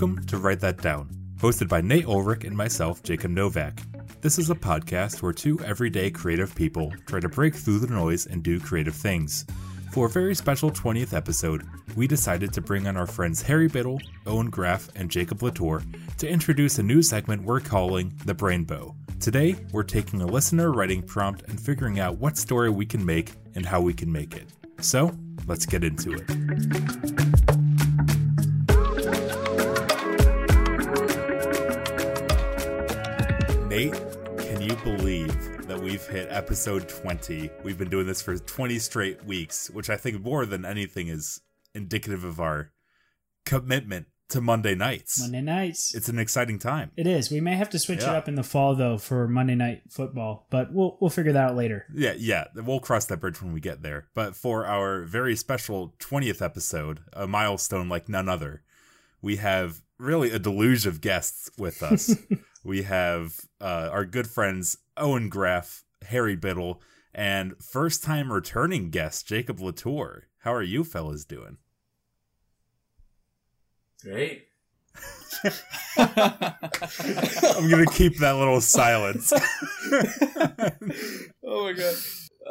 Welcome 0.00 0.24
to 0.28 0.38
Write 0.38 0.60
That 0.60 0.78
Down, 0.78 1.10
hosted 1.36 1.68
by 1.68 1.82
Nate 1.82 2.06
Ulrich 2.06 2.44
and 2.44 2.56
myself, 2.56 3.02
Jacob 3.02 3.32
Novak. 3.32 3.82
This 4.22 4.38
is 4.38 4.48
a 4.48 4.54
podcast 4.54 5.20
where 5.20 5.34
two 5.34 5.60
everyday 5.60 6.10
creative 6.10 6.54
people 6.54 6.90
try 7.04 7.20
to 7.20 7.28
break 7.28 7.54
through 7.54 7.80
the 7.80 7.92
noise 7.92 8.24
and 8.24 8.42
do 8.42 8.58
creative 8.58 8.94
things. 8.94 9.44
For 9.92 10.06
a 10.06 10.08
very 10.08 10.34
special 10.34 10.70
20th 10.70 11.12
episode, 11.12 11.68
we 11.96 12.06
decided 12.06 12.50
to 12.54 12.62
bring 12.62 12.88
on 12.88 12.96
our 12.96 13.06
friends 13.06 13.42
Harry 13.42 13.68
Biddle, 13.68 14.00
Owen 14.26 14.48
Graff, 14.48 14.88
and 14.96 15.10
Jacob 15.10 15.42
Latour 15.42 15.82
to 16.16 16.26
introduce 16.26 16.78
a 16.78 16.82
new 16.82 17.02
segment 17.02 17.42
we're 17.42 17.60
calling 17.60 18.10
The 18.24 18.34
Brainbow. 18.34 18.94
Today, 19.20 19.54
we're 19.70 19.82
taking 19.82 20.22
a 20.22 20.26
listener 20.26 20.72
writing 20.72 21.02
prompt 21.02 21.42
and 21.46 21.60
figuring 21.60 22.00
out 22.00 22.16
what 22.16 22.38
story 22.38 22.70
we 22.70 22.86
can 22.86 23.04
make 23.04 23.32
and 23.54 23.66
how 23.66 23.82
we 23.82 23.92
can 23.92 24.10
make 24.10 24.34
it. 24.34 24.48
So, 24.80 25.14
let's 25.46 25.66
get 25.66 25.84
into 25.84 26.14
it. 26.14 27.59
Can 33.88 34.60
you 34.60 34.76
believe 34.84 35.66
that 35.66 35.80
we've 35.80 36.06
hit 36.06 36.28
episode 36.30 36.86
20? 36.86 37.50
We've 37.64 37.78
been 37.78 37.88
doing 37.88 38.06
this 38.06 38.20
for 38.20 38.36
20 38.36 38.78
straight 38.78 39.24
weeks, 39.24 39.70
which 39.70 39.88
I 39.88 39.96
think 39.96 40.22
more 40.22 40.44
than 40.44 40.66
anything 40.66 41.08
is 41.08 41.40
indicative 41.74 42.22
of 42.22 42.40
our 42.40 42.72
commitment 43.46 44.08
to 44.28 44.42
Monday 44.42 44.74
nights. 44.74 45.18
Monday 45.22 45.40
nights. 45.40 45.94
It's 45.94 46.10
an 46.10 46.18
exciting 46.18 46.58
time. 46.58 46.90
It 46.94 47.06
is. 47.06 47.30
We 47.30 47.40
may 47.40 47.56
have 47.56 47.70
to 47.70 47.78
switch 47.78 48.02
Yeah. 48.02 48.10
it 48.10 48.16
up 48.16 48.28
in 48.28 48.34
the 48.34 48.42
fall 48.42 48.74
though 48.76 48.98
for 48.98 49.26
Monday 49.26 49.54
night 49.54 49.84
football, 49.88 50.46
but 50.50 50.74
we'll 50.74 50.98
we'll 51.00 51.08
figure 51.08 51.32
that 51.32 51.50
out 51.52 51.56
later. 51.56 51.86
Yeah, 51.94 52.14
yeah, 52.18 52.44
we'll 52.54 52.80
cross 52.80 53.06
that 53.06 53.20
bridge 53.20 53.40
when 53.40 53.54
we 53.54 53.60
get 53.60 53.80
there. 53.80 54.08
But 54.14 54.36
for 54.36 54.66
our 54.66 55.04
very 55.04 55.34
special 55.36 55.94
20th 56.00 56.42
episode, 56.42 57.00
a 57.14 57.26
milestone 57.26 57.88
like 57.88 58.10
none 58.10 58.28
other, 58.28 58.62
we 59.22 59.36
have 59.36 59.80
really 59.98 60.30
a 60.32 60.38
deluge 60.38 60.84
of 60.86 61.00
guests 61.00 61.48
with 61.56 61.82
us. 61.82 62.14
we 62.64 62.82
have 62.82 63.40
uh, 63.60 63.88
our 63.90 64.04
good 64.04 64.28
friends 64.28 64.78
Owen 64.96 65.28
Graff, 65.28 65.84
Harry 66.08 66.36
Biddle, 66.36 66.80
and 67.14 67.54
first 67.62 68.02
time 68.02 68.32
returning 68.32 68.90
guest 68.90 69.26
Jacob 69.26 69.60
Latour. 69.60 70.24
How 70.38 70.54
are 70.54 70.62
you 70.62 70.84
fellas 70.84 71.24
doing? 71.24 71.58
Great. 74.02 74.46
I'm 75.96 77.68
going 77.68 77.86
to 77.86 77.92
keep 77.92 78.18
that 78.18 78.36
little 78.36 78.60
silence. 78.60 79.32
oh 81.44 81.64
my 81.64 81.72
god. 81.72 81.94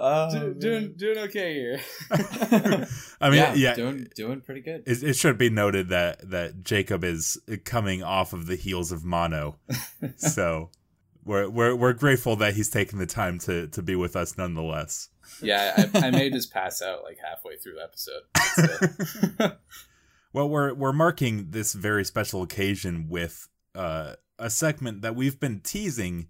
Oh, 0.02 0.32
Do, 0.32 0.54
doing 0.54 0.94
doing 0.96 1.18
okay 1.18 1.54
here. 1.54 1.80
I 3.22 3.30
mean, 3.30 3.44
yeah, 3.58 3.76
doing 3.76 4.08
doing 4.16 4.42
pretty 4.42 4.62
good. 4.62 4.84
It, 4.88 5.04
it 5.04 5.14
should 5.16 5.38
be 5.38 5.50
noted 5.50 5.90
that 5.90 6.30
that 6.30 6.64
Jacob 6.64 7.04
is 7.04 7.38
coming 7.66 8.02
off 8.02 8.32
of 8.32 8.48
the 8.48 8.56
heels 8.56 8.94
of 8.94 9.04
mono, 9.04 9.58
so 10.16 10.70
we're 11.26 11.50
we're 11.50 11.76
we're 11.76 11.94
grateful 11.94 12.38
that 12.38 12.54
he's 12.56 12.70
taking 12.70 12.98
the 12.98 13.06
time 13.06 13.40
to 13.40 13.68
to 13.68 13.82
be 13.82 13.96
with 13.96 14.16
us 14.16 14.38
nonetheless. 14.38 15.10
Yeah, 15.42 15.90
I, 15.94 16.08
I 16.08 16.12
may 16.12 16.30
just 16.30 16.54
pass 16.54 16.82
out 16.82 17.04
like 17.04 17.18
halfway 17.22 17.58
through 17.58 17.76
the 17.76 17.84
episode. 17.84 19.58
Well, 20.32 20.48
we're 20.48 20.74
we're 20.74 20.94
marking 20.94 21.52
this 21.52 21.74
very 21.74 22.06
special 22.06 22.44
occasion 22.44 23.08
with 23.10 23.48
uh, 23.74 24.14
a 24.38 24.50
segment 24.50 25.02
that 25.02 25.16
we've 25.16 25.40
been 25.40 25.60
teasing 25.62 26.28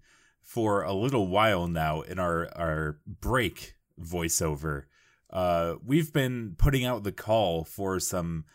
for 0.50 0.81
a 0.81 0.94
little 0.94 1.28
while 1.28 1.67
now 1.67 2.02
in 2.02 2.17
our 2.17 2.50
our 2.58 2.97
break 3.05 3.75
voiceover. 4.02 4.86
Uh, 5.30 5.75
we've 5.86 6.11
been 6.11 6.55
putting 6.58 6.83
out 6.83 7.03
the 7.03 7.11
call 7.11 7.64
for 7.64 8.00
some 8.00 8.45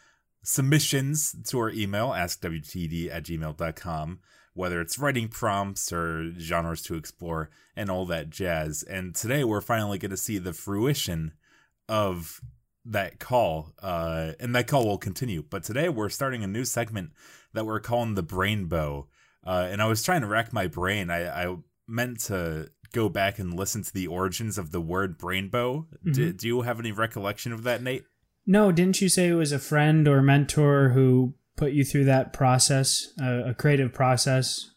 submissions 0.42 1.36
to 1.44 1.58
our 1.60 1.70
email 1.70 2.08
askwtd 2.08 3.10
at 3.10 3.22
gmail.com 3.22 4.18
whether 4.54 4.80
it's 4.80 4.98
writing 4.98 5.28
prompts 5.28 5.92
or 5.92 6.32
genres 6.38 6.82
to 6.82 6.94
explore 6.94 7.50
and 7.76 7.90
all 7.90 8.06
that 8.06 8.30
jazz. 8.30 8.84
And 8.84 9.14
today 9.14 9.42
we're 9.42 9.60
finally 9.60 9.98
going 9.98 10.12
to 10.12 10.16
see 10.16 10.38
the 10.38 10.52
fruition 10.52 11.32
of 11.88 12.40
that 12.84 13.18
call 13.18 13.72
uh, 13.82 14.32
and 14.38 14.54
that 14.54 14.68
call 14.68 14.86
will 14.86 14.98
continue. 14.98 15.42
But 15.42 15.64
today 15.64 15.88
we're 15.88 16.08
starting 16.08 16.44
a 16.44 16.48
new 16.48 16.64
segment 16.64 17.10
that 17.52 17.66
we're 17.66 17.80
calling 17.80 18.14
the 18.14 18.22
brain 18.22 18.66
bow. 18.66 19.08
Uh, 19.46 19.68
and 19.70 19.82
i 19.82 19.86
was 19.86 20.02
trying 20.02 20.22
to 20.22 20.26
rack 20.26 20.52
my 20.52 20.66
brain. 20.66 21.10
I, 21.10 21.46
I 21.46 21.56
meant 21.86 22.20
to 22.20 22.68
go 22.92 23.08
back 23.08 23.38
and 23.38 23.54
listen 23.54 23.82
to 23.82 23.92
the 23.92 24.06
origins 24.06 24.56
of 24.56 24.70
the 24.70 24.80
word 24.80 25.18
brain 25.18 25.48
bow 25.48 25.84
do, 26.12 26.32
do 26.32 26.46
you 26.46 26.60
have 26.62 26.78
any 26.78 26.92
recollection 26.92 27.52
of 27.52 27.62
that 27.64 27.82
nate 27.82 28.04
No, 28.46 28.70
didn't 28.72 29.00
you 29.00 29.08
say 29.08 29.28
it 29.28 29.34
was 29.34 29.52
a 29.52 29.58
friend 29.58 30.06
or 30.06 30.22
mentor 30.22 30.90
who 30.90 31.34
put 31.56 31.72
you 31.72 31.84
through 31.84 32.04
that 32.06 32.32
process, 32.32 33.08
uh, 33.22 33.44
a 33.46 33.54
creative 33.54 33.92
process 33.92 34.70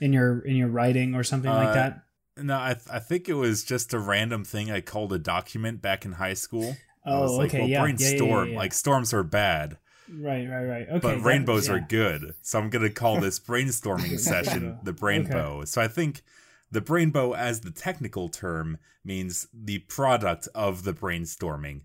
in 0.00 0.12
your 0.12 0.40
in 0.40 0.56
your 0.56 0.68
writing 0.68 1.14
or 1.14 1.22
something 1.22 1.50
Uh, 1.50 1.54
like 1.64 1.74
that? 1.74 2.02
No, 2.36 2.58
I, 2.58 2.74
th- 2.74 2.86
I 2.90 2.98
think 2.98 3.28
it 3.28 3.34
was 3.34 3.62
just 3.64 3.92
a 3.92 3.98
random 3.98 4.44
thing 4.44 4.70
I 4.70 4.80
called 4.80 5.12
a 5.12 5.18
document 5.18 5.82
back 5.82 6.04
in 6.04 6.12
high 6.12 6.34
school. 6.34 6.74
Oh, 7.04 7.18
I 7.18 7.20
was 7.20 7.32
like, 7.32 7.48
okay, 7.50 7.60
well, 7.60 7.68
yeah, 7.68 7.82
brainstorm. 7.82 8.20
yeah, 8.20 8.44
yeah, 8.44 8.52
yeah. 8.52 8.58
Like 8.58 8.72
storms 8.72 9.12
are 9.12 9.22
bad, 9.22 9.76
Right, 10.08 10.48
right, 10.48 10.64
right. 10.64 10.86
Okay, 10.88 10.98
but 11.00 11.16
that- 11.16 11.22
rainbows 11.24 11.68
yeah. 11.68 11.74
are 11.74 11.80
good. 11.80 12.34
So 12.42 12.58
I'm 12.58 12.70
gonna 12.70 12.90
call 12.90 13.20
this 13.20 13.38
brainstorming 13.48 14.18
session 14.18 14.62
Rainbow. 14.62 14.80
the 14.84 14.92
brainbow. 14.92 15.68
So 15.68 15.80
I 15.82 15.88
think 15.88 16.22
the 16.72 16.80
brainbow, 16.80 17.36
as 17.36 17.60
the 17.60 17.70
technical 17.70 18.28
term, 18.28 18.78
means 19.04 19.46
the 19.52 19.80
product 19.80 20.48
of 20.54 20.84
the 20.84 20.94
brainstorming. 20.94 21.82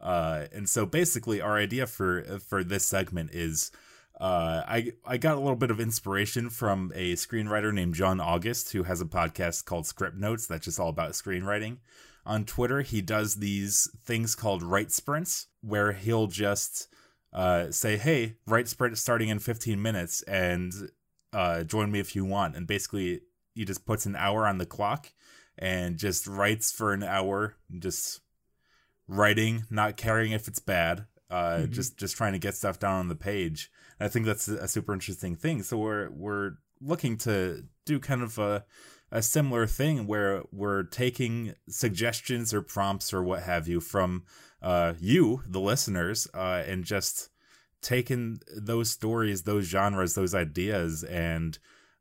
Uh, 0.00 0.46
and 0.52 0.68
so 0.68 0.86
basically, 0.86 1.40
our 1.40 1.58
idea 1.58 1.86
for 1.86 2.22
for 2.40 2.64
this 2.64 2.86
segment 2.86 3.30
is. 3.32 3.70
Uh, 4.18 4.62
I 4.68 4.92
I 5.06 5.16
got 5.16 5.36
a 5.36 5.40
little 5.40 5.56
bit 5.56 5.70
of 5.70 5.80
inspiration 5.80 6.50
from 6.50 6.92
a 6.94 7.14
screenwriter 7.14 7.72
named 7.72 7.94
John 7.94 8.20
August 8.20 8.72
who 8.72 8.82
has 8.82 9.00
a 9.00 9.06
podcast 9.06 9.64
called 9.64 9.86
Script 9.86 10.14
Notes 10.14 10.46
that's 10.46 10.66
just 10.66 10.78
all 10.78 10.90
about 10.90 11.12
screenwriting. 11.12 11.78
On 12.26 12.44
Twitter, 12.44 12.82
he 12.82 13.00
does 13.00 13.36
these 13.36 13.88
things 14.04 14.34
called 14.34 14.62
write 14.62 14.92
sprints 14.92 15.46
where 15.62 15.92
he'll 15.92 16.26
just 16.26 16.88
uh, 17.32 17.70
say, 17.70 17.96
"Hey, 17.96 18.36
write 18.46 18.68
sprint 18.68 18.98
starting 18.98 19.30
in 19.30 19.38
15 19.38 19.80
minutes, 19.80 20.20
and 20.22 20.72
uh, 21.32 21.64
join 21.64 21.90
me 21.90 21.98
if 21.98 22.14
you 22.14 22.26
want." 22.26 22.56
And 22.56 22.66
basically, 22.66 23.22
he 23.60 23.66
just 23.66 23.84
puts 23.84 24.06
an 24.06 24.16
hour 24.16 24.46
on 24.46 24.56
the 24.56 24.64
clock 24.64 25.12
and 25.58 25.98
just 25.98 26.26
writes 26.26 26.72
for 26.72 26.94
an 26.94 27.02
hour, 27.02 27.56
just 27.78 28.20
writing, 29.06 29.64
not 29.68 29.98
caring 29.98 30.32
if 30.32 30.48
it's 30.48 30.60
bad, 30.60 31.06
uh, 31.28 31.58
Mhm. 31.64 31.70
just 31.70 31.98
just 31.98 32.16
trying 32.16 32.32
to 32.32 32.38
get 32.38 32.54
stuff 32.54 32.78
down 32.78 33.00
on 33.00 33.08
the 33.08 33.14
page. 33.14 33.70
And 33.98 34.06
I 34.06 34.08
think 34.10 34.24
that's 34.24 34.48
a 34.48 34.66
super 34.66 34.94
interesting 34.94 35.36
thing. 35.36 35.62
So 35.62 35.76
we're 35.76 36.08
we're 36.10 36.52
looking 36.80 37.18
to 37.18 37.64
do 37.84 38.00
kind 38.00 38.22
of 38.22 38.38
a 38.38 38.64
a 39.12 39.20
similar 39.22 39.66
thing 39.66 40.06
where 40.06 40.42
we're 40.52 40.84
taking 40.84 41.54
suggestions 41.68 42.54
or 42.54 42.62
prompts 42.62 43.12
or 43.12 43.22
what 43.22 43.42
have 43.42 43.68
you 43.68 43.80
from 43.80 44.24
uh, 44.62 44.94
you, 45.00 45.42
the 45.46 45.60
listeners, 45.60 46.28
uh, 46.34 46.62
and 46.66 46.84
just 46.84 47.28
taking 47.82 48.40
those 48.56 48.90
stories, 48.90 49.42
those 49.42 49.64
genres, 49.66 50.14
those 50.14 50.34
ideas, 50.34 51.02
and 51.04 51.58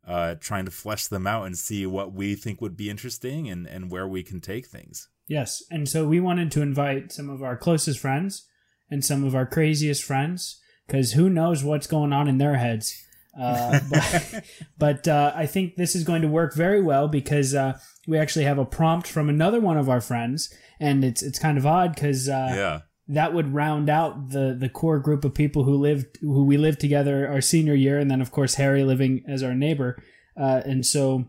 uh, 0.09 0.35
trying 0.39 0.65
to 0.65 0.71
flesh 0.71 1.05
them 1.05 1.27
out 1.27 1.45
and 1.45 1.55
see 1.55 1.85
what 1.85 2.11
we 2.11 2.33
think 2.33 2.59
would 2.59 2.75
be 2.75 2.89
interesting 2.89 3.47
and, 3.47 3.67
and 3.67 3.91
where 3.91 4.07
we 4.07 4.23
can 4.23 4.41
take 4.41 4.65
things. 4.65 5.07
Yes, 5.27 5.61
and 5.69 5.87
so 5.87 6.07
we 6.07 6.19
wanted 6.19 6.51
to 6.51 6.63
invite 6.63 7.11
some 7.11 7.29
of 7.29 7.43
our 7.43 7.55
closest 7.55 7.99
friends 7.99 8.47
and 8.89 9.05
some 9.05 9.23
of 9.23 9.35
our 9.35 9.45
craziest 9.45 10.03
friends 10.03 10.59
because 10.87 11.11
who 11.11 11.29
knows 11.29 11.63
what's 11.63 11.85
going 11.85 12.11
on 12.11 12.27
in 12.27 12.39
their 12.39 12.57
heads. 12.57 12.99
Uh, 13.39 13.79
but 13.91 14.43
but 14.79 15.07
uh, 15.07 15.31
I 15.35 15.45
think 15.45 15.75
this 15.75 15.95
is 15.95 16.03
going 16.03 16.23
to 16.23 16.27
work 16.27 16.55
very 16.55 16.81
well 16.81 17.07
because 17.07 17.53
uh, 17.53 17.77
we 18.07 18.17
actually 18.17 18.45
have 18.45 18.57
a 18.57 18.65
prompt 18.65 19.07
from 19.07 19.29
another 19.29 19.59
one 19.59 19.77
of 19.77 19.87
our 19.87 20.01
friends, 20.01 20.51
and 20.79 21.05
it's 21.05 21.21
it's 21.21 21.37
kind 21.37 21.59
of 21.59 21.67
odd 21.67 21.93
because 21.93 22.27
uh, 22.27 22.51
yeah. 22.55 22.79
That 23.09 23.33
would 23.33 23.53
round 23.53 23.89
out 23.89 24.29
the 24.29 24.55
the 24.57 24.69
core 24.69 24.99
group 24.99 25.25
of 25.25 25.33
people 25.33 25.63
who 25.63 25.75
lived 25.75 26.17
who 26.21 26.45
we 26.45 26.57
lived 26.57 26.79
together 26.79 27.27
our 27.27 27.41
senior 27.41 27.73
year, 27.75 27.97
and 27.99 28.09
then 28.09 28.21
of 28.21 28.31
course 28.31 28.55
Harry 28.55 28.83
living 28.83 29.23
as 29.27 29.43
our 29.43 29.53
neighbor, 29.55 30.01
uh, 30.39 30.61
and 30.65 30.85
so. 30.85 31.25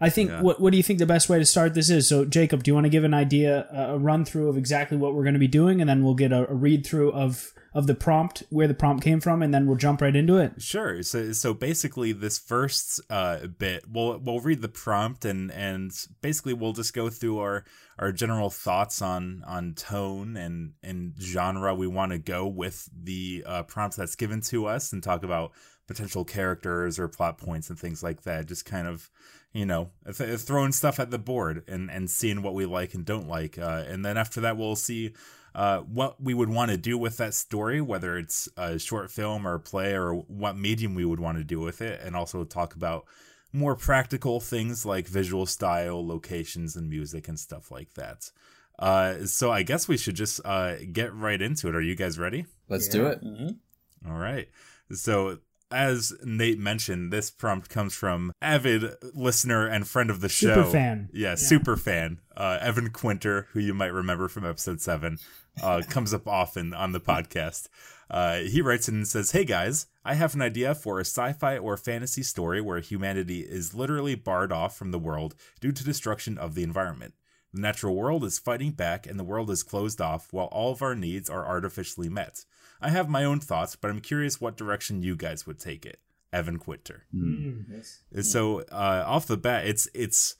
I 0.00 0.10
think 0.10 0.30
Yeah. 0.30 0.42
what 0.42 0.60
what 0.60 0.70
do 0.70 0.76
you 0.76 0.82
think 0.82 0.98
the 1.00 1.06
best 1.06 1.28
way 1.28 1.38
to 1.40 1.44
start 1.44 1.74
this 1.74 1.90
is? 1.90 2.08
So 2.08 2.24
Jacob, 2.24 2.62
do 2.62 2.70
you 2.70 2.74
want 2.74 2.84
to 2.86 2.90
give 2.90 3.02
an 3.04 3.14
idea, 3.14 3.66
a 3.72 3.98
run 3.98 4.24
through 4.24 4.48
of 4.48 4.56
exactly 4.56 4.96
what 4.96 5.12
we're 5.14 5.24
going 5.24 5.34
to 5.34 5.40
be 5.40 5.48
doing, 5.48 5.80
and 5.80 5.88
then 5.90 6.04
we'll 6.04 6.14
get 6.14 6.30
a, 6.32 6.48
a 6.48 6.54
read 6.54 6.86
through 6.86 7.10
of 7.12 7.52
of 7.74 7.86
the 7.86 7.94
prompt, 7.94 8.42
where 8.50 8.66
the 8.66 8.74
prompt 8.74 9.04
came 9.04 9.20
from, 9.20 9.42
and 9.42 9.52
then 9.52 9.66
we'll 9.66 9.76
jump 9.76 10.00
right 10.00 10.14
into 10.16 10.36
it. 10.38 10.60
Sure. 10.60 11.02
So 11.02 11.32
so 11.32 11.54
basically 11.54 12.12
this 12.12 12.38
first 12.38 13.00
uh 13.10 13.46
bit 13.46 13.84
we'll 13.88 14.18
we'll 14.18 14.40
read 14.40 14.62
the 14.62 14.68
prompt 14.68 15.24
and 15.24 15.50
and 15.52 15.92
basically 16.22 16.54
we'll 16.54 16.72
just 16.72 16.94
go 16.94 17.10
through 17.10 17.38
our 17.38 17.64
our 17.98 18.12
general 18.12 18.50
thoughts 18.50 19.02
on 19.02 19.44
on 19.46 19.74
tone 19.74 20.36
and 20.36 20.72
and 20.82 21.14
genre 21.20 21.74
we 21.74 21.86
want 21.86 22.12
to 22.12 22.18
go 22.18 22.46
with 22.46 22.88
the 22.92 23.44
uh 23.46 23.62
prompt 23.64 23.96
that's 23.96 24.16
given 24.16 24.40
to 24.40 24.66
us 24.66 24.92
and 24.92 25.02
talk 25.02 25.22
about 25.22 25.52
potential 25.88 26.24
characters 26.24 26.98
or 26.98 27.08
plot 27.08 27.38
points 27.38 27.70
and 27.70 27.78
things 27.78 28.02
like 28.02 28.22
that. 28.22 28.46
Just 28.46 28.64
kind 28.64 28.86
of, 28.86 29.10
you 29.52 29.66
know, 29.66 29.90
th- 30.16 30.38
throwing 30.38 30.70
stuff 30.70 31.00
at 31.00 31.10
the 31.10 31.18
board 31.18 31.64
and, 31.66 31.90
and 31.90 32.08
seeing 32.08 32.42
what 32.42 32.54
we 32.54 32.66
like 32.66 32.94
and 32.94 33.04
don't 33.04 33.26
like. 33.26 33.58
Uh, 33.58 33.84
and 33.88 34.04
then 34.04 34.16
after 34.16 34.40
that, 34.42 34.56
we'll 34.56 34.76
see 34.76 35.14
uh, 35.54 35.80
what 35.80 36.20
we 36.22 36.34
would 36.34 36.48
want 36.48 36.70
to 36.70 36.76
do 36.76 36.96
with 36.96 37.16
that 37.16 37.34
story, 37.34 37.80
whether 37.80 38.18
it's 38.18 38.48
a 38.56 38.78
short 38.78 39.10
film 39.10 39.46
or 39.46 39.54
a 39.54 39.60
play 39.60 39.92
or 39.94 40.14
what 40.14 40.56
medium 40.56 40.94
we 40.94 41.04
would 41.04 41.20
want 41.20 41.38
to 41.38 41.44
do 41.44 41.60
with 41.60 41.80
it, 41.80 42.00
and 42.02 42.14
also 42.14 42.44
talk 42.44 42.74
about 42.74 43.04
more 43.52 43.74
practical 43.74 44.40
things 44.40 44.84
like 44.84 45.08
visual 45.08 45.46
style, 45.46 46.06
locations, 46.06 46.76
and 46.76 46.88
music 46.88 47.28
and 47.28 47.38
stuff 47.38 47.70
like 47.70 47.94
that. 47.94 48.30
Uh, 48.78 49.24
so 49.26 49.50
I 49.50 49.62
guess 49.62 49.88
we 49.88 49.96
should 49.96 50.14
just 50.14 50.40
uh, 50.44 50.76
get 50.92 51.12
right 51.14 51.40
into 51.40 51.68
it. 51.68 51.74
Are 51.74 51.80
you 51.80 51.96
guys 51.96 52.18
ready? 52.18 52.46
Let's 52.68 52.86
yeah. 52.86 52.92
do 52.92 53.06
it. 53.06 53.24
Mm-hmm. 53.24 54.10
All 54.10 54.18
right. 54.18 54.48
So 54.92 55.38
as 55.70 56.12
Nate 56.24 56.58
mentioned, 56.58 57.12
this 57.12 57.30
prompt 57.30 57.68
comes 57.68 57.94
from 57.94 58.32
avid 58.40 58.94
listener 59.14 59.66
and 59.66 59.86
friend 59.86 60.10
of 60.10 60.20
the 60.20 60.28
show. 60.28 60.54
Super 60.54 60.70
fan. 60.70 61.08
Yeah, 61.12 61.30
yeah. 61.30 61.34
super 61.34 61.76
fan. 61.76 62.20
Uh, 62.36 62.58
Evan 62.60 62.90
Quinter, 62.90 63.48
who 63.52 63.60
you 63.60 63.74
might 63.74 63.92
remember 63.92 64.28
from 64.28 64.46
episode 64.46 64.80
seven, 64.80 65.18
uh, 65.62 65.82
comes 65.88 66.14
up 66.14 66.26
often 66.26 66.72
on 66.72 66.92
the 66.92 67.00
podcast. 67.00 67.68
Uh, 68.10 68.38
he 68.38 68.62
writes 68.62 68.88
in 68.88 68.94
and 68.96 69.08
says, 69.08 69.32
Hey 69.32 69.44
guys, 69.44 69.86
I 70.04 70.14
have 70.14 70.34
an 70.34 70.42
idea 70.42 70.74
for 70.74 70.98
a 70.98 71.04
sci 71.04 71.32
fi 71.34 71.58
or 71.58 71.76
fantasy 71.76 72.22
story 72.22 72.60
where 72.60 72.80
humanity 72.80 73.40
is 73.40 73.74
literally 73.74 74.14
barred 74.14 74.52
off 74.52 74.76
from 74.76 74.90
the 74.90 74.98
world 74.98 75.34
due 75.60 75.72
to 75.72 75.84
destruction 75.84 76.38
of 76.38 76.54
the 76.54 76.62
environment. 76.62 77.14
The 77.52 77.60
natural 77.60 77.94
world 77.94 78.24
is 78.24 78.38
fighting 78.38 78.72
back 78.72 79.06
and 79.06 79.18
the 79.18 79.24
world 79.24 79.50
is 79.50 79.62
closed 79.62 80.00
off 80.00 80.28
while 80.32 80.46
all 80.46 80.72
of 80.72 80.82
our 80.82 80.94
needs 80.94 81.28
are 81.28 81.46
artificially 81.46 82.08
met. 82.08 82.44
I 82.80 82.90
have 82.90 83.08
my 83.08 83.24
own 83.24 83.40
thoughts, 83.40 83.76
but 83.76 83.90
I'm 83.90 84.00
curious 84.00 84.40
what 84.40 84.56
direction 84.56 85.02
you 85.02 85.16
guys 85.16 85.46
would 85.46 85.58
take 85.58 85.84
it. 85.84 86.00
Evan 86.32 86.58
Quinter. 86.58 87.04
Mm. 87.14 87.64
Yes. 87.70 88.30
So 88.30 88.60
uh, 88.70 89.04
off 89.06 89.26
the 89.26 89.36
bat, 89.36 89.66
it's 89.66 89.88
it's 89.94 90.36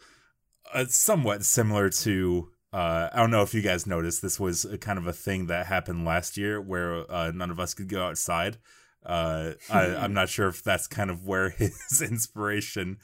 uh, 0.73 0.87
somewhat 0.89 1.45
similar 1.45 1.91
to. 1.91 2.51
Uh, 2.71 3.09
I 3.11 3.17
don't 3.17 3.31
know 3.31 3.43
if 3.43 3.55
you 3.55 3.63
guys 3.63 3.87
noticed. 3.87 4.21
This 4.21 4.39
was 4.39 4.67
a 4.67 4.77
kind 4.77 4.99
of 4.99 5.07
a 5.07 5.13
thing 5.13 5.47
that 5.47 5.67
happened 5.67 6.05
last 6.05 6.37
year 6.37 6.61
where 6.61 7.11
uh, 7.11 7.33
none 7.35 7.51
of 7.51 7.59
us 7.59 7.73
could 7.73 7.89
go 7.89 8.05
outside. 8.05 8.59
Uh, 9.05 9.53
I, 9.71 9.85
am 10.05 10.13
not 10.13 10.29
sure 10.29 10.49
if 10.49 10.63
that's 10.63 10.87
kind 10.87 11.11
of 11.11 11.27
where 11.27 11.51
his 11.59 12.03
inspiration 12.03 12.99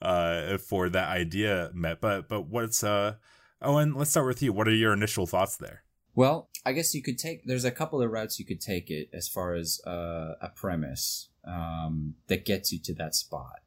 uh, 0.00 0.56
for 0.58 0.88
that 0.88 1.08
idea 1.08 1.70
met. 1.74 2.00
But 2.00 2.28
but 2.28 2.46
what's 2.46 2.82
uh, 2.82 3.16
Owen? 3.60 3.94
Let's 3.94 4.10
start 4.10 4.26
with 4.26 4.42
you. 4.42 4.52
What 4.52 4.68
are 4.68 4.74
your 4.74 4.94
initial 4.94 5.26
thoughts 5.26 5.56
there? 5.56 5.82
Well, 6.14 6.48
I 6.64 6.72
guess 6.72 6.94
you 6.94 7.02
could 7.02 7.18
take. 7.18 7.44
There's 7.44 7.64
a 7.64 7.70
couple 7.70 8.02
of 8.02 8.10
routes 8.10 8.38
you 8.38 8.44
could 8.44 8.60
take 8.60 8.90
it 8.90 9.08
as 9.12 9.28
far 9.28 9.54
as 9.54 9.80
uh, 9.86 10.34
a 10.40 10.48
premise 10.54 11.28
um, 11.44 12.14
that 12.26 12.44
gets 12.44 12.72
you 12.72 12.78
to 12.80 12.94
that 12.94 13.14
spot. 13.14 13.60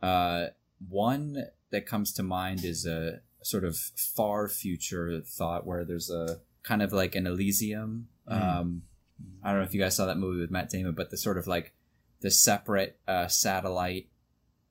Uh, 0.00 0.46
one 0.88 1.44
that 1.70 1.86
comes 1.86 2.12
to 2.14 2.22
mind 2.22 2.64
is 2.64 2.86
a 2.86 3.20
sort 3.42 3.64
of 3.64 3.76
far 3.76 4.48
future 4.48 5.20
thought 5.20 5.66
where 5.66 5.84
there's 5.84 6.10
a 6.10 6.38
kind 6.62 6.82
of 6.82 6.92
like 6.92 7.14
an 7.14 7.26
Elysium. 7.26 8.08
Mm. 8.30 8.58
Um, 8.58 8.82
I 9.42 9.50
don't 9.50 9.60
know 9.60 9.64
if 9.64 9.74
you 9.74 9.80
guys 9.80 9.96
saw 9.96 10.06
that 10.06 10.18
movie 10.18 10.40
with 10.40 10.50
Matt 10.50 10.70
Damon, 10.70 10.94
but 10.94 11.10
the 11.10 11.16
sort 11.16 11.38
of 11.38 11.46
like 11.46 11.74
the 12.20 12.30
separate 12.30 12.98
uh, 13.06 13.26
satellite 13.26 14.08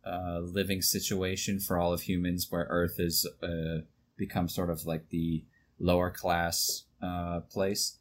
uh, 0.05 0.39
living 0.39 0.81
situation 0.81 1.59
for 1.59 1.77
all 1.77 1.93
of 1.93 2.01
humans, 2.01 2.47
where 2.49 2.65
Earth 2.69 2.97
has 2.97 3.25
uh, 3.43 3.81
become 4.17 4.47
sort 4.49 4.69
of 4.69 4.85
like 4.85 5.09
the 5.09 5.43
lower 5.79 6.09
class 6.09 6.83
uh, 7.01 7.41
place. 7.41 7.97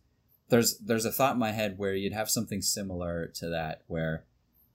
There's 0.49 0.79
there's 0.79 1.05
a 1.05 1.13
thought 1.13 1.35
in 1.35 1.39
my 1.39 1.53
head 1.53 1.79
where 1.79 1.95
you'd 1.95 2.13
have 2.13 2.31
something 2.31 2.63
similar 2.63 3.27
to 3.37 3.49
that, 3.49 3.83
where 3.87 4.25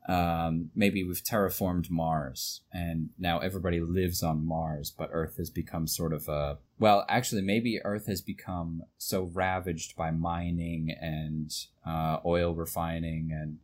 um, 0.07 0.69
maybe 0.75 1.04
we've 1.04 1.24
terraformed 1.24 1.89
Mars 1.89 2.62
and 2.72 3.10
now 3.18 3.39
everybody 3.39 3.80
lives 3.80 4.22
on 4.22 4.45
Mars, 4.45 4.92
but 4.92 5.10
Earth 5.12 5.38
has 5.38 5.50
become 5.50 5.88
sort 5.88 6.13
of 6.13 6.27
a 6.27 6.60
well, 6.77 7.06
actually, 7.07 7.42
maybe 7.42 7.80
Earth 7.83 8.07
has 8.07 8.22
become 8.22 8.83
so 8.98 9.31
ravaged 9.33 9.95
by 9.95 10.12
mining 10.12 10.92
and 11.00 11.51
uh, 11.86 12.18
oil 12.25 12.54
refining 12.54 13.31
and 13.31 13.60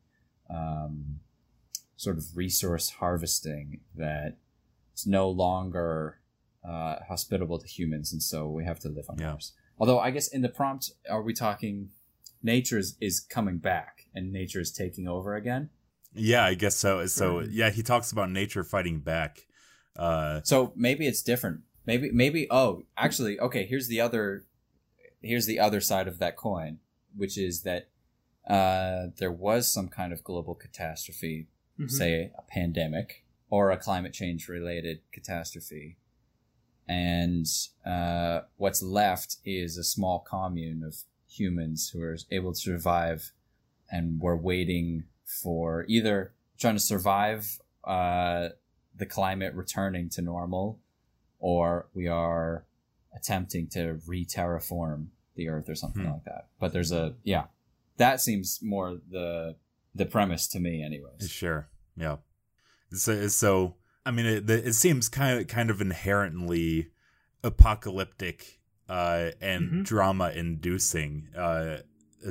um, 0.49 1.19
sort 1.97 2.17
of 2.17 2.35
resource 2.35 2.89
harvesting 2.89 3.81
that 3.95 4.37
it's 4.93 5.05
no 5.05 5.29
longer 5.29 6.19
uh, 6.67 6.97
hospitable 7.07 7.59
to 7.59 7.67
humans, 7.67 8.13
and 8.13 8.23
so 8.23 8.47
we 8.47 8.63
have 8.63 8.79
to 8.79 8.89
live 8.89 9.09
on 9.09 9.17
yeah. 9.17 9.31
Mars. 9.31 9.53
Although 9.81 9.98
I 9.98 10.12
guess 10.12 10.28
in 10.28 10.44
the 10.44 10.50
prompt, 10.50 10.92
are 11.10 11.24
we 11.24 11.33
talking 11.33 11.89
nature 12.44 12.78
is, 12.78 12.95
is 13.01 13.19
coming 13.19 13.57
back 13.57 14.06
and 14.13 14.31
nature 14.31 14.60
is 14.60 14.72
taking 14.72 15.07
over 15.07 15.36
again? 15.36 15.72
Yeah, 16.13 16.45
I 16.45 16.54
guess 16.54 16.75
so. 16.75 17.04
So 17.07 17.39
yeah, 17.39 17.72
he 17.72 17.81
talks 17.81 18.12
about 18.12 18.30
nature 18.30 18.63
fighting 18.63 19.00
back. 19.00 19.48
Uh, 19.95 20.42
so 20.44 20.72
maybe 20.75 21.07
it's 21.07 21.24
different. 21.24 21.62
Maybe 21.88 22.12
maybe 22.12 22.45
oh, 22.51 22.83
actually, 22.95 23.39
okay. 23.39 23.66
Here's 23.66 23.88
the 23.88 24.00
other. 24.00 24.45
Here's 25.19 25.48
the 25.48 25.60
other 25.60 25.81
side 25.81 26.07
of 26.07 26.19
that 26.19 26.38
coin, 26.38 26.78
which 27.16 27.36
is 27.36 27.63
that 27.63 27.89
uh, 28.48 29.07
there 29.18 29.31
was 29.31 29.74
some 29.74 29.88
kind 29.88 30.13
of 30.13 30.24
global 30.24 30.54
catastrophe, 30.54 31.48
mm-hmm. 31.80 31.88
say 31.88 32.31
a 32.38 32.44
pandemic 32.44 33.25
or 33.50 33.72
a 33.72 33.78
climate 33.78 34.13
change 34.13 34.48
related 34.48 35.00
catastrophe, 35.12 35.98
and 36.91 37.47
uh, 37.85 38.41
what's 38.57 38.83
left 38.83 39.38
is 39.45 39.77
a 39.77 39.83
small 39.83 40.19
commune 40.19 40.83
of 40.83 40.97
humans 41.29 41.89
who 41.89 42.01
are 42.01 42.17
able 42.29 42.51
to 42.51 42.59
survive, 42.59 43.31
and 43.89 44.19
we're 44.19 44.35
waiting 44.35 45.05
for 45.23 45.85
either 45.88 46.33
trying 46.59 46.75
to 46.75 46.81
survive 46.81 47.61
uh, 47.85 48.49
the 48.93 49.05
climate 49.05 49.53
returning 49.53 50.09
to 50.09 50.21
normal, 50.21 50.79
or 51.39 51.88
we 51.93 52.09
are 52.09 52.65
attempting 53.15 53.67
to 53.67 54.01
re-terraform 54.05 55.07
the 55.35 55.47
Earth 55.47 55.69
or 55.69 55.75
something 55.75 56.03
hmm. 56.03 56.11
like 56.11 56.25
that. 56.25 56.47
But 56.59 56.73
there's 56.73 56.91
a 56.91 57.15
yeah, 57.23 57.45
that 57.95 58.19
seems 58.19 58.59
more 58.61 58.97
the 59.09 59.55
the 59.95 60.05
premise 60.05 60.45
to 60.49 60.59
me, 60.59 60.83
anyways. 60.83 61.31
Sure, 61.31 61.69
yeah. 61.95 62.17
So, 62.91 63.29
so 63.29 63.75
I 64.06 64.12
mean, 64.12 64.25
it, 64.25 64.50
it 64.50 64.74
seems 64.74 65.09
kind 65.09 65.39
of 65.39 65.48
kind 65.48 65.69
of 65.69 65.81
inherently 65.81 66.89
apocalyptic 67.44 68.59
uh, 68.89 69.31
and 69.39 69.63
mm-hmm. 69.63 69.83
drama 69.83 70.31
inducing. 70.36 71.27
Uh, 71.38 71.77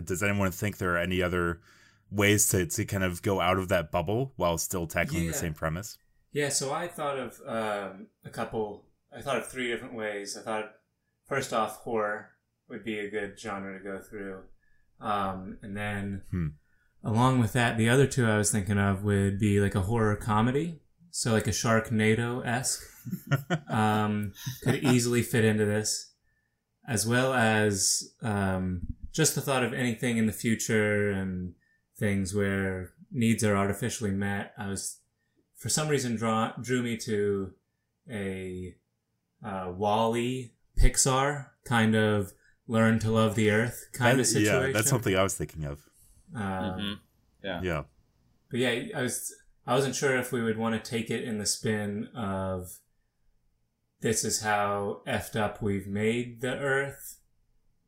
does 0.05 0.23
anyone 0.23 0.51
think 0.51 0.79
there 0.79 0.95
are 0.95 0.99
any 0.99 1.23
other 1.23 1.61
ways 2.11 2.49
to, 2.49 2.67
to 2.67 2.85
kind 2.85 3.05
of 3.05 3.23
go 3.23 3.41
out 3.41 3.59
of 3.59 3.69
that 3.69 3.91
bubble 3.91 4.33
while 4.37 4.59
still 4.59 4.87
tackling 4.87 5.25
yeah. 5.25 5.31
the 5.31 5.37
same 5.37 5.55
premise? 5.55 5.97
Yeah, 6.33 6.49
so 6.49 6.73
I 6.73 6.89
thought 6.89 7.19
of 7.19 7.41
um, 7.47 8.07
a 8.25 8.31
couple. 8.31 8.85
I 9.17 9.21
thought 9.21 9.39
of 9.39 9.49
three 9.49 9.69
different 9.69 9.95
ways. 9.95 10.37
I 10.37 10.43
thought 10.43 10.73
first 11.27 11.53
off, 11.53 11.77
horror 11.79 12.31
would 12.69 12.85
be 12.85 12.99
a 13.01 13.11
good 13.11 13.39
genre 13.39 13.77
to 13.77 13.85
go 13.85 13.99
through, 13.99 14.43
um, 15.01 15.59
and 15.63 15.77
then 15.77 16.23
hmm. 16.31 16.49
along 17.03 17.41
with 17.41 17.53
that, 17.55 17.77
the 17.77 17.89
other 17.89 18.07
two 18.07 18.27
I 18.27 18.37
was 18.37 18.53
thinking 18.53 18.79
of 18.79 19.03
would 19.03 19.41
be 19.41 19.61
like 19.61 19.75
a 19.75 19.81
horror 19.81 20.15
comedy 20.15 20.83
so 21.11 21.33
like 21.33 21.47
a 21.47 21.51
Sharknado 21.51 22.45
esque 22.47 22.83
um, 23.69 24.33
could 24.63 24.83
easily 24.83 25.23
fit 25.23 25.45
into 25.45 25.65
this, 25.65 26.13
as 26.87 27.07
well 27.07 27.35
as 27.35 28.15
um, 28.23 28.83
just 29.13 29.35
the 29.35 29.41
thought 29.41 29.65
of 29.65 29.73
anything 29.73 30.17
in 30.17 30.27
the 30.27 30.33
future 30.33 31.11
and 31.11 31.55
things 31.99 32.35
where 32.35 32.93
needs 33.11 33.45
are 33.45 33.57
artificially 33.57 34.11
met. 34.11 34.53
I 34.59 34.69
was, 34.69 34.99
for 35.57 35.69
some 35.69 35.89
reason, 35.89 36.17
draw 36.17 36.53
drew 36.61 36.83
me 36.83 36.97
to 36.99 37.53
a 38.11 38.75
uh, 39.45 39.73
WALL-E 39.77 40.53
Pixar 40.79 41.47
kind 41.65 41.95
of 41.95 42.33
learn 42.67 42.99
to 43.01 43.11
love 43.11 43.35
the 43.35 43.51
earth 43.51 43.89
kind 43.93 44.19
that, 44.19 44.23
of 44.23 44.27
situation. 44.27 44.67
Yeah, 44.69 44.73
that's 44.73 44.89
something 44.89 45.17
I 45.17 45.23
was 45.23 45.35
thinking 45.35 45.65
of. 45.65 45.81
Um, 46.35 46.43
mm-hmm. 46.43 46.93
Yeah, 47.43 47.61
yeah, 47.63 47.83
but 48.51 48.61
yeah, 48.61 48.83
I 48.97 49.03
was 49.03 49.35
I 49.67 49.75
wasn't 49.75 49.95
sure 49.95 50.17
if 50.17 50.33
we 50.33 50.43
would 50.43 50.59
want 50.59 50.83
to 50.83 50.91
take 50.91 51.11
it 51.11 51.25
in 51.25 51.39
the 51.39 51.47
spin 51.47 52.09
of 52.15 52.79
this 54.01 54.25
is 54.25 54.43
how 54.43 55.03
effed 55.07 55.37
up 55.37 55.61
we've 55.61 55.87
made 55.87 56.41
the 56.41 56.57
earth 56.57 57.19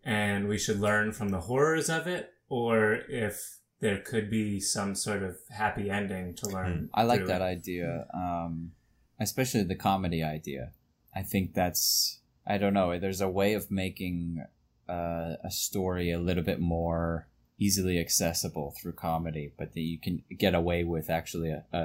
and 0.05 0.49
we 0.49 0.59
should 0.59 0.81
learn 0.81 1.13
from 1.13 1.31
the 1.31 1.41
horrors 1.41 1.89
of 1.89 2.07
it, 2.07 2.33
or 2.49 3.01
if 3.09 3.59
there 3.81 3.99
could 3.99 4.31
be 4.31 4.61
some 4.61 4.95
sort 4.95 5.23
of 5.23 5.37
happy 5.51 5.91
ending 5.91 6.35
to 6.35 6.49
learn. 6.49 6.91
Hmm. 6.93 7.01
I 7.01 7.03
like 7.05 7.27
that 7.27 7.41
it. 7.41 7.45
idea, 7.45 8.07
um, 8.13 8.73
especially 9.21 9.63
the 9.63 9.75
comedy 9.75 10.23
idea. 10.23 10.73
I 11.15 11.23
think 11.23 11.55
that's, 11.55 12.21
I 12.47 12.59
don't 12.59 12.75
know, 12.75 12.99
there's 12.99 13.21
a 13.21 13.29
way 13.29 13.55
of 13.55 13.71
making 13.71 14.45
uh, 14.89 15.35
a 15.45 15.51
story 15.51 16.11
a 16.11 16.19
little 16.19 16.43
bit 16.43 16.61
more 16.61 17.29
easily 17.65 17.97
accessible 18.07 18.69
through 18.77 18.93
comedy, 19.11 19.47
but 19.59 19.69
that 19.75 19.81
you 19.93 19.99
can 19.99 20.15
get 20.45 20.55
away 20.55 20.81
with 20.85 21.09
actually 21.19 21.51
a, 21.51 21.65
a, 21.73 21.83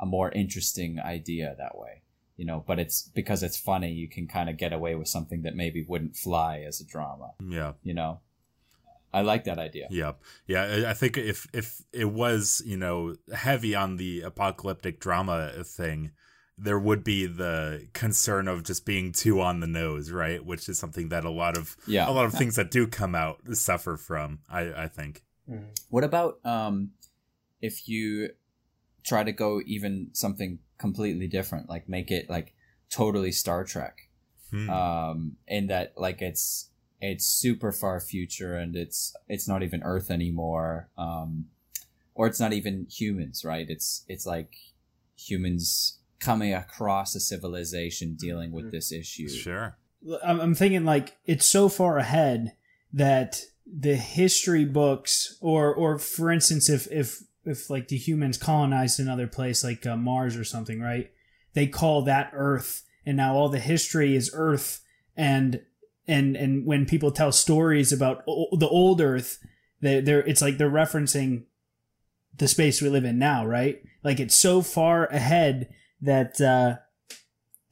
a 0.00 0.06
more 0.06 0.30
interesting 0.42 0.92
idea 1.16 1.54
that 1.58 1.76
way. 1.82 2.02
You 2.38 2.44
know, 2.48 2.62
but 2.68 2.78
it's 2.78 2.98
because 3.14 3.42
it's 3.46 3.56
funny, 3.70 3.90
you 4.02 4.08
can 4.16 4.26
kind 4.36 4.48
of 4.50 4.56
get 4.58 4.72
away 4.78 4.94
with 4.94 5.08
something 5.08 5.40
that 5.42 5.54
maybe 5.62 5.80
wouldn't 5.88 6.16
fly 6.16 6.54
as 6.68 6.80
a 6.80 6.84
drama. 6.94 7.28
Yeah. 7.58 7.72
You 7.82 7.94
know? 7.94 8.20
I 9.14 9.22
like 9.22 9.44
that 9.44 9.58
idea. 9.58 9.86
Yeah, 9.90 10.12
yeah. 10.46 10.62
I- 10.74 10.90
I 10.90 10.94
think 10.94 11.16
if 11.16 11.46
if 11.54 11.80
it 11.92 12.10
was 12.24 12.62
you 12.66 12.76
know 12.76 13.16
heavy 13.32 13.74
on 13.74 13.96
the 13.96 14.20
apocalyptic 14.20 15.00
drama 15.00 15.36
thing, 15.64 16.10
there 16.58 16.78
would 16.78 17.04
be 17.04 17.26
the 17.26 17.86
concern 17.92 18.48
of 18.48 18.62
just 18.64 18.86
being 18.86 19.12
too 19.12 19.40
on 19.40 19.60
the 19.60 19.66
nose, 19.66 20.10
right? 20.10 20.44
Which 20.44 20.68
is 20.68 20.78
something 20.78 21.10
that 21.10 21.24
a 21.24 21.30
lot 21.30 21.56
of 21.56 21.76
Yeah. 21.86 22.08
a 22.08 22.12
lot 22.12 22.24
of 22.24 22.32
things 22.32 22.56
that 22.56 22.70
do 22.70 22.86
come 22.86 23.14
out 23.14 23.40
suffer 23.52 23.96
from. 23.96 24.40
I 24.48 24.84
I 24.84 24.88
think. 24.88 25.22
What 25.90 26.02
about 26.02 26.44
um, 26.44 26.92
if 27.60 27.88
you 27.88 28.30
try 29.04 29.22
to 29.22 29.32
go 29.32 29.60
even 29.66 30.08
something 30.12 30.58
completely 30.78 31.28
different, 31.28 31.68
like 31.68 31.88
make 31.88 32.10
it 32.10 32.28
like 32.30 32.54
totally 32.90 33.32
Star 33.32 33.64
Trek, 33.64 34.08
Hmm. 34.50 34.70
um, 34.70 35.36
in 35.46 35.66
that 35.68 35.92
like 35.96 36.22
it's 36.22 36.70
it's 37.00 37.26
super 37.26 37.70
far 37.72 38.00
future 38.00 38.56
and 38.56 38.74
it's 38.74 39.14
it's 39.28 39.46
not 39.46 39.62
even 39.62 39.82
Earth 39.82 40.10
anymore, 40.10 40.88
um, 40.96 41.46
or 42.14 42.26
it's 42.26 42.40
not 42.40 42.52
even 42.54 42.86
humans, 42.90 43.44
right? 43.44 43.68
It's 43.68 44.04
it's 44.08 44.24
like 44.24 44.56
humans 45.18 45.95
coming 46.20 46.52
across 46.54 47.14
a 47.14 47.20
civilization 47.20 48.16
dealing 48.18 48.52
with 48.52 48.70
this 48.70 48.92
issue. 48.92 49.28
sure. 49.28 49.76
I'm, 50.22 50.40
I'm 50.40 50.54
thinking 50.54 50.84
like 50.84 51.16
it's 51.24 51.46
so 51.46 51.68
far 51.68 51.98
ahead 51.98 52.52
that 52.92 53.42
the 53.66 53.96
history 53.96 54.64
books, 54.64 55.36
or 55.40 55.74
or 55.74 55.98
for 55.98 56.30
instance, 56.30 56.68
if 56.68 56.90
if 56.90 57.22
if 57.44 57.70
like 57.70 57.88
the 57.88 57.96
humans 57.96 58.38
colonized 58.38 59.00
another 59.00 59.26
place 59.26 59.64
like 59.64 59.84
uh, 59.86 59.96
Mars 59.96 60.36
or 60.36 60.44
something, 60.44 60.80
right? 60.80 61.10
They 61.54 61.66
call 61.66 62.02
that 62.02 62.30
Earth, 62.32 62.82
and 63.04 63.16
now 63.16 63.34
all 63.34 63.48
the 63.48 63.58
history 63.58 64.14
is 64.14 64.30
Earth, 64.34 64.82
and 65.16 65.62
and 66.06 66.36
and 66.36 66.66
when 66.66 66.86
people 66.86 67.10
tell 67.10 67.32
stories 67.32 67.92
about 67.92 68.22
o- 68.28 68.56
the 68.56 68.68
old 68.68 69.00
Earth, 69.00 69.38
they 69.80 70.00
they're 70.00 70.20
it's 70.20 70.42
like 70.42 70.58
they're 70.58 70.70
referencing 70.70 71.44
the 72.36 72.48
space 72.48 72.82
we 72.82 72.88
live 72.88 73.04
in 73.04 73.18
now, 73.18 73.46
right? 73.46 73.82
Like 74.04 74.20
it's 74.20 74.38
so 74.38 74.62
far 74.62 75.06
ahead 75.06 75.68
that 76.00 76.40
uh, 76.40 76.76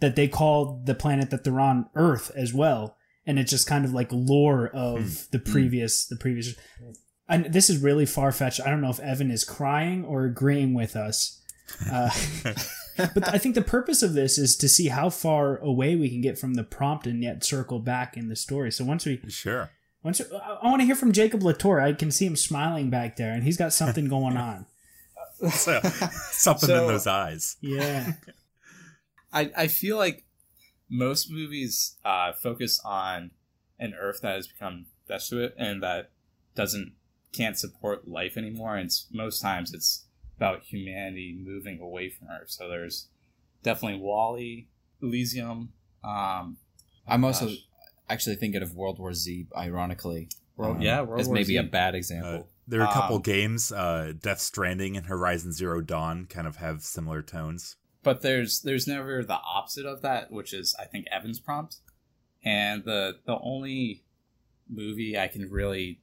that 0.01 0.17
they 0.17 0.29
call 0.29 0.83
the 0.85 0.95
planet 0.95 1.31
that 1.31 1.45
they're 1.45 1.61
on 1.61 1.89
Earth 1.95 2.31
as 2.35 2.53
well, 2.53 2.97
and 3.27 3.39
it's 3.39 3.51
just 3.51 3.67
kind 3.67 3.85
of 3.85 3.93
like 3.93 4.09
lore 4.11 4.69
of 4.69 5.29
the 5.31 5.39
previous 5.39 6.07
the 6.07 6.17
previous. 6.17 6.55
And 7.29 7.47
this 7.47 7.71
is 7.71 7.79
really 7.79 8.05
far 8.05 8.33
fetched. 8.33 8.61
I 8.61 8.69
don't 8.69 8.83
know 8.83 8.91
if 8.91 9.01
Evan 9.01 9.31
is 9.31 9.45
crying 9.45 10.05
or 10.05 10.25
agreeing 10.25 10.75
with 10.75 10.95
us. 10.95 11.41
Uh, 11.91 12.11
but 12.97 13.33
I 13.33 13.39
think 13.39 13.55
the 13.55 13.63
purpose 13.63 14.03
of 14.03 14.13
this 14.13 14.37
is 14.37 14.57
to 14.59 14.69
see 14.69 14.89
how 14.89 15.09
far 15.09 15.57
away 15.57 15.97
we 15.97 16.11
can 16.11 16.21
get 16.21 16.39
from 16.39 16.53
the 16.55 16.65
prompt 16.65 17.07
and 17.07 17.23
yet 17.23 17.43
circle 17.43 17.79
back 17.79 18.17
in 18.19 18.29
the 18.29 18.37
story. 18.37 18.71
So 18.71 18.85
once 18.85 19.07
we 19.07 19.21
Sure. 19.29 19.71
once 20.03 20.21
I 20.21 20.67
want 20.69 20.81
to 20.81 20.87
hear 20.87 20.95
from 20.95 21.13
Jacob 21.13 21.43
Latour. 21.43 21.81
I 21.81 21.95
can 21.95 22.11
see 22.11 22.27
him 22.27 22.37
smiling 22.37 22.91
back 22.91 23.17
there, 23.17 23.33
and 23.33 23.43
he's 23.43 23.57
got 23.57 23.73
something 23.73 24.07
going 24.07 24.37
on. 24.51 24.67
So, 25.53 25.81
something 26.33 26.67
So- 26.69 26.83
in 26.83 26.89
those 26.89 27.07
eyes. 27.07 27.57
Yeah, 27.61 28.13
I, 29.33 29.51
I 29.57 29.67
feel 29.69 29.97
like 29.97 30.25
most 30.89 31.31
movies 31.31 31.97
uh, 32.05 32.33
focus 32.33 32.81
on 32.85 33.31
an 33.79 33.95
Earth 33.99 34.21
that 34.23 34.37
has 34.37 34.47
become 34.47 34.87
desolate 35.09 35.55
and 35.59 35.83
that 35.83 36.11
doesn't 36.55 36.93
can't 37.33 37.59
support 37.59 38.07
life 38.07 38.37
anymore. 38.37 38.77
And 38.77 38.87
it's, 38.87 39.07
most 39.13 39.41
times 39.41 39.75
it's 39.75 40.05
about 40.37 40.63
humanity 40.63 41.37
moving 41.37 41.81
away 41.81 42.09
from 42.11 42.29
Earth. 42.29 42.51
So 42.51 42.69
there's 42.69 43.09
definitely 43.65 43.99
WALL-E, 44.01 44.69
Elysium. 45.03 45.73
Um, 46.05 46.59
I'm 47.09 47.25
also 47.25 47.47
Gosh. 47.47 47.57
actually 48.09 48.37
thinking 48.37 48.63
of 48.63 48.75
World 48.75 48.99
War 49.01 49.13
Z, 49.15 49.49
ironically. 49.57 50.29
World- 50.57 50.77
um, 50.77 50.83
yeah, 50.83 51.01
World 51.01 51.21
as 51.21 51.27
War 51.27 51.35
maybe 51.35 51.45
Z. 51.55 51.57
a 51.57 51.63
bad 51.65 51.95
Uh, 51.95 51.99
example. 51.99 52.49
There 52.67 52.81
are 52.81 52.89
a 52.89 52.93
couple 52.93 53.17
Um, 53.17 53.23
games, 53.23 53.73
uh, 53.73 54.13
Death 54.21 54.41
Stranding 54.41 54.97
and 54.97 55.07
Horizon 55.07 55.53
Zero 55.53 55.81
Dawn, 55.81 56.27
kind 56.27 56.47
of 56.47 56.57
have 56.57 56.83
similar 56.83 57.23
tones. 57.23 57.77
but 58.03 58.21
there's 58.23 58.61
there's 58.61 58.87
never 58.87 59.25
the 59.25 59.39
opposite 59.45 59.87
of 59.87 60.03
that, 60.03 60.31
which 60.31 60.53
is 60.53 60.75
I 60.79 60.85
think 60.85 61.07
Evan's 61.11 61.41
prompt. 61.41 61.79
And 62.45 62.85
the 62.85 63.19
the 63.25 63.39
only 63.41 64.05
movie 64.69 65.19
I 65.19 65.29
can 65.29 65.51
really 65.51 66.01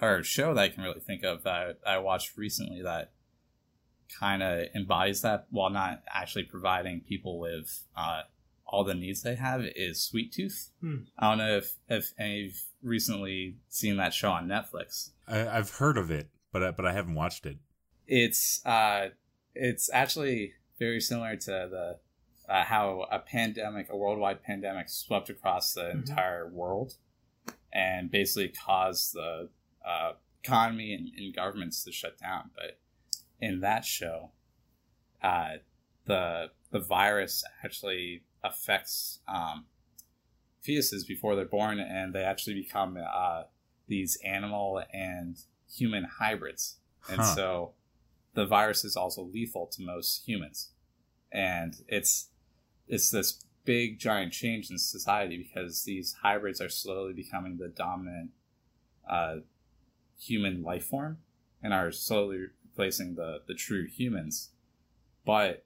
or 0.00 0.22
show 0.22 0.52
that 0.54 0.60
I 0.62 0.68
can 0.68 0.82
really 0.82 1.00
think 1.00 1.22
of 1.24 1.42
that 1.44 1.78
I 1.86 1.98
watched 1.98 2.36
recently 2.36 2.82
that 2.82 3.12
kind 4.18 4.42
of 4.42 4.66
embodies 4.74 5.22
that 5.22 5.46
while 5.50 5.70
not 5.70 6.02
actually 6.12 6.42
providing 6.44 7.00
people 7.00 7.38
with 7.38 7.86
uh, 7.96 8.22
all 8.72 8.82
the 8.84 8.94
needs 8.94 9.22
they 9.22 9.34
have 9.36 9.62
is 9.76 10.02
Sweet 10.02 10.32
Tooth. 10.32 10.70
Hmm. 10.80 10.96
I 11.18 11.28
don't 11.28 11.38
know 11.38 11.56
if 11.58 11.74
if 11.88 12.12
any've 12.18 12.60
recently 12.82 13.58
seen 13.68 13.96
that 13.98 14.14
show 14.14 14.32
on 14.32 14.48
Netflix. 14.48 15.10
I, 15.28 15.46
I've 15.46 15.70
heard 15.76 15.98
of 15.98 16.10
it, 16.10 16.30
but 16.52 16.62
I, 16.62 16.70
but 16.72 16.86
I 16.86 16.92
haven't 16.92 17.14
watched 17.14 17.46
it. 17.46 17.58
it's 18.06 18.64
uh 18.66 19.08
it's 19.54 19.90
actually 19.92 20.54
very 20.78 21.00
similar 21.00 21.36
to 21.36 21.68
the 21.70 21.98
uh, 22.48 22.64
how 22.64 23.06
a 23.10 23.18
pandemic 23.18 23.86
a 23.90 23.96
worldwide 23.96 24.42
pandemic 24.42 24.88
swept 24.88 25.30
across 25.30 25.74
the 25.74 25.90
entire 25.90 26.48
world 26.48 26.96
and 27.72 28.10
basically 28.10 28.48
caused 28.48 29.14
the 29.14 29.48
uh, 29.86 30.12
economy 30.42 30.92
and, 30.92 31.08
and 31.16 31.34
governments 31.36 31.84
to 31.84 31.92
shut 31.92 32.18
down 32.18 32.50
but 32.56 32.78
in 33.40 33.60
that 33.60 33.84
show 33.84 34.30
uh, 35.22 35.52
the 36.06 36.50
the 36.72 36.80
virus 36.80 37.44
actually 37.64 38.22
affects 38.44 39.20
um, 39.28 39.66
fetuses 40.66 41.06
before 41.06 41.34
they're 41.36 41.44
born 41.44 41.78
and 41.80 42.14
they 42.14 42.22
actually 42.24 42.54
become 42.54 42.96
uh, 42.96 43.44
these 43.88 44.18
animal 44.24 44.82
and 44.92 45.38
human 45.70 46.04
hybrids. 46.04 46.76
And 47.08 47.18
Huh. 47.18 47.34
so 47.34 47.72
the 48.34 48.46
virus 48.46 48.84
is 48.84 48.96
also 48.96 49.22
lethal 49.22 49.66
to 49.68 49.82
most 49.82 50.26
humans. 50.26 50.70
And 51.32 51.74
it's 51.88 52.28
it's 52.88 53.10
this 53.10 53.44
big 53.64 53.98
giant 53.98 54.32
change 54.32 54.70
in 54.70 54.78
society 54.78 55.36
because 55.38 55.84
these 55.84 56.16
hybrids 56.22 56.60
are 56.60 56.68
slowly 56.68 57.12
becoming 57.12 57.56
the 57.58 57.68
dominant 57.68 58.30
uh, 59.08 59.36
human 60.18 60.62
life 60.62 60.84
form 60.84 61.18
and 61.62 61.72
are 61.72 61.90
slowly 61.92 62.38
replacing 62.66 63.14
the 63.14 63.40
the 63.46 63.54
true 63.54 63.86
humans. 63.86 64.50
But 65.24 65.64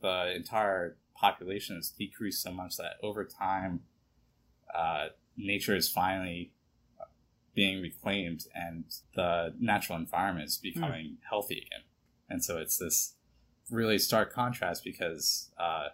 the 0.00 0.34
entire 0.34 0.96
population 1.20 1.76
has 1.76 1.90
decreased 1.90 2.42
so 2.42 2.52
much 2.52 2.76
that 2.76 2.92
over 3.02 3.24
time 3.24 3.80
uh, 4.74 5.06
nature 5.36 5.74
is 5.74 5.88
finally 5.88 6.52
being 7.54 7.80
reclaimed 7.82 8.44
and 8.54 8.84
the 9.14 9.52
natural 9.58 9.98
environment 9.98 10.46
is 10.46 10.58
becoming 10.58 11.16
healthy 11.28 11.56
again 11.66 11.84
and 12.28 12.44
so 12.44 12.58
it's 12.58 12.78
this 12.78 13.14
really 13.70 13.98
stark 13.98 14.32
contrast 14.32 14.84
because 14.84 15.50
uh, 15.58 15.88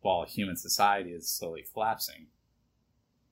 while 0.00 0.24
human 0.24 0.56
society 0.56 1.10
is 1.10 1.28
slowly 1.28 1.64
collapsing, 1.72 2.26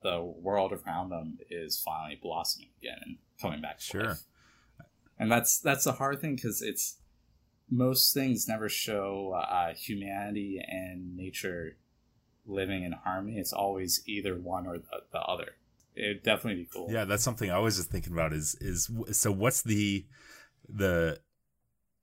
the 0.01 0.21
world 0.23 0.71
around 0.73 1.09
them 1.09 1.37
is 1.49 1.81
finally 1.81 2.17
blossoming 2.21 2.69
again 2.81 2.97
and 3.05 3.17
coming 3.41 3.61
back 3.61 3.79
to 3.79 3.83
Sure. 3.83 4.05
life. 4.05 4.23
And 5.17 5.29
that's 5.31 5.59
that's 5.59 5.83
the 5.83 5.93
hard 5.93 6.21
thing 6.21 6.35
because 6.35 6.61
it's 6.61 6.98
most 7.69 8.13
things 8.13 8.47
never 8.47 8.69
show 8.69 9.33
uh, 9.33 9.73
humanity 9.73 10.61
and 10.65 11.15
nature 11.15 11.77
living 12.45 12.83
in 12.83 12.91
harmony. 12.91 13.37
It's 13.37 13.53
always 13.53 14.01
either 14.05 14.35
one 14.35 14.65
or 14.65 14.77
the, 14.77 15.01
the 15.11 15.19
other. 15.19 15.55
It'd 15.95 16.23
definitely 16.23 16.63
be 16.63 16.69
cool. 16.73 16.87
Yeah, 16.89 17.05
that's 17.05 17.23
something 17.23 17.51
I 17.51 17.59
was 17.59 17.77
just 17.77 17.89
thinking 17.89 18.13
about. 18.13 18.33
Is 18.33 18.55
is 18.55 18.89
so? 19.11 19.31
What's 19.31 19.61
the 19.61 20.05
the 20.67 21.19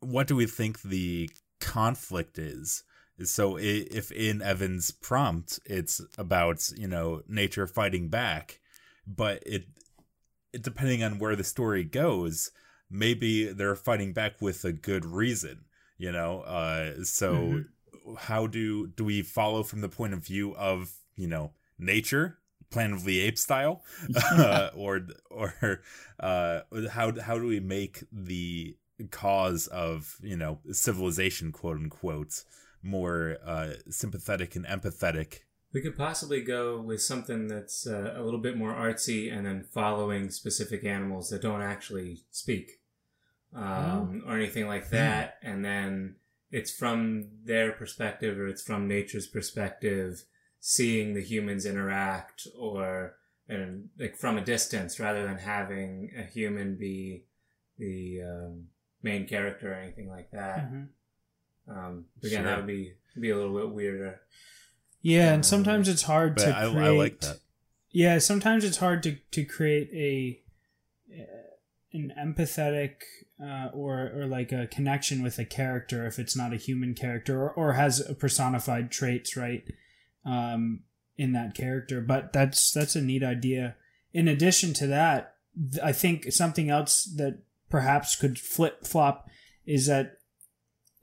what 0.00 0.26
do 0.26 0.37
we 0.37 0.46
think 0.46 0.82
the 0.82 1.30
conflict 1.61 2.38
is? 2.38 2.85
So 3.25 3.56
if 3.58 4.12
in 4.12 4.42
Evan's 4.42 4.90
prompt 4.90 5.58
it's 5.64 6.02
about 6.18 6.70
you 6.76 6.88
know 6.88 7.23
nature 7.26 7.66
fighting 7.66 8.08
back, 8.08 8.61
but 9.06 9.42
it 9.46 9.66
it 10.52 10.62
depending 10.62 11.02
on 11.02 11.18
where 11.18 11.37
the 11.37 11.44
story 11.44 11.85
goes, 11.85 12.50
maybe 12.90 13.52
they're 13.52 13.76
fighting 13.76 14.12
back 14.12 14.40
with 14.40 14.64
a 14.64 14.73
good 14.73 15.05
reason. 15.05 15.64
You 15.99 16.12
know, 16.12 16.40
uh, 16.43 17.05
so 17.05 17.62
Mhm. 18.07 18.19
how 18.19 18.47
do 18.47 18.87
do 18.88 19.05
we 19.05 19.23
follow 19.23 19.62
from 19.62 19.81
the 19.81 19.88
point 19.88 20.12
of 20.14 20.25
view 20.25 20.55
of 20.57 20.93
you 21.16 21.26
know 21.26 21.52
nature 21.78 22.38
Planet 22.71 22.97
of 22.99 23.05
the 23.05 23.21
Apes 23.21 23.43
style, 23.43 23.83
uh, 24.38 24.71
or 24.75 25.07
or 25.31 25.83
uh, 26.21 26.61
how 26.90 27.19
how 27.21 27.38
do 27.38 27.47
we 27.47 27.61
make 27.61 28.05
the 28.12 28.76
cause 29.11 29.66
of 29.69 30.16
you 30.23 30.37
know 30.37 30.61
civilization 30.73 31.52
quote 31.52 31.76
unquote 31.76 32.45
more 32.83 33.38
uh, 33.45 33.75
sympathetic 33.90 34.55
and 34.57 34.66
empathetic? 34.66 35.40
We 35.76 35.83
could 35.83 35.99
possibly 35.99 36.40
go 36.40 36.80
with 36.80 37.02
something 37.02 37.49
that's 37.49 37.87
uh, 37.87 38.14
a 38.16 38.23
little 38.23 38.40
bit 38.40 38.56
more 38.56 38.73
artsy 38.73 39.30
and 39.30 39.45
then 39.45 39.62
following 39.62 40.30
specific 40.30 40.87
animals 40.87 41.28
that 41.28 41.42
don't 41.42 41.61
actually 41.61 42.21
speak 42.30 42.80
um, 43.54 44.23
or 44.26 44.37
anything 44.38 44.68
like 44.68 44.88
that. 44.88 45.37
And 45.42 45.62
then 45.62 46.14
it's 46.50 46.71
from 46.73 47.28
their 47.45 47.73
perspective 47.73 48.38
or 48.38 48.47
it's 48.47 48.62
from 48.62 48.88
nature's 48.88 49.26
perspective, 49.26 50.25
seeing 50.61 51.12
the 51.12 51.21
humans 51.23 51.66
interact 51.66 52.47
or 52.59 53.16
and 53.47 53.90
like 53.99 54.16
from 54.16 54.38
a 54.38 54.45
distance 54.47 54.99
rather 54.99 55.25
than 55.26 55.37
having 55.37 56.11
a 56.18 56.23
human 56.23 56.76
be 56.78 57.25
the 57.76 58.23
um, 58.23 58.64
main 59.02 59.28
character 59.28 59.73
or 59.73 59.75
anything 59.75 60.09
like 60.09 60.30
that. 60.30 60.73
Mhm. 60.73 60.88
Um, 61.68 62.06
again, 62.25 62.30
Sure. 62.30 62.45
that 62.45 62.56
would 62.56 62.66
be 62.66 62.95
be 63.21 63.28
a 63.28 63.37
little 63.37 63.59
bit 63.59 63.75
weirder. 63.75 64.23
Yeah, 65.06 65.34
and 65.34 65.46
sometimes 65.46 65.88
it's 65.88 66.02
hard 66.02 66.34
But 66.34 66.46
to 66.46 66.70
create. 66.72 66.84
I 66.84 66.88
like 66.88 67.20
that. 67.20 67.38
Yeah, 67.92 68.18
sometimes 68.18 68.64
it's 68.64 68.78
hard 68.78 69.04
to 69.04 69.16
to 69.30 69.44
create 69.44 69.88
a 69.94 70.40
uh, 71.16 71.52
an 71.92 72.12
empathetic 72.18 73.02
uh, 73.40 73.68
or 73.72 74.10
or 74.12 74.26
like 74.26 74.50
a 74.50 74.66
connection 74.66 75.22
with 75.22 75.38
a 75.38 75.44
character 75.44 76.08
if 76.08 76.18
it's 76.18 76.36
not 76.36 76.52
a 76.52 76.56
human 76.56 76.92
character 76.92 77.40
or, 77.40 77.50
or 77.52 77.72
has 77.75 78.00
a 78.00 78.14
personified 78.14 78.90
traits 78.90 79.36
right 79.36 79.62
um, 80.25 80.80
in 81.16 81.30
that 81.34 81.54
character. 81.54 82.00
But 82.00 82.32
that's 82.32 82.72
that's 82.72 82.96
a 82.96 83.00
neat 83.00 83.22
idea. 83.22 83.76
In 84.12 84.26
addition 84.26 84.75
to 84.75 84.88
that, 84.88 85.36
I 85.84 85.92
think 85.92 86.32
something 86.32 86.68
else 86.68 87.04
that 87.16 87.44
perhaps 87.70 88.16
could 88.16 88.40
flip 88.40 88.84
flop 88.84 89.28
is 89.64 89.86
that 89.86 90.18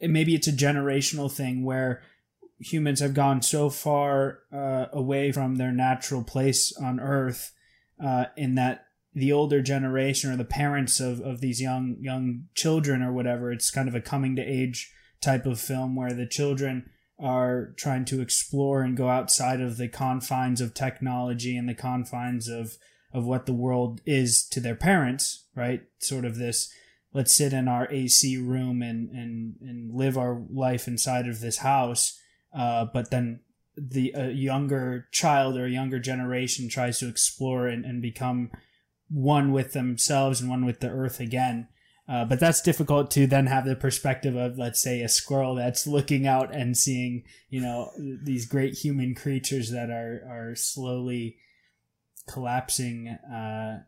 maybe 0.02 0.36
it's 0.36 0.48
a 0.50 0.52
generational 0.52 1.32
thing 1.32 1.64
where 1.64 2.02
humans 2.64 3.00
have 3.00 3.14
gone 3.14 3.42
so 3.42 3.70
far 3.70 4.40
uh, 4.52 4.86
away 4.92 5.32
from 5.32 5.56
their 5.56 5.72
natural 5.72 6.24
place 6.24 6.76
on 6.78 7.00
Earth, 7.00 7.52
uh, 8.04 8.26
in 8.36 8.56
that 8.56 8.86
the 9.14 9.32
older 9.32 9.62
generation 9.62 10.32
or 10.32 10.38
the 10.38 10.46
parents 10.46 11.00
of, 11.00 11.20
of 11.22 11.40
these 11.40 11.62
young 11.62 11.98
young 12.00 12.46
children 12.56 13.02
or 13.02 13.12
whatever, 13.12 13.52
it's 13.52 13.72
kind 13.72 13.88
of 13.88 13.96
a 13.96 14.02
coming 14.02 14.36
to 14.36 14.42
age 14.42 14.92
type 15.22 15.46
of 15.46 15.60
film 15.60 15.96
where 15.96 16.14
the 16.14 16.26
children 16.26 16.90
are 17.20 17.74
trying 17.78 18.06
to 18.06 18.22
explore 18.22 18.82
and 18.82 18.98
go 18.98 19.08
outside 19.08 19.62
of 19.62 19.78
the 19.78 19.88
confines 19.88 20.60
of 20.60 20.74
technology 20.74 21.56
and 21.56 21.70
the 21.70 21.76
confines 21.76 22.48
of 22.48 22.78
of 23.14 23.26
what 23.26 23.46
the 23.46 23.54
world 23.54 24.02
is 24.08 24.44
to 24.48 24.60
their 24.60 24.76
parents, 24.76 25.46
right? 25.56 25.84
Sort 26.00 26.26
of 26.26 26.38
this 26.38 26.74
let's 27.14 27.34
sit 27.34 27.54
in 27.54 27.68
our 27.68 27.88
AC 27.92 28.38
room 28.38 28.82
and 28.82 29.10
and 29.12 29.56
and 29.62 29.94
live 29.94 30.18
our 30.18 30.44
life 30.52 30.88
inside 30.88 31.28
of 31.28 31.40
this 31.40 31.58
house 31.58 32.20
uh, 32.54 32.86
but 32.94 33.12
then 33.12 33.40
the 33.76 34.14
a 34.16 34.30
younger 34.30 35.08
child 35.12 35.58
or 35.58 35.66
a 35.66 35.72
younger 35.72 36.00
generation 36.00 36.70
tries 36.70 37.00
to 37.00 37.08
explore 37.08 37.68
and, 37.68 37.86
and 37.86 38.02
become 38.02 38.52
one 39.10 39.52
with 39.52 39.74
themselves 39.74 40.42
and 40.42 40.50
one 40.50 40.66
with 40.66 40.80
the 40.80 40.90
earth 40.90 41.20
again. 41.20 41.68
Uh, 42.08 42.26
but 42.26 42.40
that's 42.40 42.62
difficult 42.62 43.10
to 43.10 43.26
then 43.26 43.48
have 43.48 43.66
the 43.66 43.76
perspective 43.78 44.36
of, 44.36 44.58
let's 44.58 44.82
say, 44.82 45.02
a 45.02 45.08
squirrel 45.08 45.56
that's 45.56 45.88
looking 45.88 46.28
out 46.28 46.54
and 46.54 46.76
seeing, 46.76 47.24
you 47.50 47.62
know, 47.62 47.92
these 47.98 48.46
great 48.46 48.74
human 48.74 49.16
creatures 49.16 49.72
that 49.72 49.90
are 49.90 50.22
are 50.30 50.56
slowly 50.56 51.38
collapsing 52.28 53.08
uh, 53.08 53.84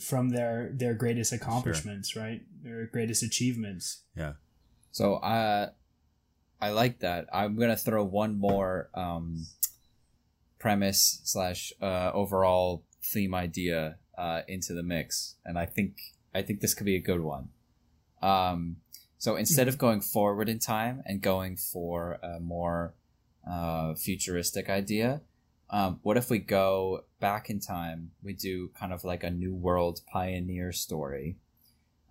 from 0.00 0.30
their 0.30 0.70
their 0.72 0.94
greatest 0.94 1.32
accomplishments, 1.32 2.16
right? 2.16 2.40
Their 2.62 2.86
greatest 2.86 3.22
achievements. 3.22 4.02
Yeah. 4.16 4.32
So 4.90 5.16
uh, 5.16 5.70
I 6.60 6.70
like 6.70 7.00
that. 7.00 7.26
I'm 7.32 7.56
gonna 7.56 7.76
throw 7.76 8.04
one 8.04 8.38
more 8.38 8.90
um, 8.94 9.46
premise 10.58 11.20
slash 11.24 11.72
uh, 11.82 12.10
overall 12.12 12.84
theme 13.02 13.34
idea 13.34 13.96
uh, 14.16 14.42
into 14.48 14.72
the 14.72 14.82
mix, 14.82 15.36
and 15.44 15.58
I 15.58 15.66
think 15.66 15.96
I 16.34 16.42
think 16.42 16.60
this 16.60 16.74
could 16.74 16.86
be 16.86 16.96
a 16.96 17.00
good 17.00 17.20
one. 17.20 17.48
Um, 18.22 18.76
so 19.18 19.36
instead 19.36 19.68
of 19.68 19.78
going 19.78 20.00
forward 20.00 20.48
in 20.48 20.58
time 20.58 21.02
and 21.06 21.20
going 21.20 21.56
for 21.56 22.18
a 22.22 22.40
more 22.40 22.94
uh, 23.48 23.94
futuristic 23.94 24.68
idea, 24.68 25.22
um, 25.70 26.00
what 26.02 26.16
if 26.16 26.30
we 26.30 26.38
go 26.38 27.04
back 27.20 27.50
in 27.50 27.60
time? 27.60 28.12
We 28.22 28.34
do 28.34 28.70
kind 28.78 28.92
of 28.92 29.04
like 29.04 29.24
a 29.24 29.30
new 29.30 29.54
world 29.54 30.00
pioneer 30.12 30.72
story. 30.72 31.36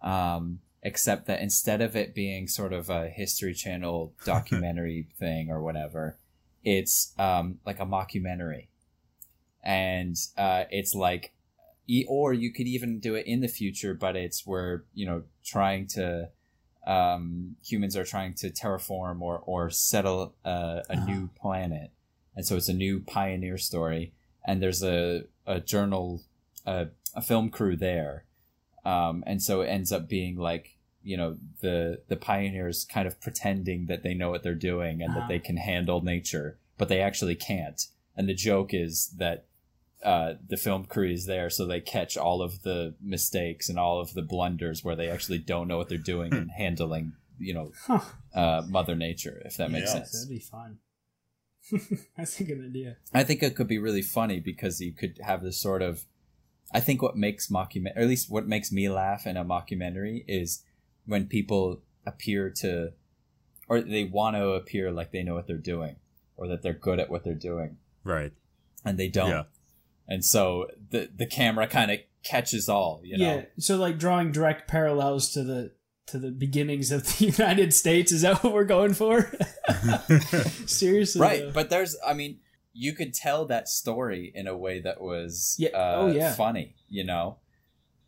Um, 0.02 0.60
except 0.86 1.26
that 1.26 1.42
instead 1.42 1.82
of 1.82 1.96
it 1.96 2.14
being 2.14 2.48
sort 2.48 2.72
of 2.72 2.92
a 2.92 3.10
History 3.10 3.56
Channel 3.56 4.14
documentary 4.24 5.08
thing 5.18 5.50
or 5.50 5.62
whatever, 5.62 6.20
it's 6.64 7.12
um, 7.18 7.60
like 7.66 7.80
a 7.80 7.86
mockumentary, 7.86 8.68
and 9.64 10.16
uh, 10.38 10.66
it's 10.70 10.94
like, 10.94 11.34
e- 11.88 12.06
or 12.08 12.34
you 12.34 12.54
could 12.54 12.68
even 12.68 13.00
do 13.00 13.16
it 13.16 13.26
in 13.26 13.42
the 13.42 13.48
future, 13.48 13.96
but 13.96 14.16
it's 14.16 14.46
where 14.46 14.84
you 14.94 15.08
know 15.08 15.24
trying 15.44 15.88
to 15.88 16.30
um, 16.86 17.56
humans 17.66 17.98
are 17.98 18.06
trying 18.06 18.36
to 18.36 18.52
terraform 18.52 19.22
or 19.22 19.40
or 19.40 19.72
settle 19.72 20.36
uh, 20.46 20.82
a 20.88 21.04
new 21.06 21.32
planet, 21.36 21.90
and 22.36 22.46
so 22.46 22.56
it's 22.58 22.70
a 22.70 22.74
new 22.74 23.00
pioneer 23.00 23.58
story, 23.58 24.14
and 24.46 24.62
there's 24.62 24.84
a 24.84 25.24
a 25.48 25.60
journal, 25.60 26.22
a, 26.64 26.88
a 27.16 27.24
film 27.24 27.50
crew 27.50 27.76
there. 27.76 28.26
Um, 28.84 29.24
and 29.26 29.42
so 29.42 29.62
it 29.62 29.68
ends 29.68 29.92
up 29.92 30.08
being 30.08 30.38
like 30.38 30.75
you 31.06 31.16
know 31.16 31.38
the 31.62 32.02
the 32.10 32.16
pioneers 32.18 32.86
kind 32.86 33.08
of 33.08 33.20
pretending 33.22 33.86
that 33.86 34.04
they 34.04 34.14
know 34.14 34.30
what 34.30 34.44
they're 34.44 34.56
doing 34.56 35.02
and 35.02 35.16
that 35.16 35.28
they 35.28 35.40
can 35.40 35.58
handle 35.58 36.02
nature 36.02 36.58
but 36.78 36.90
they 36.90 37.00
actually 37.00 37.36
can't 37.36 37.88
and 38.18 38.28
the 38.28 38.34
joke 38.34 38.74
is 38.74 39.14
that 39.18 39.46
uh, 40.04 40.34
the 40.50 40.58
film 40.58 40.86
crew 40.86 41.10
is 41.10 41.26
there 41.26 41.50
so 41.50 41.66
they 41.66 41.80
catch 41.80 42.18
all 42.18 42.42
of 42.42 42.62
the 42.64 42.94
mistakes 43.02 43.70
and 43.70 43.80
all 43.80 44.00
of 44.00 44.14
the 44.14 44.22
blunders 44.22 44.84
where 44.84 44.96
they 44.96 45.10
actually 45.10 45.38
don't 45.40 45.68
know 45.68 45.78
what 45.78 45.88
they're 45.90 45.98
doing 45.98 46.34
and 46.34 46.52
handling 46.52 47.14
you 47.40 47.54
know 47.54 47.72
Huh. 47.86 48.02
uh, 48.34 48.62
mother 48.68 48.96
nature 48.96 49.42
if 49.46 49.56
that 49.58 49.72
makes 49.72 49.90
Yeah. 49.90 50.00
sense 50.00 50.12
That'd 50.12 50.30
be 50.30 50.40
fun. 50.40 50.80
That's 52.18 52.40
a 52.40 52.44
good 52.44 52.64
idea. 52.64 52.98
I 53.14 53.24
think 53.24 53.42
it 53.42 53.56
could 53.56 53.68
be 53.68 53.80
really 53.80 54.02
funny 54.04 54.40
because 54.40 54.80
you 54.80 54.92
could 54.92 55.20
have 55.24 55.42
this 55.42 55.60
sort 55.60 55.82
of. 55.82 56.06
I 56.72 56.80
think 56.80 57.02
what 57.02 57.16
makes 57.18 57.48
mockumentary, 57.48 57.96
or 57.98 58.02
at 58.02 58.08
least 58.08 58.30
what 58.30 58.48
makes 58.48 58.72
me 58.72 58.90
laugh 58.90 59.26
in 59.26 59.38
a 59.38 59.46
mockumentary, 59.46 60.24
is 60.28 60.64
when 61.06 61.28
people 61.28 61.82
appear 62.06 62.50
to, 62.62 62.94
or 63.68 63.82
they 63.82 64.04
want 64.04 64.36
to 64.36 64.50
appear 64.50 64.92
like 64.92 65.12
they 65.12 65.24
know 65.24 65.34
what 65.36 65.48
they're 65.48 65.58
doing, 65.58 65.96
or 66.38 66.48
that 66.48 66.62
they're 66.62 66.74
good 66.74 67.00
at 67.00 67.10
what 67.10 67.24
they're 67.24 67.34
doing, 67.34 67.78
Right. 68.04 68.32
and 68.84 68.98
they 68.98 69.08
don't. 69.08 69.30
Yeah. 69.30 69.44
And 70.08 70.24
so 70.24 70.68
the 70.92 71.10
the 71.16 71.26
camera 71.26 71.68
kind 71.68 71.90
of 71.92 72.00
catches 72.24 72.70
all, 72.70 73.02
you 73.04 73.18
know. 73.18 73.36
Yeah. 73.38 73.46
So 73.58 73.78
like 73.78 73.98
drawing 73.98 74.32
direct 74.32 74.68
parallels 74.68 75.32
to 75.34 75.44
the 75.44 75.72
to 76.08 76.20
the 76.20 76.30
beginnings 76.30 76.92
of 76.92 77.04
the 77.18 77.26
United 77.38 77.74
States. 77.74 78.12
Is 78.12 78.22
that 78.22 78.44
what 78.44 78.54
we're 78.54 78.64
going 78.66 78.94
for? 78.94 79.32
Seriously. 80.66 81.22
right 81.22 81.42
though. 81.42 81.52
but 81.52 81.70
there's 81.70 81.96
i 82.06 82.14
mean 82.14 82.40
you 82.74 82.94
could 82.94 83.14
tell 83.14 83.46
that 83.46 83.68
story 83.70 84.32
in 84.36 84.48
a 84.48 84.56
way 84.58 84.82
that 84.82 85.00
was 85.02 85.56
Yeah, 85.58 85.70
uh, 85.70 85.96
oh, 85.98 86.08
yeah. 86.08 86.34
funny 86.34 86.76
you 86.90 87.04
know 87.04 87.38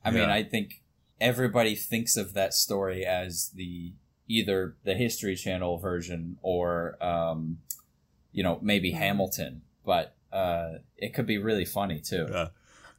i 0.04 0.12
mean 0.12 0.30
i 0.30 0.44
think 0.44 0.84
everybody 1.20 1.76
thinks 1.76 2.16
of 2.18 2.34
that 2.34 2.54
story 2.54 3.06
as 3.06 3.50
the 3.56 3.94
either 4.28 4.76
the 4.84 4.94
history 4.94 5.36
channel 5.36 5.78
version 5.78 6.38
or 6.42 7.02
um 7.04 7.60
you 8.32 8.44
know 8.44 8.60
maybe 8.62 8.92
Mhm. 8.92 8.98
hamilton 8.98 9.62
but 9.86 10.16
uh 10.34 10.74
it 10.98 11.14
could 11.14 11.26
be 11.26 11.38
really 11.38 11.66
funny 11.66 12.00
too 12.00 12.26
Uh, 12.34 12.48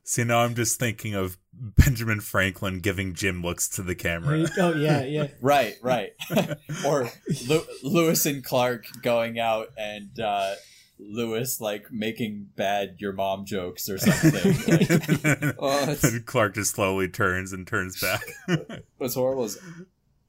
See, 0.04 0.24
now 0.24 0.38
I'm 0.38 0.54
just 0.54 0.78
thinking 0.78 1.14
of 1.14 1.36
Benjamin 1.52 2.20
Franklin 2.20 2.80
giving 2.80 3.12
Jim 3.12 3.42
looks 3.42 3.68
to 3.76 3.82
the 3.82 3.94
camera. 3.94 4.46
oh 4.58 4.74
yeah, 4.74 5.04
yeah. 5.16 5.26
right 5.42 5.76
right 5.82 6.12
or 6.86 7.10
Lew- 7.46 7.66
lewis 7.82 8.24
and 8.24 8.42
clark 8.42 8.86
going 9.02 9.38
out 9.38 9.68
and 9.76 10.18
uh 10.18 10.54
lewis 11.00 11.60
like 11.60 11.92
making 11.92 12.48
bad 12.56 12.96
your 12.98 13.12
mom 13.12 13.44
jokes 13.46 13.88
or 13.88 13.98
something 13.98 14.32
like, 14.32 15.54
Oh, 15.58 15.96
and 16.02 16.26
Clark 16.26 16.54
just 16.54 16.74
slowly 16.74 17.08
turns 17.08 17.52
and 17.52 17.66
turns 17.66 18.00
back. 18.00 18.22
what's 18.98 19.14
horrible 19.14 19.44
is 19.44 19.58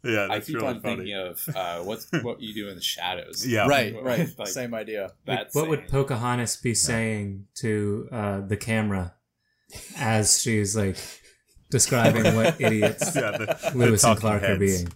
yeah, 0.04 0.28
I 0.30 0.40
keep 0.40 0.56
really 0.56 0.68
on 0.68 0.82
funny. 0.82 0.96
thinking 0.96 1.16
of 1.16 1.50
uh, 1.56 1.80
what's 1.84 2.08
what 2.22 2.40
you 2.42 2.54
do 2.54 2.70
in 2.70 2.76
the 2.76 2.82
shadows. 2.82 3.46
Yeah. 3.46 3.68
right 3.68 3.94
What- 3.94 4.04
right 4.06 4.30
like, 4.40 4.48
same 4.48 4.74
idea 4.74 5.12
that 5.26 5.50
what 5.54 5.68
would. 5.68 5.88
Pocahontas 5.90 6.58
be 6.58 6.74
saying 6.74 7.48
to 7.56 8.08
uh, 8.12 8.42
the 8.42 8.56
camera 8.56 9.14
as 9.98 10.42
she's 10.42 10.76
like 10.78 10.98
describing 11.70 12.34
what 12.36 12.60
idiots 12.62 13.14
Yeah, 13.16 13.32
the- 13.32 13.72
the 13.74 13.78
Lewis 13.78 14.04
and 14.04 14.18
talking 14.18 14.22
Clark 14.40 14.44
are 14.44 14.58
being? 14.58 14.88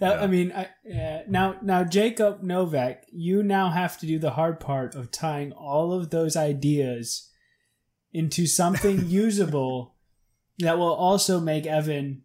That, 0.00 0.16
Yeah. 0.16 0.22
I 0.22 0.26
mean, 0.26 0.52
I, 0.52 0.64
uh, 0.92 1.22
now 1.28 1.56
now 1.62 1.84
Jacob 1.84 2.42
Novak, 2.42 3.04
you 3.12 3.42
now 3.42 3.70
have 3.70 3.98
to 4.00 4.06
do 4.06 4.18
the 4.18 4.30
hard 4.32 4.58
part 4.60 4.94
of 4.94 5.10
tying 5.10 5.52
all 5.52 5.92
of 5.92 6.10
those 6.10 6.36
ideas 6.36 7.30
into 8.12 8.46
something 8.46 9.04
usable 9.08 9.94
that 10.58 10.78
will 10.78 10.92
also 10.94 11.38
make 11.40 11.66
Evan 11.66 12.22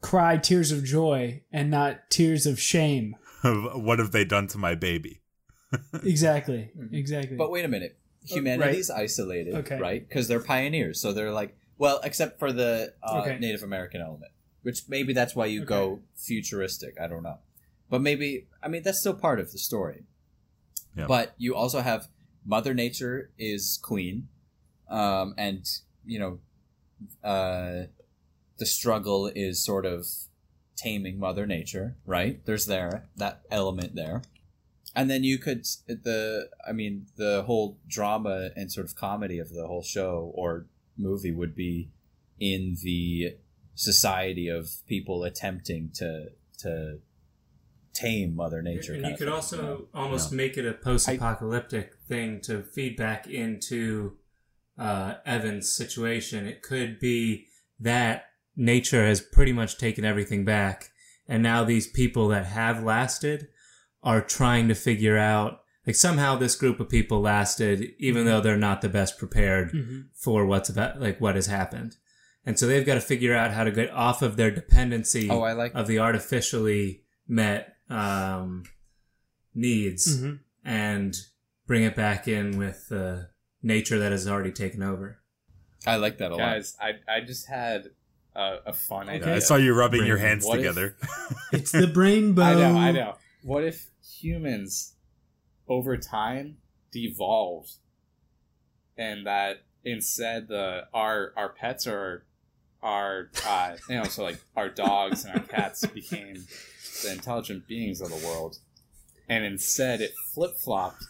cry 0.00 0.36
tears 0.36 0.70
of 0.72 0.84
joy 0.84 1.42
and 1.52 1.70
not 1.70 2.10
tears 2.10 2.44
of 2.46 2.60
shame. 2.60 3.16
What 3.42 3.98
have 3.98 4.12
they 4.12 4.24
done 4.24 4.46
to 4.48 4.58
my 4.58 4.74
baby? 4.74 5.20
Exactly. 6.04 6.70
Mm-hmm. 6.78 6.94
Exactly. 6.94 7.36
but 7.36 7.50
wait 7.50 7.64
a 7.64 7.68
minute 7.68 7.98
Oh, 8.30 8.34
humanity's 8.36 8.88
isolated 8.90 9.54
Okay. 9.54 9.80
right 9.80 10.06
because 10.08 10.28
they're 10.28 10.38
pioneers 10.38 11.00
so 11.00 11.12
they're 11.12 11.32
like 11.32 11.56
well 11.78 11.98
except 12.04 12.38
for 12.38 12.52
the 12.52 12.92
uh, 13.02 13.22
Okay. 13.22 13.38
native 13.40 13.62
american 13.64 14.00
element 14.00 14.30
which 14.62 14.82
maybe 14.88 15.12
that's 15.12 15.34
why 15.34 15.46
you 15.46 15.64
go 15.64 16.00
futuristic 16.16 16.94
i 17.00 17.06
don't 17.06 17.22
know 17.22 17.38
but 17.90 18.00
maybe 18.00 18.46
i 18.62 18.68
mean 18.68 18.82
that's 18.82 19.00
still 19.00 19.14
part 19.14 19.38
of 19.40 19.52
the 19.52 19.58
story 19.58 20.04
Yeah. 20.96 21.06
but 21.06 21.34
you 21.38 21.54
also 21.54 21.80
have 21.80 22.08
mother 22.44 22.74
nature 22.74 23.30
is 23.38 23.78
queen 23.82 24.28
um, 24.88 25.34
and 25.38 25.64
you 26.04 26.18
know, 26.18 26.38
uh, 27.24 27.86
the 28.58 28.66
struggle 28.66 29.26
is 29.34 29.64
sort 29.64 29.86
of 29.86 30.06
taming 30.76 31.18
Mother 31.18 31.46
Nature, 31.46 31.96
right? 32.04 32.44
There's 32.44 32.66
there 32.66 33.08
that 33.16 33.42
element 33.50 33.94
there, 33.94 34.22
and 34.94 35.10
then 35.10 35.24
you 35.24 35.38
could 35.38 35.64
the 35.86 36.50
I 36.68 36.72
mean 36.72 37.06
the 37.16 37.44
whole 37.46 37.78
drama 37.88 38.50
and 38.54 38.70
sort 38.70 38.86
of 38.86 38.94
comedy 38.94 39.38
of 39.38 39.50
the 39.50 39.66
whole 39.66 39.82
show 39.82 40.30
or 40.34 40.66
movie 40.98 41.32
would 41.32 41.54
be 41.54 41.88
in 42.38 42.76
the 42.82 43.36
society 43.74 44.48
of 44.48 44.68
people 44.86 45.24
attempting 45.24 45.90
to 45.94 46.28
to 46.58 46.98
tame 47.94 48.34
Mother 48.34 48.62
Nature. 48.62 48.94
And 48.94 49.06
you 49.06 49.16
could 49.16 49.28
also 49.28 49.88
almost 49.92 50.32
yeah. 50.32 50.36
make 50.36 50.56
it 50.56 50.66
a 50.66 50.72
post-apocalyptic 50.72 51.92
I, 51.92 52.08
thing 52.08 52.40
to 52.42 52.62
feed 52.62 52.96
back 52.96 53.26
into 53.26 54.16
uh, 54.78 55.14
Evan's 55.26 55.70
situation. 55.70 56.46
It 56.46 56.62
could 56.62 56.98
be 56.98 57.46
that 57.78 58.26
nature 58.56 59.06
has 59.06 59.20
pretty 59.20 59.52
much 59.52 59.76
taken 59.76 60.04
everything 60.04 60.44
back, 60.44 60.90
and 61.28 61.42
now 61.42 61.64
these 61.64 61.86
people 61.86 62.28
that 62.28 62.46
have 62.46 62.82
lasted 62.82 63.48
are 64.02 64.20
trying 64.20 64.68
to 64.68 64.74
figure 64.74 65.18
out. 65.18 65.58
Like 65.84 65.96
somehow 65.96 66.36
this 66.36 66.54
group 66.54 66.78
of 66.78 66.88
people 66.88 67.20
lasted, 67.20 67.94
even 67.98 68.22
mm-hmm. 68.22 68.30
though 68.30 68.40
they're 68.40 68.56
not 68.56 68.82
the 68.82 68.88
best 68.88 69.18
prepared 69.18 69.72
mm-hmm. 69.72 70.00
for 70.14 70.46
what's 70.46 70.68
about, 70.68 71.00
like 71.00 71.20
what 71.20 71.34
has 71.34 71.48
happened, 71.48 71.96
and 72.44 72.58
so 72.58 72.66
they've 72.66 72.86
got 72.86 72.94
to 72.94 73.00
figure 73.00 73.34
out 73.34 73.52
how 73.52 73.64
to 73.64 73.70
get 73.70 73.90
off 73.90 74.22
of 74.22 74.36
their 74.36 74.50
dependency 74.50 75.28
oh, 75.30 75.42
I 75.42 75.52
like 75.52 75.74
of 75.74 75.86
the 75.86 75.98
artificially 75.98 77.02
met 77.28 77.76
um, 77.88 78.64
needs 79.54 80.16
mm-hmm. 80.16 80.36
and 80.64 81.16
bring 81.66 81.84
it 81.84 81.94
back 81.94 82.26
in 82.26 82.58
with 82.58 82.88
the 82.88 83.28
nature 83.62 83.98
that 83.98 84.12
has 84.12 84.26
already 84.26 84.52
taken 84.52 84.82
over. 84.82 85.18
I 85.86 85.96
like 85.96 86.18
that 86.18 86.32
a 86.32 86.36
Guys, 86.36 86.76
lot. 86.80 86.86
Guys, 86.86 87.00
I 87.08 87.16
I 87.16 87.20
just 87.20 87.48
had 87.48 87.90
a, 88.34 88.56
a 88.66 88.72
fun 88.72 89.08
okay. 89.08 89.18
idea. 89.18 89.36
I 89.36 89.38
saw 89.40 89.56
you 89.56 89.74
rubbing 89.74 90.00
brain. 90.00 90.08
your 90.08 90.18
hands 90.18 90.44
what 90.44 90.56
together. 90.56 90.96
If, 91.00 91.38
it's 91.52 91.72
the 91.72 91.86
brainbow. 91.86 92.42
I 92.42 92.54
know, 92.54 92.78
I 92.78 92.92
know. 92.92 93.14
What 93.42 93.64
if 93.64 93.90
humans 94.20 94.94
over 95.68 95.96
time 95.96 96.58
devolved 96.92 97.72
and 98.96 99.26
that 99.26 99.64
instead 99.84 100.48
the 100.48 100.82
our 100.92 101.32
our 101.36 101.48
pets 101.48 101.86
are 101.86 102.24
our 102.82 103.30
uh, 103.46 103.76
you 103.88 103.96
know 103.96 104.04
so 104.04 104.24
like 104.24 104.40
our 104.56 104.68
dogs 104.68 105.24
and 105.24 105.34
our 105.34 105.46
cats 105.46 105.84
became 105.86 106.46
the 107.02 107.12
intelligent 107.12 107.66
beings 107.66 108.00
of 108.00 108.08
the 108.08 108.26
world, 108.26 108.58
and 109.28 109.44
instead 109.44 110.00
it 110.00 110.12
flip 110.34 110.56
flopped, 110.56 111.04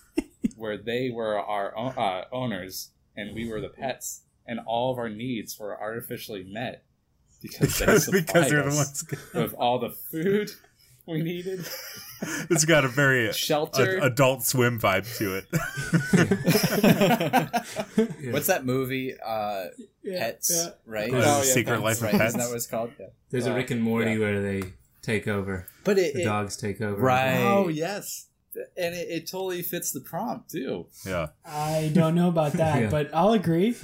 where 0.57 0.77
they 0.77 1.11
were 1.11 1.39
our 1.39 1.77
uh, 1.77 2.25
owners 2.33 2.91
and 3.17 3.35
we 3.35 3.49
were 3.49 3.61
the 3.61 3.69
pets, 3.69 4.23
and 4.47 4.61
all 4.67 4.93
of 4.93 4.99
our 4.99 5.09
needs 5.09 5.59
were 5.59 5.79
artificially 5.79 6.45
met 6.45 6.85
because, 7.43 7.79
because 7.79 8.07
they 8.07 8.13
because 8.21 8.51
they're 8.51 8.71
the 8.71 8.77
ones 8.77 9.05
with 9.35 9.55
all 9.55 9.79
the 9.79 9.91
food 9.91 10.51
we 11.07 11.23
needed. 11.23 11.67
It's 12.51 12.65
got 12.65 12.85
a 12.85 12.89
very 12.89 13.33
shelter 13.33 13.99
a, 13.99 14.05
adult 14.05 14.45
swim 14.45 14.79
vibe 14.79 15.09
to 15.19 15.39
it. 15.39 15.47
What's 18.33 18.47
that 18.47 18.65
movie? 18.65 19.15
Uh, 19.15 19.65
yeah, 20.05 20.19
Pets, 20.21 20.53
yeah. 20.55 20.71
right? 20.87 21.11
Oh, 21.13 21.19
yeah, 21.19 21.43
Secret 21.43 21.81
Pets. 21.81 21.83
Life 21.83 21.97
of 21.97 22.03
right. 22.05 22.13
Pets. 22.13 22.29
Isn't 22.29 22.41
that 22.41 22.47
what 22.47 22.57
it's 22.57 22.69
called? 22.69 22.93
Yeah. 23.01 23.07
There's 23.31 23.49
uh, 23.49 23.51
a 23.51 23.55
Rick 23.57 23.73
and 23.73 23.83
Morty 23.83 24.19
where 24.19 24.41
they 24.41 24.63
take 25.03 25.27
over. 25.27 25.67
But 25.85 25.99
it, 25.99 26.15
the 26.15 26.23
it, 26.23 26.25
dogs 26.25 26.57
take 26.57 26.81
over. 26.81 27.01
Right. 27.01 27.39
Oh 27.39 27.69
yes. 27.69 28.29
And 28.77 28.95
it, 28.95 29.09
it, 29.09 29.31
totally 29.31 29.63
fits 29.63 29.93
the 29.93 30.01
prompt 30.01 30.51
too. 30.51 30.87
Yeah. 31.07 31.29
I 31.45 31.91
don't 31.93 32.15
know 32.15 32.29
about 32.29 32.53
that, 32.53 32.83
yeah. 32.83 32.91
but 32.91 33.11
I'll 33.15 33.33
agree. 33.33 33.75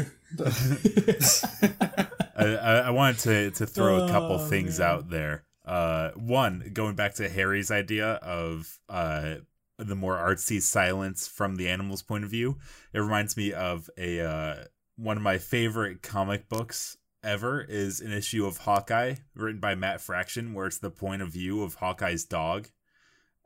I, 2.37 2.83
I, 2.87 2.91
wanted 2.91 3.19
to, 3.21 3.51
to 3.53 3.67
throw 3.67 4.03
oh, 4.03 4.07
a 4.07 4.09
couple 4.11 4.39
things 4.47 4.79
man. 4.79 4.89
out 4.89 5.11
there. 5.11 5.45
Uh, 5.69 6.13
one, 6.13 6.71
going 6.73 6.95
back 6.95 7.15
to 7.15 7.29
Harry's 7.29 7.71
idea 7.71 8.15
of 8.15 8.79
uh, 8.89 9.35
the 9.77 9.95
more 9.95 10.17
artsy 10.17 10.63
silence 10.63 11.29
from 11.29 11.57
the 11.57 11.69
animal's 11.69 12.03
point 12.03 12.25
of 12.25 12.31
view, 12.31 12.57
it 12.95 13.01
reminds 13.01 13.37
me 13.37 13.53
of 13.53 13.91
a 13.99 14.21
uh, 14.21 14.65
one 14.97 15.19
of 15.19 15.23
my 15.23 15.37
favorite 15.37 16.03
comic 16.03 16.49
books 16.49 16.97
ever 17.23 17.61
is 17.61 18.01
an 18.01 18.13
issue 18.13 18.47
of 18.47 18.59
Hawkeye 18.59 19.17
written 19.35 19.61
by 19.61 19.75
Matt 19.75 20.01
Fraction 20.01 20.55
where 20.55 20.67
it's 20.67 20.79
the 20.79 20.91
point 20.91 21.21
of 21.21 21.29
view 21.29 21.63
of 21.63 21.75
Hawkeye's 21.75 22.25
dog. 22.25 22.69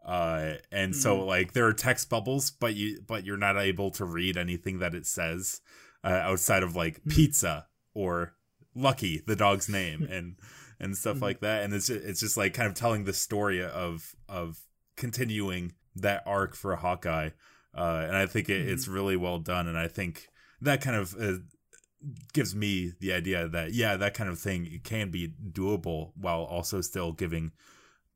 Uh, 0.04 0.54
and 0.70 0.92
mm-hmm. 0.92 1.00
so 1.00 1.24
like 1.24 1.54
there 1.54 1.66
are 1.66 1.72
text 1.72 2.08
bubbles, 2.08 2.52
but 2.52 2.76
you 2.76 3.00
but 3.04 3.24
you're 3.24 3.36
not 3.36 3.56
able 3.56 3.90
to 3.92 4.04
read 4.04 4.36
anything 4.36 4.78
that 4.78 4.94
it 4.94 5.06
says 5.06 5.60
uh, 6.04 6.08
outside 6.08 6.62
of 6.62 6.76
like 6.76 7.00
mm-hmm. 7.00 7.10
pizza 7.10 7.66
or 7.94 8.34
Lucky, 8.74 9.22
the 9.26 9.36
dog's 9.36 9.68
name, 9.68 10.02
and 10.10 10.36
and 10.82 10.96
stuff 10.96 11.14
mm-hmm. 11.16 11.24
like 11.24 11.40
that. 11.40 11.62
And 11.62 11.72
it's 11.72 11.86
just, 11.86 12.04
it's 12.04 12.20
just 12.20 12.36
like 12.36 12.52
kind 12.52 12.68
of 12.68 12.74
telling 12.74 13.04
the 13.04 13.12
story 13.12 13.64
of 13.64 14.14
of 14.28 14.60
continuing 14.96 15.72
that 15.96 16.22
arc 16.26 16.54
for 16.54 16.76
Hawkeye. 16.76 17.30
Uh, 17.74 18.04
and 18.06 18.16
I 18.16 18.26
think 18.26 18.50
it, 18.50 18.68
it's 18.68 18.84
mm-hmm. 18.84 18.94
really 18.94 19.16
well 19.16 19.38
done. 19.38 19.66
And 19.66 19.78
I 19.78 19.88
think 19.88 20.28
that 20.60 20.82
kind 20.82 20.96
of 20.96 21.14
uh, 21.18 21.38
gives 22.32 22.54
me 22.54 22.92
the 23.00 23.12
idea 23.12 23.48
that 23.48 23.72
yeah 23.72 23.96
that 23.96 24.14
kind 24.14 24.28
of 24.28 24.38
thing 24.38 24.80
can 24.82 25.10
be 25.10 25.34
doable 25.52 26.12
while 26.16 26.42
also 26.42 26.80
still 26.80 27.12
giving 27.12 27.52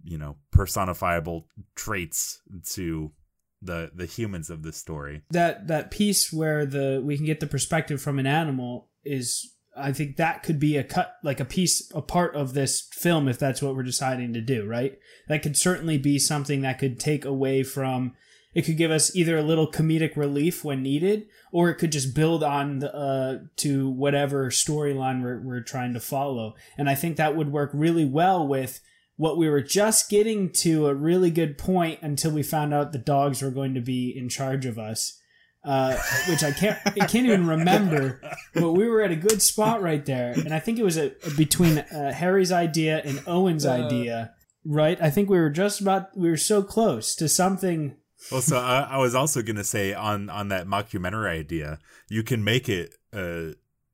you 0.03 0.19
know 0.19 0.37
personifiable 0.53 1.45
traits 1.75 2.41
to 2.65 3.13
the 3.63 3.91
the 3.95 4.07
humans 4.07 4.51
of 4.51 4.63
the 4.63 4.73
story 4.73 5.23
that 5.31 5.69
that 5.69 5.91
piece 5.91 6.33
where 6.33 6.67
the 6.67 7.01
we 7.05 7.17
can 7.17 7.27
get 7.27 7.41
the 7.41 7.47
perspective 7.47 8.01
from 8.03 8.19
an 8.19 8.27
animal 8.27 8.89
is 9.05 9.56
i 9.77 9.93
think 9.93 10.17
that 10.17 10.43
could 10.43 10.59
be 10.59 10.77
a 10.77 10.85
cut 10.85 11.17
like 11.23 11.41
a 11.41 11.45
piece 11.45 11.91
a 11.95 12.03
part 12.03 12.35
of 12.35 12.55
this 12.55 12.89
film 12.93 13.29
if 13.29 13.39
that's 13.39 13.63
what 13.63 13.75
we're 13.75 13.83
deciding 13.83 14.33
to 14.33 14.41
do 14.41 14.67
right 14.67 14.99
that 15.29 15.43
could 15.43 15.57
certainly 15.57 15.99
be 15.99 16.19
something 16.19 16.63
that 16.63 16.79
could 16.79 16.99
take 16.99 17.25
away 17.25 17.63
from 17.63 18.13
it 18.57 18.65
could 18.65 18.79
give 18.79 18.91
us 18.91 19.15
either 19.15 19.37
a 19.37 19.43
little 19.43 19.71
comedic 19.71 20.17
relief 20.17 20.65
when 20.65 20.83
needed, 20.83 21.27
or 21.53 21.69
it 21.69 21.75
could 21.75 21.93
just 21.93 22.15
build 22.15 22.43
on 22.43 22.79
the, 22.79 22.97
uh, 22.97 23.41
to 23.57 23.91
whatever 23.91 24.49
storyline 24.49 25.23
we're, 25.23 25.39
we're 25.39 25.61
trying 25.61 25.93
to 25.93 26.01
follow. 26.01 26.55
And 26.79 26.89
I 26.89 26.95
think 26.95 27.19
that 27.19 27.37
would 27.37 27.53
work 27.53 27.69
really 27.75 28.07
well 28.07 28.49
with 28.49 28.81
what 29.19 29.37
we 29.37 29.51
were 29.51 29.61
just 29.61 30.09
getting 30.09 30.51
to 30.53 30.87
a 30.87 30.95
really 30.95 31.31
good 31.31 31.59
point 31.59 32.01
until 32.01 32.31
we 32.31 32.43
found 32.43 32.73
out 32.73 32.93
the 32.93 32.99
dogs 32.99 33.43
were 33.43 33.51
going 33.51 33.75
to 33.75 33.83
be 33.83 34.09
in 34.09 34.31
charge 34.31 34.65
of 34.65 34.79
us. 34.79 35.21
Uh, 35.67 35.99
which 36.29 36.45
I 36.45 36.53
can't 36.53 36.79
I 36.87 37.07
can't 37.07 37.27
even 37.27 37.45
remember, 37.45 38.21
but 38.55 38.73
we 38.73 38.87
were 38.87 39.03
at 39.03 39.11
a 39.11 39.17
good 39.17 39.43
spot 39.43 39.83
right 39.83 40.07
there, 40.07 40.31
and 40.31 40.55
I 40.55 40.61
think 40.61 40.79
it 40.79 40.85
was 40.85 40.97
a, 40.97 41.11
a 41.27 41.31
between 41.37 41.79
uh, 41.79 42.13
Harry's 42.13 42.53
idea 42.53 43.03
and 43.05 43.21
Owen's 43.27 43.67
uh, 43.67 43.73
idea, 43.73 44.33
right? 44.65 44.97
I 45.03 45.11
think 45.11 45.29
we 45.29 45.41
were 45.41 45.51
just 45.51 45.81
about 45.81 46.17
we 46.17 46.31
were 46.31 46.37
so 46.37 46.63
close 46.63 47.17
to 47.17 47.29
something 47.29 47.97
well, 48.31 48.43
so 48.43 48.59
I, 48.59 48.83
I, 48.93 48.97
was 48.99 49.15
also 49.15 49.43
gonna 49.43 49.65
say 49.65 49.93
on 49.93 50.31
on 50.31 50.49
that 50.49 50.67
mockumentary 50.67 51.31
idea, 51.31 51.81
you 52.09 52.23
can 52.23 52.45
make 52.45 52.69
it 52.69 52.95
uh 53.13 53.53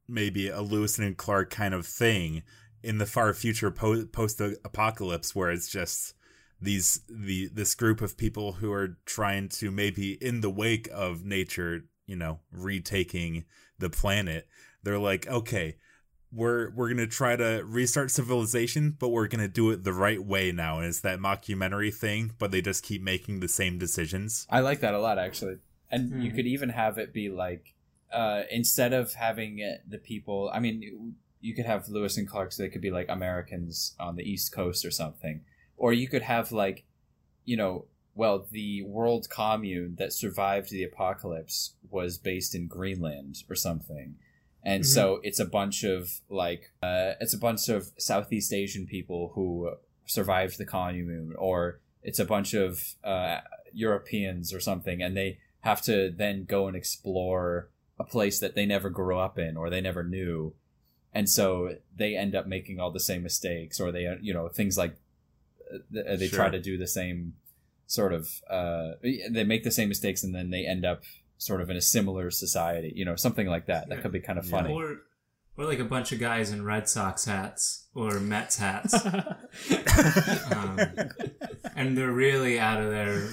maybe 0.09 0.49
a 0.49 0.61
Lewis 0.61 0.99
and 0.99 1.17
Clark 1.17 1.51
kind 1.51 1.75
of 1.75 1.87
thing 1.87 2.43
in 2.83 2.99
the 2.99 3.07
far 3.07 3.33
future 3.35 3.71
po- 3.71 4.05
post 4.07 4.41
apocalypse, 4.41 5.35
where 5.35 5.51
it's 5.51 5.71
just 5.71 6.15
these 6.63 7.01
the 7.09 7.49
this 7.53 7.75
group 7.75 8.01
of 8.01 8.17
people 8.17 8.53
who 8.53 8.73
are 8.73 8.99
trying 9.05 9.49
to 9.49 9.71
maybe 9.71 10.13
in 10.13 10.41
the 10.41 10.51
wake 10.51 10.89
of 10.93 11.25
nature, 11.25 11.85
you 12.07 12.17
know, 12.17 12.41
retaking 12.53 13.45
the 13.79 13.91
planet. 13.91 14.49
They're 14.83 14.99
like, 14.99 15.27
okay, 15.27 15.77
we're 16.33 16.71
we're 16.71 16.89
gonna 16.89 17.07
try 17.07 17.37
to 17.37 17.63
restart 17.67 18.11
civilization, 18.11 18.97
but 18.99 19.09
we're 19.09 19.29
gonna 19.29 19.49
do 19.49 19.71
it 19.71 19.85
the 19.85 19.93
right 19.93 20.23
way 20.23 20.53
now. 20.53 20.79
And 20.79 20.87
it's 20.87 21.01
that 21.01 21.19
mockumentary 21.19 21.95
thing, 21.95 22.33
but 22.39 22.51
they 22.51 22.63
just 22.63 22.85
keep 22.85 23.03
making 23.03 23.41
the 23.41 23.49
same 23.49 23.79
decisions. 23.79 24.47
I 24.49 24.61
like 24.61 24.81
that 24.81 24.95
a 24.95 25.01
lot, 25.01 25.19
actually. 25.19 25.59
And 25.91 26.11
mm-hmm. 26.11 26.23
you 26.23 26.33
could 26.33 26.47
even 26.47 26.71
have 26.71 26.97
it 26.97 27.13
be 27.13 27.29
like 27.29 27.75
uh, 28.13 28.43
instead 28.51 28.93
of 28.93 29.15
having 29.15 29.59
it, 29.59 29.83
the 29.89 29.99
people. 29.99 30.51
I 30.53 30.61
mean, 30.61 31.15
you 31.41 31.55
could 31.55 31.67
have 31.67 31.89
Lewis 31.89 32.17
and 32.17 32.29
Clark, 32.29 32.53
so 32.53 32.63
they 32.63 32.69
could 32.69 32.81
be 32.81 32.91
like 32.91 33.07
Americans 33.09 33.95
on 33.99 34.17
the 34.17 34.23
East 34.23 34.53
Coast 34.53 34.85
or 34.85 34.91
something, 34.91 35.43
or 35.77 35.93
you 35.93 36.09
could 36.09 36.23
have 36.23 36.53
like, 36.53 36.85
you 37.45 37.57
know, 37.57 37.87
well, 38.15 38.47
the 38.51 38.83
world 38.83 39.29
commune 39.31 39.97
that 39.99 40.13
survived 40.13 40.71
the 40.71 40.85
apocalypse 40.85 41.75
was 41.91 42.19
based 42.19 42.55
in 42.55 42.67
Greenland 42.67 43.43
or 43.49 43.57
something 43.57 44.17
and 44.63 44.83
mm-hmm. 44.85 44.93
so 44.93 45.21
it's 45.23 45.41
a 45.41 45.45
bunch 45.45 45.85
of 45.85 46.21
like 46.29 46.71
uh, 46.83 47.13
it's 47.21 47.35
a 47.35 47.39
bunch 47.39 47.69
of 47.69 47.91
Southeast 47.99 48.53
Asian 48.53 48.87
people 48.87 49.33
who 49.35 49.73
survived 50.07 50.59
the 50.59 50.65
commune, 50.65 51.35
or 51.39 51.81
it's 52.03 52.19
a 52.19 52.25
bunch 52.25 52.55
of 52.55 52.81
uh, 53.03 53.41
Europeans 53.73 54.53
or 54.53 54.61
something, 54.61 55.03
and 55.03 55.17
they 55.17 55.39
have 55.61 55.83
to 55.83 56.11
then 56.11 56.45
go 56.45 56.69
and 56.69 56.77
explore 56.77 57.69
a 57.99 58.05
place 58.05 58.41
that 58.41 58.55
they 58.55 58.67
never 58.67 58.91
grew 58.91 59.19
up 59.19 59.39
in 59.39 59.57
or 59.57 59.71
they 59.71 59.81
never 59.81 60.05
knew, 60.05 60.55
and 61.13 61.29
so 61.29 61.77
they 61.97 62.17
end 62.17 62.35
up 62.35 62.47
making 62.47 62.79
all 62.79 62.93
the 62.93 63.01
same 63.01 63.23
mistakes, 63.23 63.81
or 63.81 63.91
they 63.91 64.17
you 64.21 64.33
know 64.33 64.49
things 64.49 64.79
like 64.79 64.97
they 65.91 66.29
sure. 66.29 66.37
try 66.37 66.51
to 66.51 66.61
do 66.61 66.77
the 66.79 66.87
same 66.87 67.35
sort 67.87 68.13
of 68.13 68.29
uh, 68.49 68.93
they 69.03 69.45
make 69.45 69.65
the 69.65 69.71
same 69.71 69.89
mistakes 69.89 70.25
and 70.25 70.35
then 70.35 70.51
they 70.51 70.67
end 70.67 70.85
up 70.85 71.03
sort 71.39 71.61
of 71.61 71.69
in 71.71 71.77
a 71.77 71.81
similar 71.81 72.31
society, 72.31 72.93
you 72.95 73.05
know, 73.05 73.17
something 73.17 73.47
like 73.47 73.67
that. 73.67 73.89
That 73.89 74.01
could 74.03 74.13
be 74.13 74.21
kind 74.21 74.39
of 74.39 74.47
Yeah. 74.47 74.51
funny. 74.51 74.73
Or, 74.73 75.03
or 75.57 75.65
like 75.67 75.81
a 75.81 75.85
bunch 75.85 76.13
of 76.13 76.21
guys 76.21 76.51
in 76.53 76.65
Red 76.65 76.89
Sox 76.89 77.25
hats 77.25 77.89
or 77.95 78.21
Mets 78.21 78.57
hats. 78.57 78.95
um, 80.53 80.81
and 81.77 81.99
they're 81.99 82.13
really 82.13 82.59
out 82.59 82.81
of 82.81 82.91
their 82.91 83.29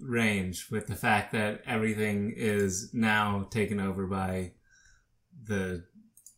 range 0.00 0.68
with 0.70 0.86
the 0.86 0.96
fact 0.96 1.32
that 1.32 1.62
everything 1.66 2.32
is 2.34 2.90
now 2.92 3.46
taken 3.50 3.78
over 3.78 4.06
by 4.06 4.52
the 5.46 5.84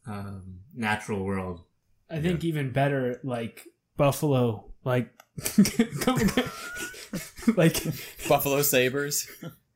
um, 0.06 0.60
natural 0.74 1.24
world. 1.24 1.62
I 2.10 2.20
think 2.20 2.44
even 2.44 2.70
better, 2.72 3.20
like 3.24 3.66
Buffalo, 3.96 4.72
like 4.84 5.10
like 7.56 7.82
Buffalo 8.28 8.62
Sabres. 8.62 9.28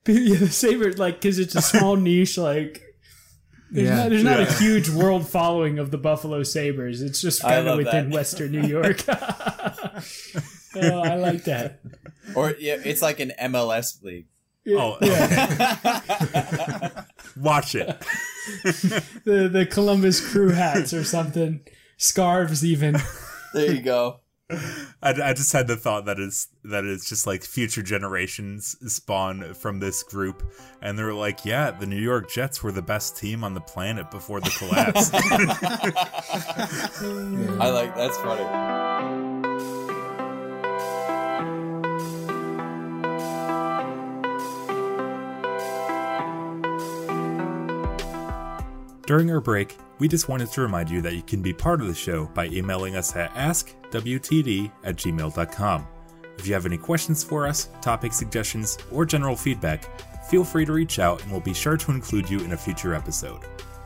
yeah, 0.07 0.37
the 0.37 0.49
saber, 0.51 0.93
like 0.95 1.17
because 1.21 1.39
it's 1.39 1.55
a 1.55 1.63
small 1.63 1.97
niche, 1.97 2.39
like. 2.39 2.83
There's, 3.71 3.87
Yeah. 3.89 3.97
not, 3.97 4.09
there's 4.09 4.25
not 4.25 4.41
a 4.41 4.51
huge 4.55 4.89
world 4.89 5.29
following 5.29 5.79
of 5.79 5.91
the 5.91 5.99
Buffalo 5.99 6.43
Sabres. 6.43 7.03
It's 7.03 7.21
just 7.21 7.43
kind 7.43 7.69
of 7.69 7.77
within 7.77 8.09
that. 8.09 8.15
Western 8.17 8.51
New 8.53 8.67
York. 8.67 9.05
oh, 9.09 10.01
I 10.75 11.17
like 11.17 11.45
that. 11.45 11.81
or 12.35 12.55
yeah, 12.59 12.79
it's 12.83 13.03
like 13.03 13.21
an 13.21 13.33
MLS 13.39 14.03
league. 14.03 14.29
Oh, 14.71 14.97
yeah. 15.03 15.77
watch 17.37 17.75
it. 17.75 17.89
The 19.25 19.51
the 19.53 19.67
Columbus 19.71 20.27
Crew 20.27 20.49
hats 20.51 20.95
or 20.95 21.05
something, 21.05 21.61
scarves 21.99 22.65
even. 22.65 22.97
there 23.53 23.75
you 23.75 23.83
go. 23.83 24.21
I, 24.51 24.95
I 25.03 25.33
just 25.35 25.53
had 25.53 25.69
the 25.69 25.77
thought 25.77 26.07
that 26.07 26.19
is 26.19 26.49
that 26.65 26.85
it's 26.85 27.09
just 27.09 27.27
like 27.27 27.45
future 27.45 27.83
generations 27.83 28.77
spawn 28.93 29.55
from 29.55 29.79
this 29.79 30.03
group, 30.03 30.43
and 30.81 30.99
they're 30.99 31.13
like, 31.13 31.45
yeah, 31.45 31.71
the 31.71 31.87
New 31.87 32.01
York 32.01 32.31
Jets 32.31 32.63
were 32.63 32.73
the 32.73 32.83
best 32.83 33.17
team 33.17 33.45
on 33.45 33.53
the 33.53 33.61
planet 33.61 34.11
before 34.11 34.41
the 34.41 34.51
collapse. 34.51 35.11
I 37.61 37.71
like 37.71 37.95
that's 37.95 38.17
funny. 38.19 39.38
During 49.09 49.31
our 49.31 49.41
break, 49.41 49.79
we 50.01 50.07
just 50.07 50.29
wanted 50.29 50.53
to 50.53 50.61
remind 50.61 50.91
you 50.91 51.01
that 51.01 51.15
you 51.15 51.23
can 51.23 51.41
be 51.41 51.55
part 51.55 51.81
of 51.81 51.87
the 51.87 51.95
show 51.95 52.27
by 52.35 52.49
emailing 52.49 52.95
us 52.95 53.17
at 53.17 53.33
askwtd 53.33 54.71
at 54.85 54.97
gmail.com. 54.97 55.87
If 56.37 56.47
you 56.47 56.53
have 56.53 56.67
any 56.67 56.77
questions 56.77 57.25
for 57.25 57.47
us, 57.47 57.71
topic 57.81 58.13
suggestions, 58.13 58.77
or 58.93 59.07
general 59.07 59.35
feedback, 59.35 59.89
feel 60.29 60.45
free 60.45 60.67
to 60.67 60.75
reach 60.75 60.99
out 60.99 61.23
and 61.23 61.33
we'll 61.33 61.41
be 61.41 61.55
sure 61.55 61.79
to 61.79 61.91
include 61.91 62.29
you 62.29 62.41
in 62.41 62.53
a 62.53 62.57
future 62.57 62.93
episode. 62.93 63.41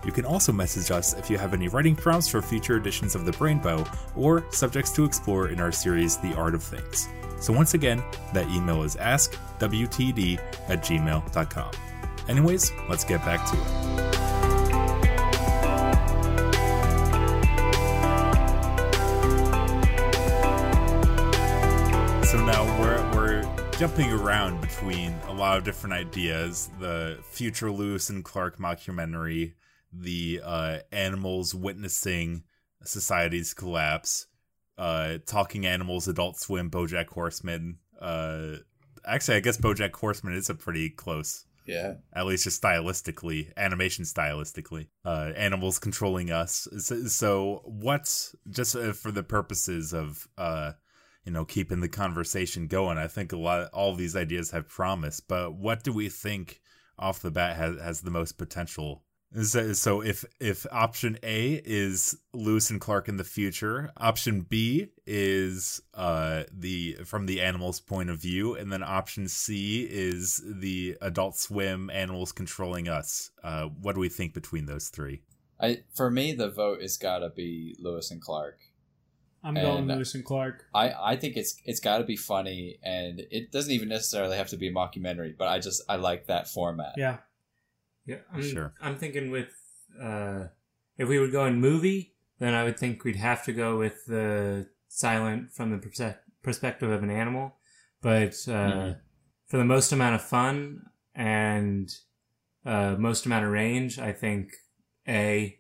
You 0.04 0.10
can 0.10 0.24
also 0.24 0.50
message 0.50 0.90
us 0.90 1.14
if 1.14 1.30
you 1.30 1.38
have 1.38 1.54
any 1.54 1.68
writing 1.68 1.94
prompts 1.94 2.26
for 2.26 2.42
future 2.42 2.76
editions 2.76 3.14
of 3.14 3.24
the 3.24 3.30
Brainbow 3.30 3.86
or 4.16 4.44
subjects 4.50 4.90
to 4.94 5.04
explore 5.04 5.50
in 5.50 5.60
our 5.60 5.70
series 5.70 6.16
The 6.16 6.34
Art 6.34 6.56
of 6.56 6.64
Things. 6.64 7.08
So 7.38 7.52
once 7.52 7.74
again, 7.74 8.02
that 8.34 8.48
email 8.48 8.82
is 8.82 8.96
askwtd 8.96 10.40
at 10.68 10.82
gmail.com. 10.82 11.70
Anyways, 12.28 12.72
let's 12.88 13.04
get 13.04 13.24
back 13.24 13.48
to 13.48 13.56
it. 13.56 14.21
Jumping 23.82 24.12
around 24.12 24.60
between 24.60 25.12
a 25.26 25.32
lot 25.32 25.58
of 25.58 25.64
different 25.64 25.92
ideas: 25.92 26.70
the 26.78 27.18
future 27.24 27.68
Lewis 27.68 28.10
and 28.10 28.24
Clark 28.24 28.58
mockumentary, 28.58 29.54
the 29.92 30.40
uh, 30.44 30.78
animals 30.92 31.52
witnessing 31.52 32.44
society's 32.84 33.52
collapse, 33.54 34.28
uh, 34.78 35.18
talking 35.26 35.66
animals, 35.66 36.06
Adult 36.06 36.38
Swim, 36.38 36.70
BoJack 36.70 37.08
Horseman. 37.08 37.78
Uh, 38.00 38.58
actually, 39.04 39.38
I 39.38 39.40
guess 39.40 39.56
BoJack 39.56 39.96
Horseman 39.96 40.34
is 40.34 40.48
a 40.48 40.54
pretty 40.54 40.88
close 40.88 41.44
Yeah. 41.66 41.94
at 42.14 42.26
least 42.26 42.44
just 42.44 42.62
stylistically, 42.62 43.52
animation 43.56 44.04
stylistically, 44.04 44.90
uh, 45.04 45.32
animals 45.34 45.80
controlling 45.80 46.30
us. 46.30 46.68
So, 46.78 47.06
so 47.06 47.62
what's 47.64 48.36
just 48.48 48.76
uh, 48.76 48.92
for 48.92 49.10
the 49.10 49.24
purposes 49.24 49.92
of, 49.92 50.28
uh, 50.38 50.74
you 51.24 51.32
know, 51.32 51.44
keeping 51.44 51.80
the 51.80 51.88
conversation 51.88 52.66
going? 52.66 52.98
I 52.98 53.06
think 53.06 53.32
a 53.32 53.36
lot, 53.36 53.70
all 53.72 53.94
these 53.94 54.16
ideas 54.16 54.50
have 54.50 54.68
promise, 54.68 55.20
but 55.20 55.54
what 55.54 55.82
do 55.84 55.92
we 55.92 56.08
think 56.08 56.60
off 56.98 57.20
the 57.20 57.30
bat 57.30 57.56
has 57.56 57.80
has 57.80 58.00
the 58.00 58.10
most 58.10 58.38
potential? 58.38 59.04
So, 59.40 59.72
so 59.72 60.02
if 60.02 60.26
if 60.40 60.66
option 60.70 61.18
A 61.22 61.62
is 61.64 62.18
Lewis 62.34 62.68
and 62.68 62.78
Clark 62.78 63.08
in 63.08 63.16
the 63.16 63.24
future, 63.24 63.90
option 63.96 64.42
B 64.42 64.88
is 65.06 65.80
uh 65.94 66.44
the 66.52 66.98
from 67.06 67.24
the 67.24 67.40
animals' 67.40 67.80
point 67.80 68.10
of 68.10 68.20
view, 68.20 68.54
and 68.54 68.70
then 68.70 68.82
option 68.82 69.28
C 69.28 69.88
is 69.90 70.42
the 70.44 70.98
Adult 71.00 71.36
Swim 71.36 71.88
animals 71.88 72.30
controlling 72.30 72.88
us. 72.88 73.30
Uh, 73.42 73.68
what 73.80 73.94
do 73.94 74.00
we 74.00 74.10
think 74.10 74.34
between 74.34 74.66
those 74.66 74.88
three? 74.88 75.22
I 75.58 75.78
for 75.94 76.10
me 76.10 76.34
the 76.34 76.50
vote 76.50 76.82
has 76.82 76.98
got 76.98 77.20
to 77.20 77.30
be 77.30 77.74
Lewis 77.78 78.10
and 78.10 78.20
Clark. 78.20 78.58
I'm 79.44 79.56
And- 79.56 79.66
going 79.66 79.86
Lewis 79.88 80.14
and 80.14 80.24
Clark. 80.24 80.64
I, 80.74 80.92
I 81.12 81.16
think 81.16 81.36
it's 81.36 81.56
it's 81.64 81.80
got 81.80 81.98
to 81.98 82.04
be 82.04 82.16
funny 82.16 82.78
and 82.82 83.20
it 83.30 83.50
doesn't 83.50 83.72
even 83.72 83.88
necessarily 83.88 84.36
have 84.36 84.48
to 84.48 84.56
be 84.56 84.68
a 84.68 84.72
mockumentary, 84.72 85.36
but 85.36 85.48
I 85.48 85.58
just 85.58 85.82
I 85.88 85.96
like 85.96 86.26
that 86.26 86.48
format. 86.48 86.94
Yeah. 86.96 87.18
Yeah, 88.06 88.18
I'm, 88.32 88.42
Sure. 88.42 88.74
I'm 88.80 88.96
thinking 88.96 89.30
with 89.30 89.48
uh, 90.00 90.44
if 90.98 91.08
we 91.08 91.18
would 91.18 91.32
go 91.32 91.46
in 91.46 91.60
movie, 91.60 92.14
then 92.38 92.54
I 92.54 92.64
would 92.64 92.78
think 92.78 93.04
we'd 93.04 93.16
have 93.16 93.44
to 93.44 93.52
go 93.52 93.78
with 93.78 94.06
the 94.06 94.68
silent 94.88 95.52
from 95.52 95.70
the 95.70 95.78
perse- 95.78 96.14
perspective 96.42 96.90
of 96.90 97.02
an 97.02 97.10
animal. 97.10 97.56
But 98.00 98.34
uh, 98.48 98.70
Mhm. 98.70 99.00
for 99.46 99.56
the 99.58 99.64
most 99.64 99.92
amount 99.92 100.16
of 100.16 100.22
fun 100.22 100.86
and 101.14 101.88
uh, 102.64 102.96
most 102.98 103.26
amount 103.26 103.44
of 103.44 103.50
range, 103.52 103.98
I 103.98 104.12
think 104.12 104.52
A 105.08 105.58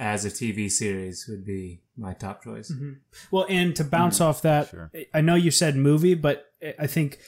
as 0.00 0.24
a 0.24 0.30
TV 0.30 0.70
series 0.70 1.26
would 1.28 1.44
be 1.44 1.82
my 1.96 2.14
top 2.14 2.42
choice. 2.42 2.72
Mhm. 2.72 2.96
Well, 3.30 3.44
and 3.50 3.76
to 3.76 3.84
bounce 3.84 4.20
off 4.20 4.40
that, 4.42 4.70
Sure. 4.70 4.90
I 5.12 5.20
know 5.20 5.34
you 5.34 5.50
said 5.50 5.76
movie, 5.76 6.14
but 6.14 6.46
I 6.78 6.86
think 6.86 7.18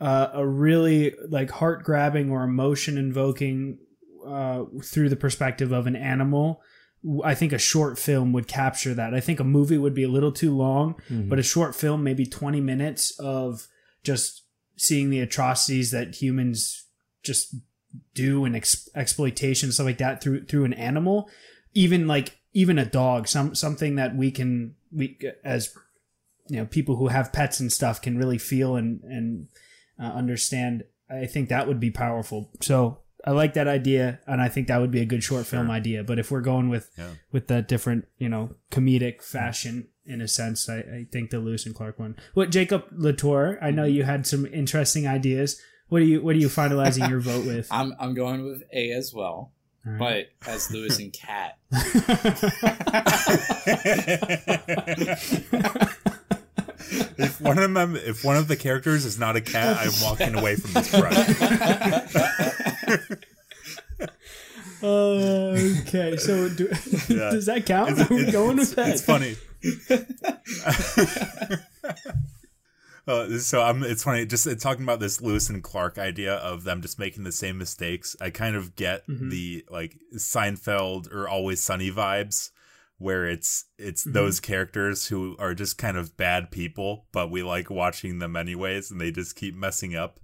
uh, 0.00 0.28
a 0.32 0.46
really 0.46 1.14
like 1.28 1.50
heart 1.50 1.82
grabbing 1.84 2.30
or 2.30 2.44
emotion 2.44 2.96
invoking 2.98 3.78
uh, 4.26 4.64
through 4.82 5.08
the 5.08 5.16
perspective 5.16 5.72
of 5.72 5.86
an 5.86 5.96
animal. 5.96 6.60
I 7.22 7.34
think 7.34 7.52
a 7.52 7.58
short 7.58 7.98
film 7.98 8.32
would 8.32 8.46
capture 8.48 8.94
that. 8.94 9.12
I 9.14 9.20
think 9.20 9.38
a 9.40 9.44
movie 9.44 9.76
would 9.78 9.94
be 9.94 10.02
a 10.04 10.08
little 10.08 10.32
too 10.32 10.54
long, 10.56 10.94
Mhm. 11.10 11.28
but 11.28 11.38
a 11.38 11.42
short 11.42 11.74
film, 11.74 12.02
maybe 12.02 12.24
20 12.26 12.60
minutes 12.60 13.10
of 13.18 13.66
just 14.02 14.42
seeing 14.76 15.10
the 15.10 15.20
atrocities 15.20 15.90
that 15.90 16.14
humans 16.22 16.86
just 17.22 17.54
do 18.14 18.44
and 18.44 18.56
ex- 18.56 18.88
exploitation 18.94 19.70
stuff 19.72 19.86
like 19.86 19.98
that 19.98 20.20
through 20.22 20.44
through 20.46 20.64
an 20.64 20.72
animal 20.74 21.28
even 21.74 22.06
like 22.06 22.38
even 22.52 22.78
a 22.78 22.84
dog 22.84 23.26
some 23.28 23.54
something 23.54 23.96
that 23.96 24.16
we 24.16 24.30
can 24.30 24.74
we 24.92 25.18
as 25.44 25.74
you 26.48 26.56
know 26.56 26.66
people 26.66 26.96
who 26.96 27.08
have 27.08 27.32
pets 27.32 27.60
and 27.60 27.72
stuff 27.72 28.00
can 28.00 28.16
really 28.18 28.38
feel 28.38 28.76
and 28.76 29.02
and 29.02 29.48
uh, 30.00 30.04
understand 30.12 30.84
i 31.10 31.26
think 31.26 31.48
that 31.48 31.66
would 31.68 31.80
be 31.80 31.90
powerful. 31.90 32.50
So 32.60 32.98
i 33.26 33.30
like 33.30 33.54
that 33.54 33.66
idea 33.68 34.20
and 34.26 34.40
i 34.42 34.48
think 34.48 34.68
that 34.68 34.80
would 34.80 34.90
be 34.90 35.00
a 35.00 35.06
good 35.06 35.24
short 35.24 35.46
film 35.46 35.70
idea 35.70 36.04
but 36.04 36.18
if 36.18 36.30
we're 36.30 36.42
going 36.42 36.68
with 36.68 36.90
Yeah. 36.98 37.10
with 37.32 37.48
that 37.48 37.68
different 37.68 38.04
you 38.18 38.28
know 38.28 38.54
comedic 38.70 39.22
fashion 39.22 39.88
in 40.04 40.20
a 40.20 40.28
sense 40.28 40.68
i, 40.68 40.76
I 40.78 41.06
think 41.10 41.30
the 41.30 41.38
lewis 41.38 41.64
and 41.66 41.74
clark 41.74 41.98
one. 41.98 42.16
What 42.34 42.50
jacob 42.50 42.84
latour 42.92 43.58
i 43.62 43.70
know 43.70 43.84
you 43.84 44.02
had 44.04 44.26
some 44.26 44.44
interesting 44.46 45.06
ideas. 45.08 45.60
What 45.88 46.00
are 46.02 46.06
you 46.06 46.22
what 46.22 46.34
are 46.36 46.38
you 46.38 46.48
finalizing 46.48 47.08
your 47.10 47.20
vote 47.20 47.44
with? 47.46 47.68
I'm 47.70 47.94
I'm 48.00 48.14
going 48.14 48.42
with 48.44 48.62
A 48.72 48.90
as 48.92 49.12
well, 49.14 49.32
All 49.32 49.53
right. 49.84 50.28
but 50.42 50.48
as 50.48 50.70
Lewis 50.70 50.98
and 50.98 51.12
Cat. 51.12 51.58
if 57.16 57.40
one 57.40 57.58
of 57.58 57.72
them, 57.74 57.96
if 57.96 58.24
one 58.24 58.36
of 58.36 58.48
the 58.48 58.56
characters 58.56 59.04
is 59.04 59.18
not 59.18 59.36
a 59.36 59.40
cat, 59.40 59.76
I'm 59.80 59.92
walking 60.02 60.34
away 60.34 60.56
from 60.56 60.72
this 60.74 60.90
project. 60.90 61.30
okay, 64.82 66.16
so 66.16 66.48
do, 66.48 66.68
Yeah. 67.08 67.30
does 67.30 67.46
that 67.46 67.64
count? 67.66 67.92
It's- 67.92 68.10
Are 68.10 68.14
we 68.14 68.30
going 68.30 68.56
with 68.58 68.74
that? 68.76 68.88
It's 68.90 69.02
funny. 69.02 69.36
Uh, 73.06 73.38
so 73.38 73.60
I'm. 73.62 73.82
It's 73.82 74.02
funny. 74.04 74.24
Just 74.24 74.46
uh, 74.46 74.54
talking 74.54 74.82
about 74.82 74.98
this 75.00 75.20
Lewis 75.20 75.50
and 75.50 75.62
Clark 75.62 75.98
idea 75.98 76.36
of 76.36 76.64
them 76.64 76.80
just 76.80 76.98
making 76.98 77.24
the 77.24 77.32
same 77.32 77.58
mistakes. 77.58 78.16
I 78.20 78.30
kind 78.30 78.56
of 78.56 78.76
get 78.76 79.06
Mhm. 79.06 79.30
the 79.30 79.64
like 79.70 79.98
Seinfeld 80.16 81.12
or 81.12 81.28
Always 81.28 81.62
Sunny 81.62 81.90
vibes, 81.90 82.50
where 82.98 83.26
it's 83.26 83.66
it's 83.78 84.06
Mhm. 84.06 84.12
those 84.14 84.40
characters 84.40 85.08
who 85.08 85.36
are 85.38 85.54
just 85.54 85.76
kind 85.76 85.98
of 85.98 86.16
bad 86.16 86.50
people, 86.50 87.06
but 87.12 87.30
we 87.30 87.42
like 87.42 87.68
watching 87.68 88.20
them 88.20 88.36
anyways, 88.36 88.90
and 88.90 88.98
they 89.00 89.10
just 89.10 89.36
keep 89.36 89.54
messing 89.54 89.94
up. 89.94 90.18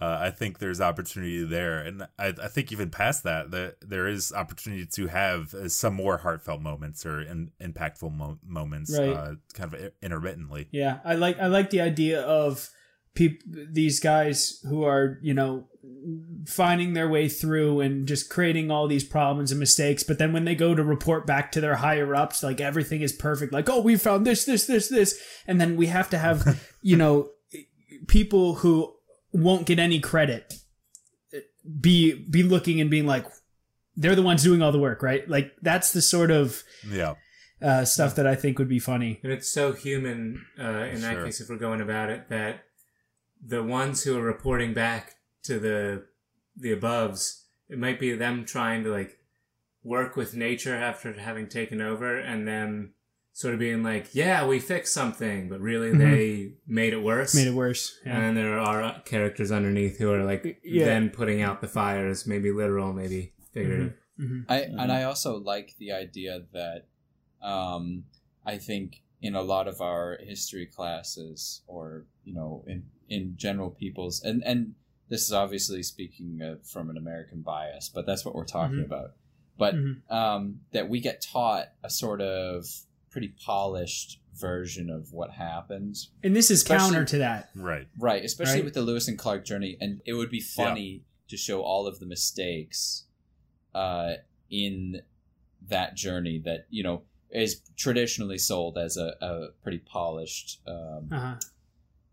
Uh, 0.00 0.18
I 0.20 0.30
think 0.30 0.58
there's 0.58 0.80
opportunity 0.80 1.44
there, 1.44 1.78
and 1.80 2.02
I, 2.18 2.28
I 2.42 2.48
think 2.48 2.70
even 2.72 2.90
past 2.90 3.24
that, 3.24 3.50
that 3.50 3.76
there 3.80 4.06
is 4.06 4.32
opportunity 4.32 4.86
to 4.94 5.06
have 5.08 5.52
uh, 5.54 5.68
some 5.68 5.94
more 5.94 6.18
heartfelt 6.18 6.60
moments 6.60 7.04
or 7.04 7.20
in, 7.20 7.50
impactful 7.60 8.12
mo- 8.14 8.38
moments, 8.46 8.96
Right. 8.96 9.10
uh, 9.12 9.34
kind 9.54 9.74
of 9.74 9.92
intermittently. 10.02 10.68
Yeah, 10.70 10.98
I 11.04 11.14
like 11.16 11.38
I 11.40 11.46
like 11.46 11.70
the 11.70 11.80
idea 11.80 12.20
of 12.22 12.70
peop- 13.14 13.42
these 13.46 13.98
guys 14.00 14.60
who 14.68 14.84
are 14.84 15.18
you 15.22 15.34
know 15.34 15.66
finding 16.46 16.92
their 16.92 17.08
way 17.08 17.28
through 17.28 17.80
and 17.80 18.06
just 18.06 18.28
creating 18.30 18.70
all 18.70 18.86
these 18.88 19.04
problems 19.04 19.50
and 19.50 19.58
mistakes. 19.58 20.02
But 20.02 20.18
then 20.18 20.32
when 20.32 20.44
they 20.44 20.54
go 20.54 20.74
to 20.74 20.84
report 20.84 21.26
back 21.26 21.50
to 21.52 21.60
their 21.60 21.76
higher 21.76 22.14
ups, 22.14 22.42
like 22.42 22.60
everything 22.60 23.00
is 23.00 23.12
perfect. 23.12 23.52
Like 23.52 23.68
oh, 23.68 23.80
we 23.80 23.96
found 23.96 24.26
this, 24.26 24.44
this, 24.44 24.66
this, 24.66 24.88
this, 24.88 25.18
and 25.46 25.60
then 25.60 25.76
we 25.76 25.86
have 25.86 26.08
to 26.10 26.18
have 26.18 26.62
you 26.82 26.96
know 26.96 27.30
people 28.06 28.54
who 28.56 28.94
won't 29.32 29.66
get 29.66 29.78
any 29.78 30.00
credit 30.00 30.54
be 31.80 32.14
be 32.14 32.42
looking 32.42 32.80
and 32.80 32.90
being 32.90 33.06
like 33.06 33.26
they're 33.96 34.14
the 34.14 34.22
ones 34.22 34.42
doing 34.42 34.62
all 34.62 34.72
the 34.72 34.78
work, 34.78 35.02
right? 35.02 35.28
Like 35.28 35.54
that's 35.60 35.92
the 35.92 36.00
sort 36.00 36.30
of 36.30 36.62
Yeah, 36.88 37.14
uh, 37.60 37.84
stuff 37.84 38.14
that 38.14 38.26
I 38.26 38.36
think 38.36 38.58
would 38.58 38.68
be 38.68 38.78
funny. 38.78 39.20
And 39.22 39.32
it's 39.32 39.50
so 39.50 39.72
human 39.72 40.46
uh, 40.58 40.84
in 40.84 41.00
that 41.00 41.24
case, 41.24 41.40
if 41.40 41.48
we're 41.48 41.56
going 41.56 41.80
about 41.80 42.10
it, 42.10 42.28
that 42.28 42.64
the 43.44 43.62
ones 43.62 44.04
who 44.04 44.16
are 44.18 44.22
reporting 44.22 44.72
back 44.72 45.16
to 45.44 45.58
the 45.58 46.06
the 46.56 46.74
aboves, 46.74 47.42
it 47.68 47.78
might 47.78 47.98
be 47.98 48.14
them 48.14 48.44
trying 48.44 48.84
to 48.84 48.90
like 48.90 49.18
work 49.82 50.16
with 50.16 50.34
nature 50.34 50.74
after 50.74 51.12
having 51.14 51.48
taken 51.48 51.80
over, 51.80 52.16
and 52.16 52.46
them 52.46 52.94
sort 53.38 53.54
of 53.54 53.60
being 53.60 53.84
like, 53.84 54.12
"Yeah, 54.16 54.44
we 54.48 54.58
fixed 54.58 54.92
something," 54.92 55.48
but 55.48 55.60
really 55.60 55.90
Mhm. 55.92 55.98
they 55.98 56.52
made 56.66 56.92
it 56.92 57.00
worse. 57.02 57.36
Made 57.36 57.46
it 57.46 57.54
worse. 57.54 57.96
And 58.04 58.14
Yeah. 58.14 58.20
then 58.20 58.34
there 58.34 58.58
are 58.58 59.00
characters 59.02 59.52
underneath 59.52 59.98
who 59.98 60.10
are 60.12 60.24
like 60.24 60.60
Yeah. 60.64 60.86
then 60.86 61.10
putting 61.10 61.40
out 61.40 61.60
the 61.60 61.68
fires, 61.68 62.26
maybe 62.26 62.50
literal, 62.50 62.92
maybe 62.92 63.32
figurative. 63.52 63.94
hmm 64.16 64.40
I 64.48 64.62
and 64.62 64.90
I 64.90 65.04
also 65.04 65.38
like 65.38 65.76
the 65.78 65.92
idea 65.92 66.42
that 66.52 66.86
um, 67.40 68.04
I 68.44 68.58
think 68.58 69.02
in 69.22 69.36
a 69.36 69.42
lot 69.42 69.68
of 69.68 69.80
our 69.80 70.18
history 70.20 70.66
classes, 70.66 71.62
or 71.68 72.06
you 72.24 72.34
know, 72.34 72.64
in 72.66 72.90
in 73.08 73.36
general 73.36 73.70
people's 73.70 74.20
and 74.24 74.42
and 74.44 74.74
this 75.08 75.22
is 75.22 75.32
obviously 75.32 75.84
speaking 75.84 76.42
uh, 76.42 76.56
from 76.64 76.90
an 76.90 76.96
American 76.96 77.42
bias, 77.42 77.88
but 77.88 78.04
that's 78.04 78.24
what 78.24 78.34
we're 78.34 78.44
talking 78.44 78.78
Mhm. 78.78 78.84
about. 78.86 79.14
But 79.56 79.74
Mhm. 79.76 80.10
um, 80.10 80.60
that 80.72 80.88
we 80.88 80.98
get 81.00 81.20
taught 81.22 81.68
a 81.84 81.88
sort 81.90 82.20
of 82.20 82.66
pretty 83.18 83.34
polished 83.44 84.20
version 84.34 84.88
of 84.88 85.12
what 85.12 85.32
happens 85.32 86.10
And 86.22 86.34
this 86.36 86.50
is 86.50 86.62
Especially- 86.62 86.90
counter 86.94 87.04
to 87.06 87.18
that. 87.18 87.50
right. 87.56 87.88
Right, 87.98 88.24
especially 88.24 88.54
Right? 88.56 88.64
with 88.64 88.74
the 88.74 88.82
Lewis 88.82 89.08
and 89.08 89.18
Clark 89.18 89.44
journey, 89.44 89.76
and 89.80 90.00
it 90.06 90.12
would 90.14 90.30
be 90.30 90.40
funny 90.40 91.02
to 91.28 91.36
show 91.36 91.62
all 91.62 91.86
of 91.86 91.98
the 91.98 92.06
mistakes 92.06 93.04
uh, 93.74 94.14
in 94.50 95.02
that 95.68 95.94
journey 95.96 96.38
that 96.44 96.66
you 96.70 96.82
know 96.82 97.02
is 97.30 97.60
traditionally 97.76 98.38
sold 98.38 98.78
as 98.78 98.96
a, 98.96 99.14
a 99.20 99.48
pretty 99.62 99.78
polished, 99.78 100.60
um, 100.66 101.08
Uh-huh. 101.12 101.34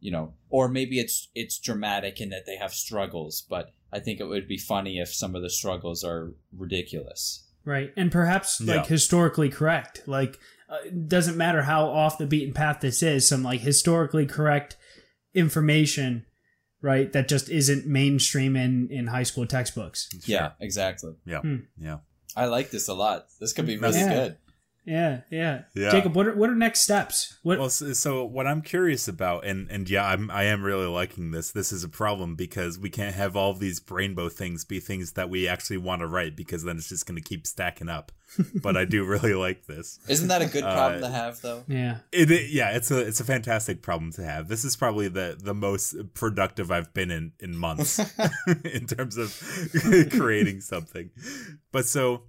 you 0.02 0.12
know, 0.12 0.34
or 0.50 0.68
maybe 0.68 1.00
it's 1.00 1.30
it's 1.36 1.58
dramatic 1.60 2.20
in 2.20 2.30
that 2.30 2.46
they 2.46 2.58
have 2.58 2.74
struggles, 2.74 3.46
but 3.50 3.72
I 3.94 4.00
think 4.00 4.20
it 4.20 4.26
would 4.26 4.48
be 4.48 4.58
funny 4.58 4.98
if 5.00 5.14
some 5.14 5.36
of 5.36 5.42
the 5.42 5.50
struggles 5.50 6.04
are 6.04 6.34
ridiculous. 6.52 7.44
Right. 7.64 7.94
And 7.96 8.12
perhaps 8.12 8.60
like 8.60 8.76
Yeah. 8.84 8.86
historically 8.88 9.50
correct. 9.50 10.02
Like 10.08 10.38
uh, 10.70 10.78
it 10.86 11.08
doesn't 11.08 11.38
matter 11.38 11.64
how 11.64 11.86
off 11.88 12.18
the 12.18 12.26
beaten 12.26 12.54
path 12.54 12.80
this 12.82 13.04
is, 13.04 13.28
some 13.28 13.44
like 13.44 13.62
historically 13.62 14.26
correct 14.26 14.78
information, 15.34 16.26
right, 16.82 17.12
that 17.14 17.28
just 17.28 17.50
isn't 17.50 17.86
mainstream 17.86 18.56
in 18.56 18.88
in 18.90 19.08
high 19.08 19.24
school 19.24 19.46
textbooks. 19.46 20.10
Yeah, 20.26 20.52
exactly. 20.60 21.14
Yeah. 21.26 21.42
Hmm. 21.42 21.58
Yeah. 21.78 21.98
I 22.36 22.46
like 22.46 22.70
this 22.72 22.88
a 22.88 22.94
lot. 22.94 23.28
This 23.40 23.54
could 23.54 23.66
be 23.66 23.78
really 23.78 24.00
Yeah. 24.00 24.14
good. 24.14 24.38
Yeah, 24.86 25.22
yeah. 25.32 25.64
Yeah. 25.74 25.90
Jacob, 25.92 26.16
what 26.16 26.28
are 26.28 26.36
what 26.36 26.50
are 26.50 26.56
next 26.56 26.82
steps? 26.82 27.38
What 27.42 27.58
Well, 27.60 27.70
so, 27.70 27.92
so 27.94 28.24
what 28.24 28.46
I'm 28.46 28.62
curious 28.62 29.08
about, 29.08 29.44
and 29.46 29.70
and 29.72 29.90
yeah, 29.90 30.06
I'm 30.06 30.30
I 30.30 30.44
am 30.44 30.62
really 30.64 30.86
liking 30.86 31.32
this. 31.32 31.52
This 31.52 31.72
is 31.72 31.84
a 31.84 31.90
problem 31.90 32.36
because 32.36 32.78
we 32.78 32.90
can't 32.92 33.16
have 33.16 33.36
all 33.36 33.50
of 33.52 33.60
these 33.60 33.82
rainbow 33.90 34.30
things 34.30 34.64
be 34.64 34.80
things 34.80 35.14
that 35.14 35.30
we 35.30 35.48
actually 35.48 35.78
want 35.78 36.02
to 36.02 36.08
write 36.08 36.36
because 36.36 36.64
then 36.64 36.78
it's 36.78 36.90
just 36.90 37.06
going 37.08 37.16
to 37.22 37.28
keep 37.28 37.48
stacking 37.48 37.90
up. 37.90 38.12
but 38.62 38.76
I 38.76 38.86
do 38.86 39.06
really 39.06 39.34
like 39.34 39.66
this. 39.66 40.00
Isn't 40.08 40.28
that 40.30 40.42
a 40.42 40.48
good 40.48 40.64
problem 40.64 41.04
Uh, 41.04 41.08
to 41.08 41.14
have, 41.14 41.42
though? 41.42 41.64
yeah. 41.68 42.00
It, 42.12 42.30
it- 42.32 42.50
yeah, 42.52 42.72
it's 42.76 42.92
a 42.92 43.00
it's 43.00 43.20
a 43.20 43.24
fantastic 43.24 43.82
problem 43.82 44.12
to 44.14 44.24
have. 44.24 44.48
This 44.48 44.64
is 44.66 44.76
probably 44.76 45.08
the 45.08 45.36
the 45.42 45.54
most 45.56 45.96
productive 46.14 46.70
I've 46.72 46.94
been 46.94 47.10
in 47.12 47.32
in 47.40 47.56
months 47.58 48.00
in 48.64 48.86
terms 48.86 49.18
of 49.18 49.32
creating 50.12 50.62
something. 50.62 51.10
But 51.72 51.86
so, 51.86 52.24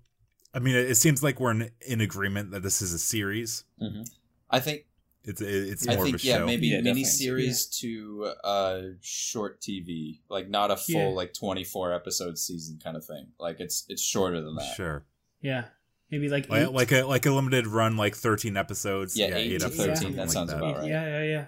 I 0.56 0.58
mean, 0.58 0.74
it, 0.74 0.90
it 0.90 0.94
seems 0.96 1.22
like 1.22 1.38
we're 1.38 1.50
in, 1.50 1.70
in 1.86 2.00
agreement 2.00 2.50
that 2.52 2.62
this 2.62 2.80
is 2.80 2.92
a 2.94 2.98
series. 2.98 3.64
hmm 3.78 4.02
I 4.50 4.60
think 4.60 4.86
It's 5.24 5.40
it's 5.42 5.86
I 5.88 5.96
more 5.96 6.04
think 6.04 6.16
of 6.16 6.22
a 6.22 6.26
yeah, 6.26 6.38
show. 6.38 6.46
maybe 6.46 6.68
Yeah, 6.68 6.76
definitely. 6.78 7.02
miniseries 7.02 7.78
to 7.80 8.32
uh 8.44 8.80
short 9.02 9.60
TV, 9.60 10.20
like 10.30 10.48
not 10.48 10.70
a 10.70 10.76
full 10.76 10.94
Yeah. 11.10 11.16
like 11.20 11.34
twenty 11.34 11.64
four 11.64 11.92
episode 11.92 12.38
season 12.38 12.78
kind 12.82 12.96
of 12.96 13.04
thing. 13.04 13.26
Like 13.38 13.60
it's 13.60 13.84
it's 13.88 14.02
shorter 14.02 14.40
than 14.40 14.54
that. 14.54 14.74
Sure. 14.76 15.04
Yeah. 15.42 15.64
Maybe 16.10 16.28
like 16.28 16.48
Like, 16.48 16.62
eight. 16.62 16.72
like 16.72 16.92
a 16.92 17.02
like 17.02 17.26
a 17.26 17.32
limited 17.32 17.66
run, 17.66 17.96
like 17.96 18.14
thirteen 18.14 18.56
episodes. 18.56 19.18
Yeah, 19.18 19.34
eight 19.34 19.60
to 19.60 19.68
thirteen, 19.68 19.96
something 19.96 20.16
that 20.16 20.30
sounds 20.30 20.52
about 20.52 20.76
right. 20.78 20.88
Yeah, 20.88 21.04
yeah, 21.04 21.22
yeah. 21.24 21.44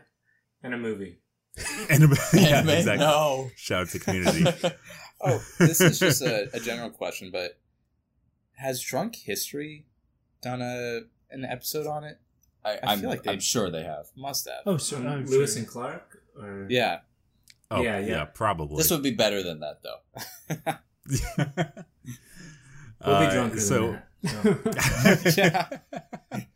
And 0.62 0.74
a 0.74 0.78
movie. 0.78 1.20
And, 1.90 2.02
yeah, 2.34 2.60
exactly. 2.62 2.98
No. 2.98 3.50
Shout 3.56 3.82
out 3.82 3.88
to 3.90 3.98
community. 4.00 4.44
Oh, 5.20 5.42
this 5.58 5.80
is 5.80 5.98
just 5.98 6.22
a, 6.22 6.48
a 6.54 6.60
general 6.60 6.90
question, 6.90 7.30
but 7.32 7.58
has 8.58 8.80
Drunk 8.82 9.16
History 9.16 9.86
done 10.42 10.60
a 10.62 11.00
an 11.30 11.44
episode 11.44 11.86
on 11.86 12.04
it? 12.04 12.18
I, 12.64 12.72
I 12.74 12.78
I'm, 12.92 13.00
feel 13.00 13.10
like 13.10 13.22
they- 13.22 13.32
I'm 13.32 13.40
sure 13.40 13.70
they 13.70 13.84
have. 13.84 14.06
Must 14.16 14.46
have. 14.48 14.62
Oh, 14.66 14.76
so 14.76 14.96
Um, 14.98 15.06
I'm 15.06 15.26
Lewis 15.26 15.52
sure. 15.54 15.60
and 15.60 15.68
Clark? 15.68 16.22
Or 16.38 16.66
Yeah. 16.68 17.00
Oh 17.70 17.82
Yeah, 17.82 17.98
yeah, 17.98 18.06
yeah. 18.06 18.24
probably. 18.24 18.76
This 18.78 18.90
would 18.90 19.02
be 19.02 19.10
better 19.12 19.42
than 19.42 19.60
that, 19.60 19.80
though. 19.82 20.00
We'll 23.06 23.20
be 23.20 23.26
Uh, 23.26 23.30
drunker 23.32 23.60
so, 23.60 23.98
than 24.22 24.60
that. 24.64 25.80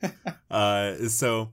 So. 0.01 0.11
uh, 0.51 1.09
so, 1.09 1.53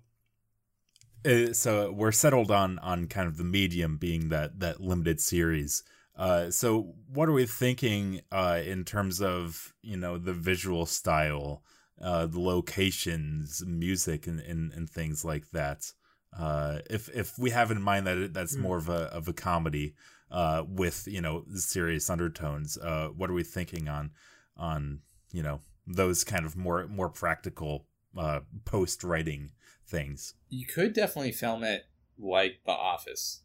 uh, 1.26 1.54
so 1.54 1.92
we're 1.92 2.12
settled 2.12 2.50
on 2.50 2.80
on 2.80 3.06
kind 3.08 3.28
of 3.28 3.38
the 3.38 3.44
medium 3.44 3.98
being 3.98 4.30
that 4.30 4.60
that 4.62 4.82
limited 4.82 5.22
series. 5.22 5.84
Uh, 6.20 6.52
so 6.52 6.94
what 7.14 7.30
are 7.30 7.32
we 7.34 7.46
thinking 7.46 8.20
uh, 8.30 8.60
in 8.66 8.84
terms 8.84 9.22
of 9.22 9.74
you 9.82 9.96
know 9.96 10.18
the 10.18 10.34
visual 10.34 10.86
style, 10.86 11.64
uh, 12.02 12.26
the 12.26 12.42
locations, 12.42 13.64
music, 13.66 14.28
and, 14.28 14.42
and, 14.42 14.74
and 14.74 14.90
things 14.90 15.24
like 15.24 15.50
that? 15.52 15.94
Uh, 16.38 16.80
if 16.90 17.08
if 17.16 17.40
we 17.40 17.52
have 17.52 17.72
in 17.72 17.82
mind 17.82 18.06
that 18.06 18.18
it, 18.18 18.34
that's 18.34 18.56
Hmm. 18.56 18.64
more 18.64 18.78
of 18.78 18.90
a 18.90 19.04
of 19.14 19.30
a 19.30 19.34
comedy 19.34 19.96
uh, 20.30 20.64
with 20.68 21.08
you 21.08 21.22
know 21.22 21.46
serious 21.56 22.10
undertones, 22.10 22.78
uh, 22.78 23.08
what 23.16 23.30
are 23.30 23.34
we 23.34 23.44
thinking 23.44 23.88
on 23.88 24.12
on 24.58 25.00
you 25.32 25.42
know 25.42 25.62
those 25.88 26.26
kind 26.26 26.46
of 26.46 26.58
more 26.58 26.86
more 26.88 27.10
practical 27.10 27.86
uh, 28.18 28.42
post 28.66 29.06
writing 29.06 29.52
things? 29.88 30.34
You 30.50 30.66
could 30.66 30.94
definitely 30.94 31.32
film 31.32 31.64
it 31.64 31.86
like 32.18 32.60
The 32.66 32.74
Office, 32.74 33.44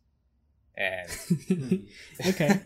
and 0.77 1.87
okay. 2.27 2.63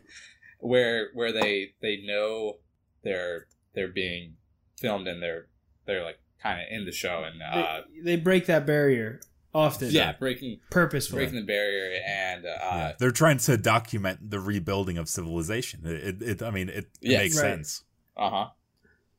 where 0.60 1.08
where 1.14 1.32
they 1.32 1.72
they 1.80 1.98
know 2.06 2.56
they're 3.04 3.46
they're 3.74 3.88
being 3.88 4.34
filmed 4.80 5.06
and 5.06 5.22
they're 5.22 5.46
they're 5.86 6.04
like 6.04 6.18
kind 6.42 6.60
of 6.60 6.66
in 6.70 6.84
the 6.84 6.92
show 6.92 7.24
and 7.24 7.42
uh, 7.42 7.80
they, 7.96 8.00
they 8.02 8.16
break 8.16 8.46
that 8.46 8.64
barrier 8.66 9.20
often. 9.54 9.90
yeah, 9.90 10.12
breaking 10.12 10.60
Purposefully. 10.70 11.24
breaking 11.24 11.40
the 11.40 11.46
barrier 11.46 12.00
and 12.06 12.44
uh, 12.46 12.48
Yeah. 12.60 12.92
They're 12.98 13.10
trying 13.10 13.38
to 13.38 13.56
document 13.56 14.30
the 14.30 14.38
rebuilding 14.38 14.98
of 14.98 15.08
civilization. 15.08 15.80
It, 15.84 16.22
it, 16.22 16.22
it 16.22 16.42
I 16.42 16.50
mean, 16.50 16.68
it, 16.68 16.76
it 16.76 16.88
Yeah. 17.00 17.18
makes 17.18 17.36
Right. 17.36 17.42
sense. 17.56 17.82
uh 18.16 18.30
huh. 18.30 18.48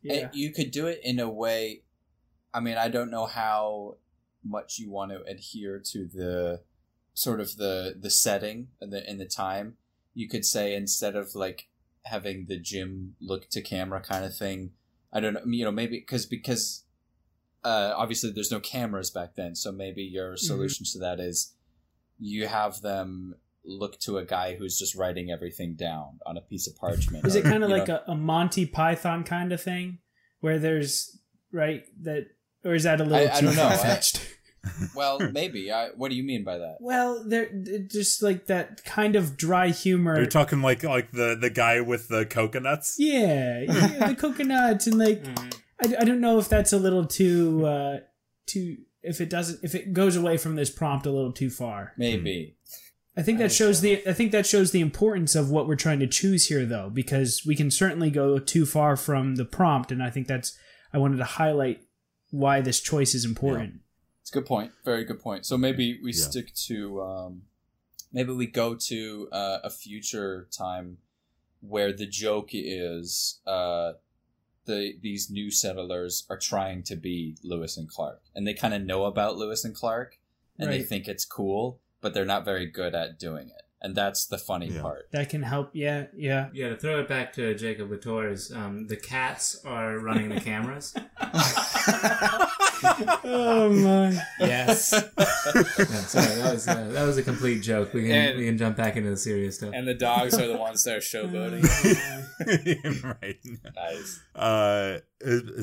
Yeah. 0.01 0.13
And 0.13 0.35
you 0.35 0.53
could 0.53 0.71
do 0.71 0.87
it 0.87 1.01
in 1.03 1.19
a 1.19 1.29
way. 1.29 1.81
I 2.53 2.61
mean, 2.61 2.77
I 2.77 2.87
don't 2.87 3.11
know 3.11 3.25
how 3.25 3.97
much 4.45 4.79
you 4.79 4.89
want 4.89 5.11
to 5.11 5.21
adhere 5.23 5.79
to 5.91 6.05
the 6.07 6.61
sort 7.13 7.39
of 7.39 7.57
the 7.57 7.95
the 7.99 8.09
setting 8.09 8.69
and 8.81 8.91
the 8.93 9.09
in 9.09 9.17
the 9.17 9.25
time. 9.25 9.75
You 10.13 10.27
could 10.27 10.45
say 10.45 10.75
instead 10.75 11.15
of 11.15 11.35
like 11.35 11.67
having 12.05 12.45
the 12.47 12.57
gym 12.59 13.15
look 13.21 13.49
to 13.49 13.61
camera 13.61 14.01
kind 14.01 14.25
of 14.25 14.35
thing. 14.35 14.71
I 15.13 15.19
don't 15.19 15.33
know. 15.33 15.41
You 15.45 15.65
know, 15.65 15.71
maybe 15.71 15.97
because 15.99 16.25
because 16.25 16.83
uh, 17.63 17.93
obviously 17.95 18.31
there's 18.31 18.51
no 18.51 18.59
cameras 18.59 19.09
back 19.11 19.35
then, 19.35 19.55
so 19.55 19.71
maybe 19.71 20.03
your 20.03 20.37
solution 20.37 20.85
to 20.93 20.99
that 20.99 21.19
is 21.19 21.53
you 22.19 22.47
have 22.47 22.81
them 22.81 23.35
look 23.65 23.99
to 23.99 24.17
a 24.17 24.25
guy 24.25 24.55
who's 24.55 24.77
just 24.79 24.95
writing 24.95 25.29
everything 25.31 25.75
down 25.75 26.19
on 26.25 26.37
a 26.37 26.41
piece 26.41 26.67
of 26.67 26.75
parchment. 26.77 27.25
Is 27.25 27.35
it 27.35 27.43
kind 27.43 27.63
of 27.63 27.69
like 27.69 27.87
know- 27.87 28.01
a, 28.07 28.11
a 28.11 28.15
Monty 28.15 28.65
Python 28.65 29.23
kind 29.23 29.51
of 29.51 29.61
thing, 29.61 29.99
where 30.39 30.57
there's 30.59 31.19
right 31.51 31.83
that, 32.03 32.27
or 32.63 32.75
is 32.75 32.83
that 32.83 33.01
a 33.01 33.03
little 33.03 33.27
I- 33.29 33.35
I 33.35 33.39
too 33.39 33.47
don't 33.47 33.55
know. 33.55 33.67
I- 33.67 33.75
far 33.75 33.85
fetched? 33.85 34.28
Well, 34.95 35.19
maybe. 35.31 35.71
I, 35.71 35.89
what 35.95 36.09
do 36.09 36.15
you 36.15 36.23
mean 36.23 36.43
by 36.43 36.57
that? 36.57 36.77
Well, 36.79 37.23
they're 37.27 37.49
just 37.87 38.21
like 38.21 38.47
that 38.47 38.83
kind 38.83 39.15
of 39.15 39.37
dry 39.37 39.69
humor. 39.69 40.15
You're 40.17 40.25
talking 40.25 40.61
like 40.61 40.83
like 40.83 41.11
the 41.11 41.37
the 41.39 41.49
guy 41.49 41.81
with 41.81 42.07
the 42.07 42.25
coconuts. 42.25 42.95
Yeah, 42.97 43.61
yeah 43.61 44.07
the 44.09 44.15
coconuts 44.19 44.87
and 44.87 44.97
like 44.97 45.23
Mhm. 45.23 45.55
I, 45.81 46.01
I 46.01 46.03
don't 46.03 46.21
know 46.21 46.39
if 46.39 46.49
that's 46.49 46.73
a 46.73 46.77
little 46.77 47.05
too 47.05 47.65
uh 47.65 47.97
too 48.45 48.77
if 49.01 49.21
it 49.21 49.29
doesn't 49.29 49.59
if 49.63 49.75
it 49.75 49.93
goes 49.93 50.15
away 50.15 50.37
from 50.37 50.55
this 50.55 50.69
prompt 50.69 51.05
a 51.05 51.11
little 51.11 51.31
too 51.31 51.49
far. 51.49 51.93
Maybe. 51.97 52.57
I 53.17 53.21
think 53.21 53.37
that 53.39 53.49
think 53.49 53.57
shows 53.57 53.77
so. 53.77 53.81
the 53.83 54.07
I 54.07 54.13
think 54.13 54.31
that 54.31 54.45
shows 54.45 54.71
the 54.71 54.81
importance 54.81 55.35
of 55.35 55.49
what 55.49 55.67
we're 55.67 55.75
trying 55.75 55.99
to 55.99 56.07
choose 56.07 56.47
here 56.47 56.65
though 56.65 56.89
because 56.89 57.43
we 57.45 57.55
can 57.55 57.71
certainly 57.71 58.09
go 58.11 58.39
too 58.39 58.65
far 58.65 58.95
from 58.95 59.35
the 59.35 59.45
prompt 59.45 59.91
and 59.91 60.01
I 60.03 60.09
think 60.09 60.27
that's 60.27 60.57
I 60.93 60.97
wanted 60.97 61.17
to 61.17 61.23
highlight 61.25 61.81
why 62.31 62.61
this 62.61 62.79
choice 62.79 63.13
is 63.15 63.25
important. 63.25 63.81
It's 64.29 64.35
a 64.35 64.39
good 64.41 64.45
point. 64.47 64.73
Very 64.85 65.05
good 65.05 65.19
point. 65.19 65.43
So 65.47 65.57
maybe 65.57 65.99
we 66.03 66.11
Yeah. 66.13 66.23
stick 66.23 66.53
to 66.67 67.01
um, 67.01 67.41
maybe 68.13 68.31
we 68.31 68.45
go 68.45 68.75
to 68.75 69.27
uh, 69.31 69.57
a 69.63 69.71
future 69.71 70.47
time 70.55 70.99
where 71.61 71.91
the 71.91 72.05
joke 72.05 72.49
is 72.53 73.39
uh, 73.47 73.93
the 74.65 74.93
these 75.01 75.31
new 75.31 75.49
settlers 75.49 76.27
are 76.29 76.37
trying 76.37 76.83
to 76.83 76.95
be 76.95 77.37
Lewis 77.43 77.75
and 77.75 77.89
Clark, 77.89 78.21
and 78.35 78.45
they 78.45 78.53
kind 78.53 78.75
of 78.75 78.83
know 78.83 79.05
about 79.05 79.35
Lewis 79.35 79.65
and 79.65 79.73
Clark, 79.73 80.19
and 80.59 80.71
they 80.71 80.83
think 80.83 81.07
it's 81.07 81.25
cool, 81.25 81.79
but 81.99 82.13
they're 82.13 82.23
not 82.23 82.45
very 82.45 82.67
good 82.67 82.93
at 82.93 83.17
doing 83.17 83.47
it, 83.47 83.63
and 83.81 83.95
that's 83.95 84.27
the 84.27 84.37
funny 84.37 84.67
Yeah. 84.67 84.81
part. 84.83 85.07
That 85.09 85.29
can 85.29 85.41
help. 85.41 85.71
Yeah, 85.73 86.05
yeah. 86.15 86.49
Yeah, 86.53 86.69
to 86.69 86.77
throw 86.77 86.99
it 86.99 87.07
back 87.07 87.33
to 87.33 87.55
Jacob 87.55 87.89
Latour's, 87.89 88.51
um, 88.51 88.85
the 88.85 88.95
cats 88.95 89.59
are 89.65 89.97
running 89.97 90.29
the 90.29 90.39
cameras. 90.39 90.93
oh 92.83 93.69
my. 93.69 94.21
Yes. 94.39 94.93
Yeah, 95.49 95.85
sorry, 96.05 96.35
that 96.35 96.53
was 96.53 96.67
uh, 96.67 96.89
that 96.91 97.03
was 97.05 97.17
a 97.17 97.23
complete 97.23 97.61
joke. 97.61 97.93
We 97.93 98.03
can 98.03 98.11
And- 98.11 98.37
we 98.37 98.45
can 98.45 98.57
jump 98.57 98.77
back 98.77 98.95
into 98.97 99.09
the 99.09 99.17
serious 99.17 99.55
stuff. 99.57 99.71
and 99.73 99.87
the 99.87 99.93
dogs 99.93 100.37
are 100.37 100.47
the 100.47 100.57
ones 100.57 100.83
that 100.83 100.97
are 100.97 100.99
showboating. 100.99 101.63
right. 103.21 103.37
nice. 103.75 104.19
Uh, 104.35 104.99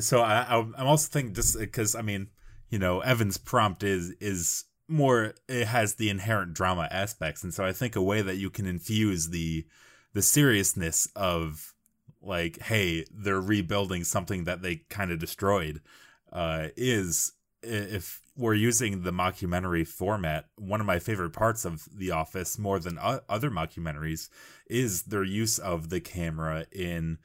so 0.01 0.21
I, 0.21 0.41
I- 0.41 0.57
I'm 0.77 0.87
also 0.87 1.07
thinking 1.09 1.33
just 1.33 1.57
because 1.59 1.95
I 1.95 2.01
mean, 2.01 2.27
you 2.69 2.79
know, 2.79 2.99
Evan's 3.01 3.37
prompt 3.37 3.83
is 3.83 4.11
is 4.19 4.65
more 4.87 5.33
it 5.47 5.67
has 5.67 5.95
the 5.95 6.09
inherent 6.09 6.53
drama 6.53 6.87
aspects, 6.91 7.43
and 7.43 7.53
so 7.53 7.63
I 7.65 7.71
think 7.73 7.95
a 7.95 8.01
way 8.01 8.21
that 8.21 8.35
you 8.37 8.49
can 8.49 8.65
infuse 8.65 9.29
the 9.29 9.65
the 10.13 10.21
seriousness 10.21 11.07
of 11.15 11.73
like, 12.21 12.59
hey, 12.63 13.05
they're 13.13 13.39
rebuilding 13.39 14.03
something 14.03 14.45
that 14.45 14.61
they 14.61 14.77
kind 14.89 15.11
of 15.11 15.19
destroyed, 15.19 15.81
uh, 16.31 16.67
is 16.75 17.33
if 17.63 18.21
we're 18.35 18.53
using 18.53 19.01
the 19.03 19.11
mockumentary 19.11 19.85
format. 19.87 20.45
One 20.57 20.79
of 20.79 20.85
my 20.85 20.99
favorite 20.99 21.31
parts 21.33 21.65
of 21.65 21.87
The 21.91 22.11
Office, 22.11 22.59
more 22.59 22.77
than 22.79 22.99
o- 22.99 23.21
other 23.27 23.49
mockumentaries, 23.49 24.29
is 24.69 25.03
their 25.03 25.23
use 25.23 25.57
of 25.57 25.89
the 25.89 25.99
camera 25.99 26.65
in 26.71 27.17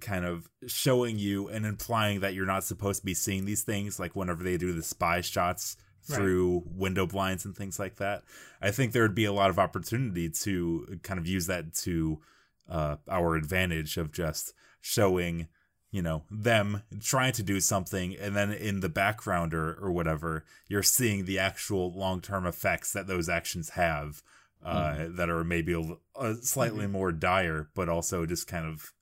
kind 0.00 0.24
of 0.24 0.48
showing 0.68 1.18
you 1.18 1.48
and 1.48 1.66
implying 1.66 2.20
that 2.20 2.32
you're 2.34 2.46
not 2.46 2.62
supposed 2.64 3.00
to 3.00 3.06
be 3.06 3.12
seeing 3.14 3.44
these 3.44 3.62
things 3.62 3.98
like 3.98 4.14
whenever 4.14 4.42
they 4.44 4.56
do 4.56 4.72
the 4.72 4.82
spy 4.82 5.20
shots 5.20 5.76
Right. 6.08 6.16
through 6.16 6.62
window 6.66 7.06
blinds 7.06 7.44
and 7.44 7.54
things 7.56 7.78
like 7.78 7.94
that 7.96 8.24
i 8.60 8.72
think 8.72 8.90
there 8.92 9.02
would 9.02 9.14
be 9.14 9.24
a 9.24 9.32
lot 9.32 9.50
of 9.50 9.58
opportunity 9.60 10.28
to 10.30 10.98
kind 11.04 11.20
of 11.20 11.28
use 11.28 11.46
that 11.46 11.74
to 11.74 12.20
uh, 12.68 12.96
our 13.08 13.36
advantage 13.36 13.96
of 13.96 14.10
just 14.10 14.52
showing 14.80 15.46
you 15.92 16.02
know 16.02 16.24
them 16.30 16.82
trying 17.00 17.32
to 17.32 17.42
do 17.44 17.60
something 17.60 18.16
and 18.16 18.34
then 18.34 18.50
in 18.50 18.80
the 18.80 18.88
background 18.88 19.54
or, 19.54 19.74
or 19.74 19.92
whatever 19.92 20.44
you're 20.66 20.82
seeing 20.82 21.24
the 21.24 21.38
actual 21.38 21.92
long-term 21.92 22.46
effects 22.46 22.92
that 22.92 23.06
those 23.06 23.28
actions 23.28 23.70
have 23.70 24.22
uh, 24.64 25.06
that 25.08 25.28
are 25.28 25.44
maybe 25.44 25.72
a, 25.72 25.82
a 26.20 26.34
slightly 26.36 26.86
more 26.86 27.12
dire 27.12 27.68
but 27.74 27.88
also 27.88 28.24
just 28.26 28.46
kind 28.48 28.66
of 28.66 28.92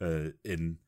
uh, 0.00 0.30
in 0.44 0.78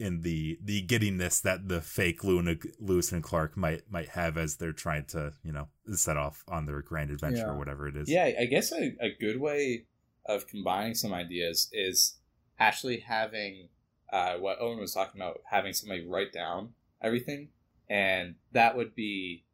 in 0.00 0.22
the 0.22 0.58
the 0.62 0.80
giddiness 0.82 1.40
that 1.40 1.68
the 1.68 1.80
fake 1.80 2.24
Luna, 2.24 2.56
Lewis 2.80 3.12
and 3.12 3.22
Clark 3.22 3.56
might 3.56 3.82
might 3.90 4.08
have 4.10 4.36
as 4.36 4.56
they're 4.56 4.72
trying 4.72 5.04
to 5.06 5.32
you 5.44 5.52
know 5.52 5.68
set 5.92 6.16
off 6.16 6.44
on 6.48 6.66
their 6.66 6.82
grand 6.82 7.10
adventure 7.10 7.38
Yeah. 7.38 7.50
or 7.50 7.58
whatever 7.58 7.86
it 7.86 7.96
is. 7.96 8.10
Yeah, 8.10 8.30
I 8.40 8.46
guess 8.46 8.72
a, 8.72 8.96
a 9.00 9.14
good 9.20 9.40
way 9.40 9.84
of 10.26 10.46
combining 10.48 10.94
some 10.94 11.12
ideas 11.12 11.68
is 11.72 12.16
actually 12.58 13.00
having 13.00 13.68
uh, 14.14 14.34
what 14.38 14.60
Owen 14.60 14.78
was 14.78 14.94
talking 14.94 15.20
about, 15.20 15.40
having 15.50 15.72
somebody 15.72 16.06
write 16.06 16.32
down 16.32 16.74
everything, 17.02 17.48
and 17.90 18.36
that 18.52 18.76
would 18.76 18.94
be 18.94 19.44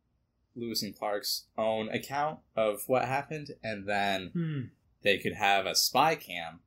Lewis 0.55 0.83
and 0.83 0.95
Clark's 0.97 1.47
own 1.57 1.89
account 1.89 2.41
of 2.57 2.83
what 2.87 3.05
happened, 3.07 3.49
and 3.63 3.89
then 3.89 4.31
Hmm. 4.35 4.61
they 5.03 5.17
could 5.19 5.35
have 5.35 5.65
a 5.67 5.75
spy 5.75 6.15
cam 6.15 6.61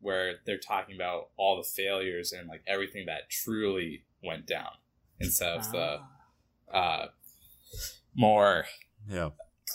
where 0.00 0.40
they're 0.44 0.58
talking 0.58 0.94
about 0.94 1.30
all 1.36 1.56
the 1.56 1.62
failures 1.68 2.32
and 2.32 2.48
like 2.48 2.62
everything 2.66 3.06
that 3.06 3.30
truly 3.30 4.04
went 4.22 4.46
down 4.46 4.72
instead 5.18 5.56
of 5.58 5.72
the 5.72 6.00
Ah. 6.72 6.78
uh, 7.04 7.08
more 8.14 8.66
yeah, 9.08 9.30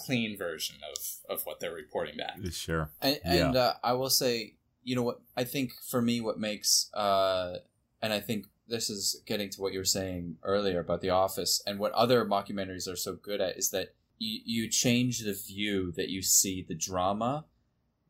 clean 0.05 0.37
version 0.37 0.77
of, 0.91 0.99
of 1.37 1.45
what 1.45 1.59
they're 1.59 1.73
reporting 1.73 2.17
back. 2.17 2.37
sure. 2.51 2.89
And, 3.01 3.19
Yeah. 3.25 3.47
and 3.47 3.55
uh, 3.55 3.73
I 3.83 3.93
will 3.93 4.09
say, 4.09 4.55
you 4.83 4.95
know 4.95 5.03
what? 5.03 5.21
I 5.35 5.43
think 5.43 5.73
for 5.89 6.01
me, 6.01 6.21
what 6.21 6.39
makes, 6.39 6.89
uh, 6.93 7.57
and 8.01 8.13
I 8.13 8.19
think 8.19 8.47
this 8.67 8.89
is 8.89 9.21
getting 9.25 9.49
to 9.51 9.61
what 9.61 9.73
you 9.73 9.79
were 9.79 9.85
saying 9.85 10.37
earlier 10.43 10.79
about 10.79 11.01
The 11.01 11.09
Office, 11.09 11.61
and 11.65 11.79
what 11.79 11.91
other 11.93 12.25
mockumentaries 12.25 12.87
are 12.91 12.95
so 12.95 13.13
good 13.15 13.41
at 13.41 13.57
is 13.57 13.69
that 13.71 13.93
you, 14.19 14.39
you 14.45 14.69
change 14.69 15.19
the 15.19 15.33
view 15.33 15.91
that 15.93 16.09
you 16.09 16.21
see 16.21 16.65
the 16.67 16.75
drama 16.75 17.45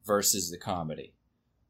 versus 0.05 0.51
the 0.51 0.57
comedy, 0.57 1.13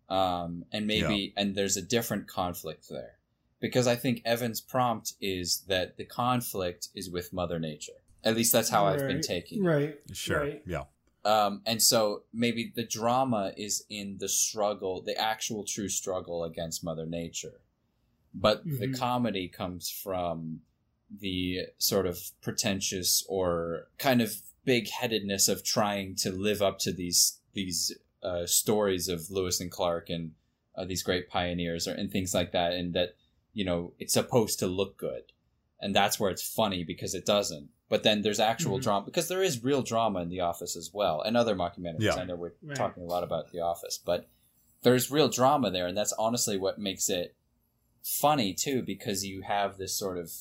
um, 0.09 0.65
and 0.71 0.87
maybe 0.87 1.33
and 1.37 1.55
there's 1.55 1.77
a 1.77 1.81
different 1.81 2.27
conflict 2.27 2.87
there, 2.89 3.17
because 3.59 3.87
I 3.87 3.95
think 3.95 4.21
Evan's 4.25 4.61
prompt 4.61 5.13
is 5.21 5.63
that 5.67 5.97
the 5.97 6.05
conflict 6.05 6.89
is 6.93 7.09
with 7.09 7.31
Mother 7.31 7.59
Nature. 7.59 7.93
At 8.23 8.35
least 8.35 8.53
that's 8.53 8.69
how 8.69 8.85
I've 8.85 8.99
been 8.99 9.17
Right, 9.17 9.23
taking. 9.23 9.63
it. 9.63 9.67
Right. 9.67 9.95
Sure. 10.13 10.39
Right. 10.39 10.61
Yeah. 10.65 10.83
Um, 11.25 11.61
and 11.65 11.81
so 11.81 12.23
maybe 12.33 12.71
the 12.75 12.85
drama 12.85 13.53
is 13.55 13.85
in 13.89 14.17
the 14.17 14.27
struggle, 14.27 15.01
the 15.01 15.17
actual 15.17 15.63
true 15.63 15.89
struggle 15.89 16.43
against 16.43 16.83
Mother 16.83 17.05
Nature. 17.05 17.61
But 18.33 18.63
the 18.65 18.87
Mhm. 18.87 18.97
comedy 18.97 19.47
comes 19.47 19.89
from 19.89 20.63
the 21.09 21.67
sort 21.77 22.07
of 22.07 22.31
pretentious 22.41 23.23
or 23.29 23.89
kind 23.97 24.21
of 24.21 24.41
big 24.65 24.89
headedness 24.89 25.47
of 25.47 25.63
trying 25.63 26.15
to 26.15 26.31
live 26.31 26.61
up 26.61 26.79
to 26.79 26.91
these 26.91 27.39
these 27.53 27.95
uh, 28.23 28.45
stories 28.47 29.07
of 29.07 29.29
Lewis 29.29 29.59
and 29.61 29.69
Clark 29.69 30.09
and 30.09 30.33
uh, 30.75 30.85
these 30.85 31.03
great 31.03 31.29
pioneers 31.29 31.87
or, 31.87 31.93
and 31.93 32.09
things 32.11 32.33
like 32.33 32.51
that. 32.51 32.73
And 32.73 32.93
that, 32.95 33.15
you 33.53 33.63
know, 33.63 33.93
it's 33.99 34.13
supposed 34.13 34.57
to 34.59 34.67
look 34.67 34.97
good. 34.97 35.31
And 35.79 35.95
that's 35.95 36.19
where 36.19 36.31
it's 36.31 36.41
funny 36.47 36.83
because 36.83 37.13
it 37.13 37.25
doesn't. 37.25 37.69
But 37.93 38.01
then 38.01 38.23
there's 38.23 38.39
actual 38.39 38.79
Mhm. 38.79 38.81
drama 38.81 39.05
because 39.05 39.27
there 39.27 39.43
is 39.43 39.63
real 39.63 39.83
drama 39.83 40.21
in 40.23 40.29
The 40.29 40.39
Office 40.39 40.75
as 40.75 40.91
well, 40.91 41.21
and 41.21 41.37
other 41.37 41.53
mockumentaries. 41.55 42.01
Yeah. 42.01 42.15
I 42.15 42.23
know 42.23 42.35
we're 42.35 42.53
Right. 42.63 42.75
talking 42.75 43.03
a 43.03 43.05
lot 43.05 43.23
about 43.23 43.51
The 43.51 43.59
Office, 43.59 43.99
but 44.03 44.27
there's 44.81 45.11
real 45.11 45.29
drama 45.29 45.69
there, 45.69 45.85
and 45.85 45.95
that's 45.95 46.11
honestly 46.13 46.57
what 46.57 46.79
makes 46.79 47.07
it 47.07 47.35
funny 48.01 48.51
too, 48.51 48.81
because 48.81 49.23
you 49.23 49.41
have 49.43 49.77
this 49.77 49.93
sort 49.95 50.17
of 50.17 50.31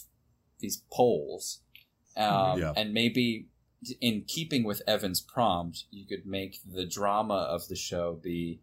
these 0.61 0.83
poles, 0.91 1.61
um, 2.17 2.59
Yeah. 2.59 2.73
and 2.75 2.95
maybe 2.95 3.49
in 4.01 4.25
keeping 4.25 4.65
with 4.65 4.81
Evan's 4.87 5.21
prompt, 5.21 5.85
you 5.91 6.07
could 6.07 6.25
make 6.25 6.59
the 6.65 6.87
drama 6.87 7.35
of 7.35 7.69
the 7.69 7.77
show 7.77 8.15
be 8.15 8.61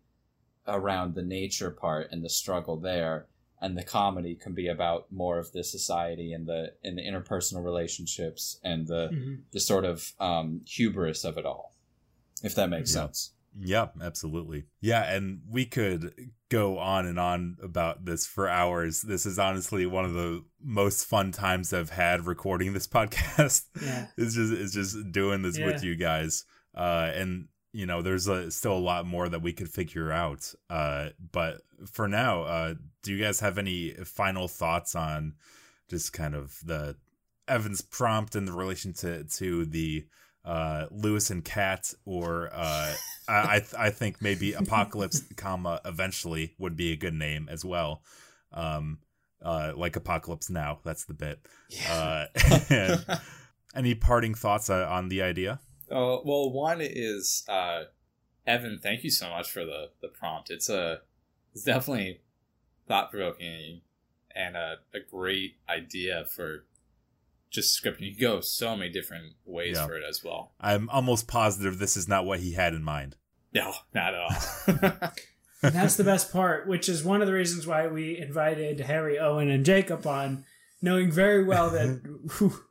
around 0.65 1.13
the 1.13 1.21
nature 1.21 1.69
part 1.69 2.11
and 2.11 2.23
the 2.25 2.29
struggle 2.29 2.75
there, 2.77 3.27
and 3.61 3.77
the 3.77 3.83
comedy 3.83 4.35
can 4.35 4.53
be 4.53 4.67
about 4.67 5.11
more 5.11 5.37
of 5.39 5.51
the 5.51 5.63
society 5.63 6.33
and 6.33 6.47
the 6.47 6.73
and 6.83 6.97
the 6.97 7.01
interpersonal 7.01 7.63
relationships 7.63 8.59
and 8.63 8.87
the 8.87 9.09
Mhm. 9.11 9.41
the 9.51 9.59
sort 9.59 9.85
of 9.85 10.13
um, 10.19 10.61
hubris 10.65 11.23
of 11.25 11.37
it 11.37 11.45
all, 11.45 11.75
if 12.43 12.55
that 12.55 12.69
makes 12.69 12.93
Yeah. 12.95 13.01
sense. 13.05 13.33
Yeah, 13.59 13.87
absolutely. 14.01 14.65
Yeah, 14.79 15.11
and 15.11 15.41
we 15.49 15.65
could 15.65 16.13
go 16.49 16.77
on 16.77 17.07
and 17.07 17.19
on 17.19 17.57
about 17.63 18.05
this 18.05 18.25
for 18.27 18.47
hours. 18.47 19.01
This 19.01 19.25
is 19.25 19.39
honestly 19.39 19.85
one 19.87 20.05
of 20.05 20.13
the 20.13 20.45
most 20.61 21.05
fun 21.05 21.31
times 21.31 21.73
I've 21.73 21.89
had 21.89 22.27
recording 22.27 22.73
this 22.73 22.87
podcast. 22.99 23.65
Yeah. 23.81 24.07
it's 24.17 24.35
just 24.35 24.53
it's 24.53 24.73
just 24.73 25.11
doing 25.11 25.41
this 25.41 25.57
with 25.59 25.83
you 25.83 25.95
guys. 25.95 26.45
Uh 26.75 27.11
and 27.13 27.47
you 27.71 27.85
know, 27.85 28.01
there's 28.01 28.27
a, 28.27 28.49
still 28.51 28.73
a 28.73 28.79
lot 28.79 29.05
more 29.05 29.29
that 29.29 29.41
we 29.41 29.53
could 29.53 29.69
figure 29.69 30.11
out. 30.11 30.53
Uh 30.69 31.09
but 31.31 31.61
for 31.85 32.07
now, 32.07 32.43
uh 32.43 32.73
do 33.03 33.13
you 33.13 33.23
guys 33.23 33.39
have 33.39 33.57
any 33.57 33.91
final 34.05 34.47
thoughts 34.47 34.95
on 34.95 35.35
just 35.89 36.13
kind 36.13 36.35
of 36.35 36.57
the 36.65 36.95
Evans 37.47 37.81
prompt 37.81 38.35
and 38.35 38.47
the 38.47 38.53
relation 38.53 38.93
to 38.93 39.23
to 39.23 39.65
the 39.65 40.05
uh 40.45 40.85
Lewis 40.91 41.29
and 41.29 41.43
Cat 41.43 41.93
or 42.05 42.49
uh 42.53 42.93
I 43.27 43.55
I, 43.55 43.59
th- 43.59 43.75
I 43.77 43.89
think 43.91 44.21
maybe 44.21 44.53
Apocalypse 44.53 45.21
comma 45.37 45.79
eventually 45.85 46.55
would 46.57 46.75
be 46.75 46.91
a 46.91 46.95
good 46.97 47.13
name 47.13 47.47
as 47.51 47.63
well. 47.65 48.01
Um 48.51 48.99
uh 49.43 49.73
like 49.75 49.95
Apocalypse 49.95 50.49
Now, 50.49 50.79
that's 50.83 51.05
the 51.05 51.13
bit. 51.13 51.39
Uh 51.89 52.25
and, 52.69 53.05
Any 53.75 53.93
parting 53.93 54.33
thoughts 54.33 54.69
uh, 54.71 54.87
on 54.89 55.09
the 55.09 55.21
idea? 55.21 55.59
Oh 55.91 56.21
well, 56.25 56.51
one 56.51 56.79
is 56.81 57.43
uh, 57.47 57.83
Evan. 58.45 58.79
Thank 58.81 59.03
you 59.03 59.09
so 59.11 59.29
much 59.29 59.49
for 59.51 59.65
the 59.65 59.89
the 60.01 60.07
prompt. 60.07 60.49
It's 60.49 60.69
a 60.69 61.01
it's 61.53 61.63
definitely 61.63 62.21
thought 62.87 63.11
provoking 63.11 63.81
and 64.35 64.55
a, 64.55 64.75
a 64.93 64.99
great 65.09 65.55
idea 65.67 66.25
for 66.25 66.65
just 67.49 67.81
scripting. 67.81 68.01
You 68.01 68.15
can 68.15 68.21
go 68.21 68.41
so 68.41 68.75
many 68.75 68.91
different 68.91 69.33
ways 69.45 69.75
Yeah. 69.77 69.87
for 69.87 69.97
it 69.97 70.03
as 70.07 70.23
well. 70.23 70.53
I'm 70.59 70.89
almost 70.89 71.27
positive 71.27 71.79
this 71.79 71.97
is 71.97 72.07
not 72.07 72.25
what 72.25 72.39
he 72.39 72.53
had 72.53 72.73
in 72.73 72.83
mind. 72.83 73.15
No, 73.53 73.73
not 73.93 74.13
at 74.13 74.19
all. 75.01 75.11
And 75.61 75.75
that's 75.75 75.97
the 75.97 76.05
best 76.05 76.31
part, 76.31 76.69
which 76.69 76.87
is 76.87 77.03
one 77.03 77.19
of 77.19 77.27
the 77.27 77.33
reasons 77.33 77.67
why 77.67 77.85
we 77.87 78.17
invited 78.17 78.79
Harry, 78.79 79.19
Owen, 79.19 79.49
and 79.49 79.65
Jacob 79.65 80.07
on, 80.07 80.45
knowing 80.81 81.11
very 81.11 81.43
well 81.43 81.69
that 81.71 81.99
whew, 82.37 82.63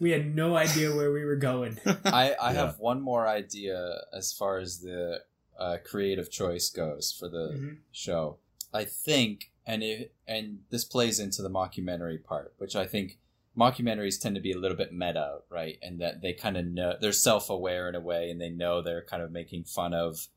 we 0.00 0.10
had 0.10 0.34
no 0.34 0.56
idea 0.56 0.94
where 0.94 1.12
we 1.12 1.24
were 1.24 1.36
going. 1.36 1.78
I, 2.04 2.32
I 2.40 2.52
Yeah. 2.52 2.66
have 2.66 2.78
one 2.78 3.00
more 3.02 3.28
idea 3.28 4.00
as 4.12 4.32
far 4.32 4.58
as 4.58 4.80
the 4.80 5.22
uh, 5.58 5.76
creative 5.84 6.30
choice 6.30 6.70
goes 6.70 7.12
for 7.12 7.28
the 7.28 7.50
Mhm. 7.52 7.76
show. 7.92 8.38
I 8.72 8.84
think, 8.84 9.50
and 9.66 9.82
it, 9.82 10.14
and 10.26 10.60
this 10.70 10.84
plays 10.84 11.20
into 11.20 11.42
the 11.42 11.50
mockumentary 11.50 12.22
part, 12.24 12.54
which 12.58 12.74
I 12.74 12.86
think 12.86 13.18
mockumentaries 13.56 14.18
tend 14.18 14.36
to 14.36 14.40
be 14.40 14.52
a 14.52 14.58
little 14.58 14.76
bit 14.76 14.92
meta, 14.92 15.40
right? 15.50 15.78
And 15.82 16.00
that 16.00 16.22
they 16.22 16.32
kind 16.32 16.56
of 16.56 16.64
know 16.66 16.96
they're 16.98 17.12
self-aware 17.12 17.88
in 17.90 17.94
a 17.94 18.00
way, 18.00 18.30
and 18.30 18.40
they 18.40 18.48
know 18.48 18.80
they're 18.80 19.04
kind 19.04 19.22
of 19.22 19.30
making 19.32 19.64
fun 19.64 19.92
of. 19.92 20.28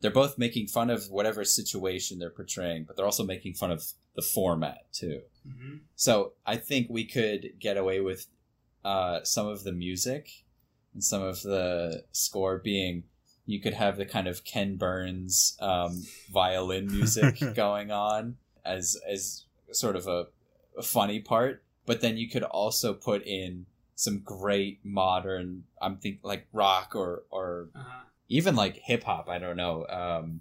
They're 0.00 0.10
both 0.10 0.38
making 0.38 0.68
fun 0.68 0.88
of 0.90 1.10
whatever 1.10 1.44
situation 1.44 2.18
they're 2.18 2.30
portraying, 2.30 2.84
but 2.84 2.96
they're 2.96 3.04
also 3.06 3.24
making 3.24 3.54
fun 3.54 3.70
of 3.70 3.84
the 4.14 4.22
format 4.22 4.90
too. 4.92 5.22
Mhm. 5.46 5.80
So 5.96 6.32
I 6.46 6.56
think 6.56 6.88
we 6.88 7.04
could 7.04 7.54
get 7.58 7.76
away 7.76 8.00
with 8.00 8.26
uh, 8.84 9.22
some 9.24 9.46
of 9.46 9.64
the 9.64 9.72
music 9.72 10.44
and 10.92 11.02
some 11.02 11.22
of 11.22 11.42
the 11.42 12.04
score 12.12 12.58
being. 12.58 13.04
You 13.46 13.60
could 13.60 13.74
have 13.74 13.98
the 13.98 14.06
kind 14.06 14.26
of 14.26 14.42
Ken 14.44 14.76
Burns 14.76 15.56
um, 15.60 16.02
violin 16.32 16.86
music 16.86 17.38
going 17.54 17.90
on 17.90 18.36
as 18.64 18.96
as 19.10 19.44
sort 19.70 19.96
of 19.96 20.06
a, 20.06 20.26
a 20.78 20.82
funny 20.82 21.20
part, 21.20 21.62
but 21.84 22.00
then 22.00 22.16
you 22.16 22.28
could 22.30 22.42
also 22.42 22.94
put 22.94 23.22
in 23.26 23.66
some 23.96 24.20
great 24.20 24.80
modern. 24.82 25.64
I'm 25.82 25.98
think 25.98 26.20
like 26.22 26.46
rock 26.52 26.94
or 26.96 27.24
or 27.30 27.68
Uh-huh. 27.74 28.04
even 28.28 28.56
like 28.56 28.76
hip 28.84 29.04
hop. 29.04 29.28
I 29.28 29.38
don't 29.38 29.56
know, 29.58 29.86
um, 29.88 30.40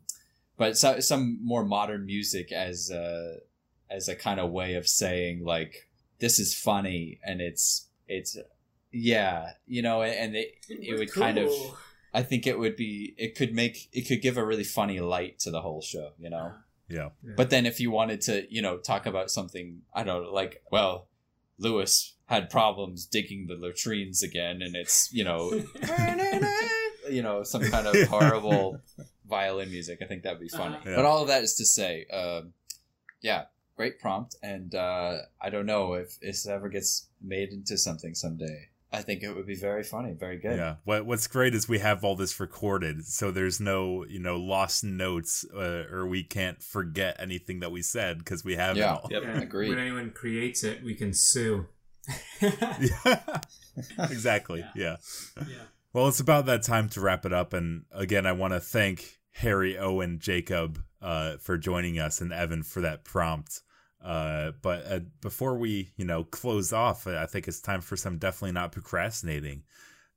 but 0.55 0.77
so, 0.77 1.01
some 1.01 1.39
more 1.43 1.65
modern 1.65 2.05
music 2.05 2.51
as 2.53 2.89
a, 2.89 3.39
as 3.89 4.07
a 4.07 4.15
kind 4.15 4.39
of 4.39 4.49
way 4.51 4.75
of 4.75 4.87
saying 4.87 5.43
like 5.43 5.89
this 6.19 6.39
is 6.39 6.55
funny 6.57 7.19
and 7.25 7.41
it's 7.41 7.89
it's 8.08 8.38
yeah 8.91 9.51
you 9.68 9.82
know 9.82 10.01
and 10.04 10.36
it 10.36 10.56
it 10.70 10.97
would 10.99 11.12
kind 11.12 11.38
of 11.38 11.49
I 12.14 12.22
think 12.22 12.45
it 12.45 12.60
would 12.60 12.76
be 12.76 13.16
it 13.18 13.36
could 13.36 13.54
make 13.54 13.89
it 13.91 14.08
could 14.08 14.22
give 14.22 14.38
a 14.38 14.45
really 14.45 14.64
funny 14.64 14.99
light 14.99 15.39
to 15.39 15.51
the 15.51 15.62
whole 15.62 15.82
show 15.82 16.12
you 16.20 16.30
know 16.30 16.54
Yeah. 16.89 17.10
but 17.24 17.49
then 17.49 17.66
if 17.66 17.80
you 17.80 17.89
wanted 17.91 18.22
to 18.22 18.45
you 18.54 18.62
know 18.62 18.78
talk 18.78 19.06
about 19.06 19.32
something 19.32 19.82
I 19.93 20.04
don't 20.04 20.24
know 20.24 20.32
like 20.32 20.62
well 20.72 21.08
Lewis 21.58 22.16
had 22.28 22.49
problems 22.49 23.06
digging 23.06 23.47
the 23.47 23.56
latrines 23.56 24.22
again 24.24 24.62
and 24.62 24.76
it's 24.76 25.12
you 25.14 25.24
know 25.24 25.51
you 27.10 27.22
know 27.22 27.43
some 27.43 27.64
kind 27.64 27.88
of 27.88 28.08
horrible 28.08 28.80
violin 29.28 29.70
music 29.72 29.99
i 30.01 30.06
think 30.06 30.24
that 30.24 30.34
would 30.34 30.41
be 30.41 30.49
funny 30.49 30.76
Uh-huh. 30.76 30.89
Yeah. 30.89 30.95
but 30.97 31.06
all 31.06 31.22
of 31.22 31.28
that 31.28 31.43
is 31.43 31.56
to 31.56 31.66
say 31.66 32.06
um, 32.12 32.54
yeah 33.22 33.45
great 33.76 33.99
prompt 33.99 34.36
and 34.43 34.76
uh, 34.76 35.17
i 35.41 35.49
don't 35.49 35.65
know 35.65 35.93
if 35.93 36.19
this 36.19 36.47
ever 36.47 36.69
gets 36.69 37.07
made 37.21 37.49
into 37.49 37.78
something 37.78 38.13
someday 38.13 38.69
i 38.91 39.01
think 39.01 39.24
it 39.24 39.34
would 39.36 39.47
be 39.47 39.55
very 39.55 39.84
funny 39.84 40.13
very 40.13 40.38
good 40.38 40.57
Yeah. 40.57 40.76
What 40.84 41.05
What's 41.07 41.26
great 41.28 41.55
is 41.55 41.67
we 41.67 41.80
have 41.80 42.03
all 42.03 42.15
this 42.15 42.39
recorded, 42.39 43.05
so 43.05 43.32
there's 43.32 43.59
no 43.59 44.05
you 44.05 44.19
know 44.19 44.36
lost 44.38 44.84
notes, 44.84 45.43
uh, 45.55 45.86
or 45.91 46.05
we 46.07 46.24
can't 46.24 46.61
forget 46.61 47.15
anything 47.19 47.59
that 47.61 47.71
we 47.71 47.82
said 47.82 48.19
because 48.19 48.43
we 48.45 48.55
have 48.55 48.78
Yeah. 48.78 48.84
it 48.84 49.01
all. 49.03 49.07
Yep. 49.09 49.24
And 49.24 49.43
agreed. 49.43 49.69
When 49.69 49.80
anyone 49.80 50.11
creates 50.11 50.63
it, 50.63 50.84
we 50.84 50.93
can 50.93 51.13
sue. 51.13 51.65
Yeah. 52.41 53.39
exactly. 53.97 54.63
Yeah. 54.76 54.97
yeah. 55.38 55.43
yeah. 55.47 55.55
Well, 55.93 56.07
it's 56.07 56.19
about 56.19 56.45
that 56.47 56.63
time 56.63 56.89
to 56.89 57.01
wrap 57.01 57.26
it 57.26 57.34
up. 57.34 57.53
And 57.53 57.86
again, 57.91 58.26
I 58.26 58.32
want 58.32 58.53
to 58.53 58.59
thank 58.59 59.19
Harry, 59.32 59.78
Owen, 59.78 60.19
Jacob 60.19 60.84
uh, 61.04 61.38
for 61.38 61.58
joining 61.58 61.99
us 61.99 62.22
and 62.22 62.34
Evan 62.34 62.64
for 62.64 62.82
that 62.82 63.04
prompt. 63.04 63.62
Uh, 64.04 64.51
but 64.62 64.86
uh, 64.91 64.99
before 65.22 65.58
we, 65.58 65.91
you 65.95 66.06
know, 66.06 66.24
close 66.24 66.74
off, 66.74 67.06
I 67.06 67.26
think 67.26 67.47
it's 67.47 67.62
time 67.62 67.82
for 67.82 67.95
some 67.95 68.18
definitely 68.18 68.54
not 68.54 68.72
procrastinating. 68.72 69.64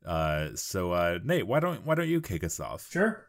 Uh, 0.05 0.51
so 0.55 0.93
uh, 0.93 1.18
Nate, 1.22 1.47
why 1.47 1.61
don't 1.61 1.84
why 1.84 1.97
don't 1.97 2.09
you 2.09 2.20
kick 2.20 2.45
us 2.45 2.61
off? 2.61 2.89
Sure. 2.91 3.26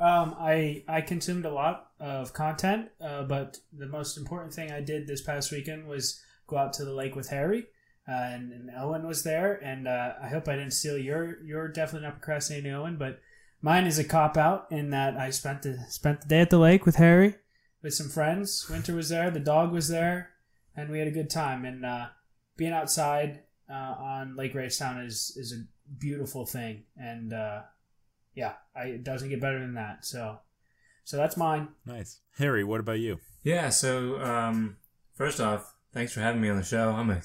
Um, 0.00 0.34
I 0.38 0.84
I 0.88 1.00
consumed 1.00 1.44
a 1.44 1.52
lot 1.52 1.90
of 2.00 2.32
content, 2.32 2.90
uh, 3.00 3.24
but 3.24 3.58
the 3.72 3.86
most 3.86 4.16
important 4.16 4.52
thing 4.52 4.70
I 4.70 4.80
did 4.80 5.06
this 5.06 5.22
past 5.22 5.52
weekend 5.52 5.86
was 5.86 6.20
go 6.46 6.56
out 6.56 6.72
to 6.74 6.84
the 6.84 6.92
lake 6.92 7.16
with 7.16 7.30
Harry, 7.30 7.66
uh, 8.08 8.12
and, 8.12 8.52
and 8.52 8.70
Owen 8.76 9.06
was 9.06 9.22
there. 9.22 9.54
And 9.54 9.88
uh, 9.88 10.14
I 10.22 10.28
hope 10.28 10.48
I 10.48 10.56
didn't 10.56 10.72
steal 10.72 10.98
your 10.98 11.42
your 11.44 11.68
definitely 11.68 12.06
not 12.06 12.20
procrastinating 12.20 12.72
Owen, 12.72 12.96
but 12.96 13.20
mine 13.64 13.86
is 13.86 13.98
a 13.98 14.04
cop 14.04 14.36
out 14.36 14.66
in 14.70 14.90
that 14.90 15.16
I 15.16 15.30
spent 15.30 15.62
the 15.62 15.78
spent 15.88 16.20
the 16.20 16.28
day 16.28 16.40
at 16.40 16.50
the 16.50 16.58
lake 16.58 16.84
with 16.84 16.96
Harry 16.96 17.36
with 17.82 17.94
some 17.94 18.10
friends. 18.10 18.68
Winter 18.68 18.94
was 18.94 19.08
there, 19.08 19.30
the 19.30 19.40
dog 19.40 19.72
was 19.72 19.88
there, 19.88 20.30
and 20.76 20.90
we 20.90 20.98
had 20.98 21.08
a 21.08 21.12
good 21.12 21.30
time. 21.30 21.64
And 21.64 21.84
uh, 21.84 22.08
being 22.56 22.72
outside 22.72 23.40
uh, 23.68 23.94
on 23.98 24.36
Lake 24.36 24.54
Raystown 24.54 25.04
is 25.04 25.34
is 25.36 25.52
a 25.52 25.64
beautiful 25.98 26.44
thing, 26.44 26.84
and 26.96 27.32
uh, 27.32 27.62
yeah, 28.34 28.52
I, 28.76 28.84
it 28.88 29.04
doesn't 29.04 29.30
get 29.30 29.40
better 29.40 29.58
than 29.58 29.74
that. 29.74 30.04
So, 30.04 30.38
so 31.04 31.16
that's 31.16 31.36
mine. 31.36 31.68
Nice, 31.86 32.20
Harry. 32.38 32.64
What 32.64 32.80
about 32.80 33.00
you? 33.00 33.18
Yeah. 33.42 33.70
So 33.70 34.20
um, 34.20 34.76
first 35.14 35.40
off, 35.40 35.74
thanks 35.92 36.12
for 36.12 36.20
having 36.20 36.42
me 36.42 36.50
on 36.50 36.58
the 36.58 36.64
show. 36.64 36.90
I'm 36.90 37.10
a 37.10 37.22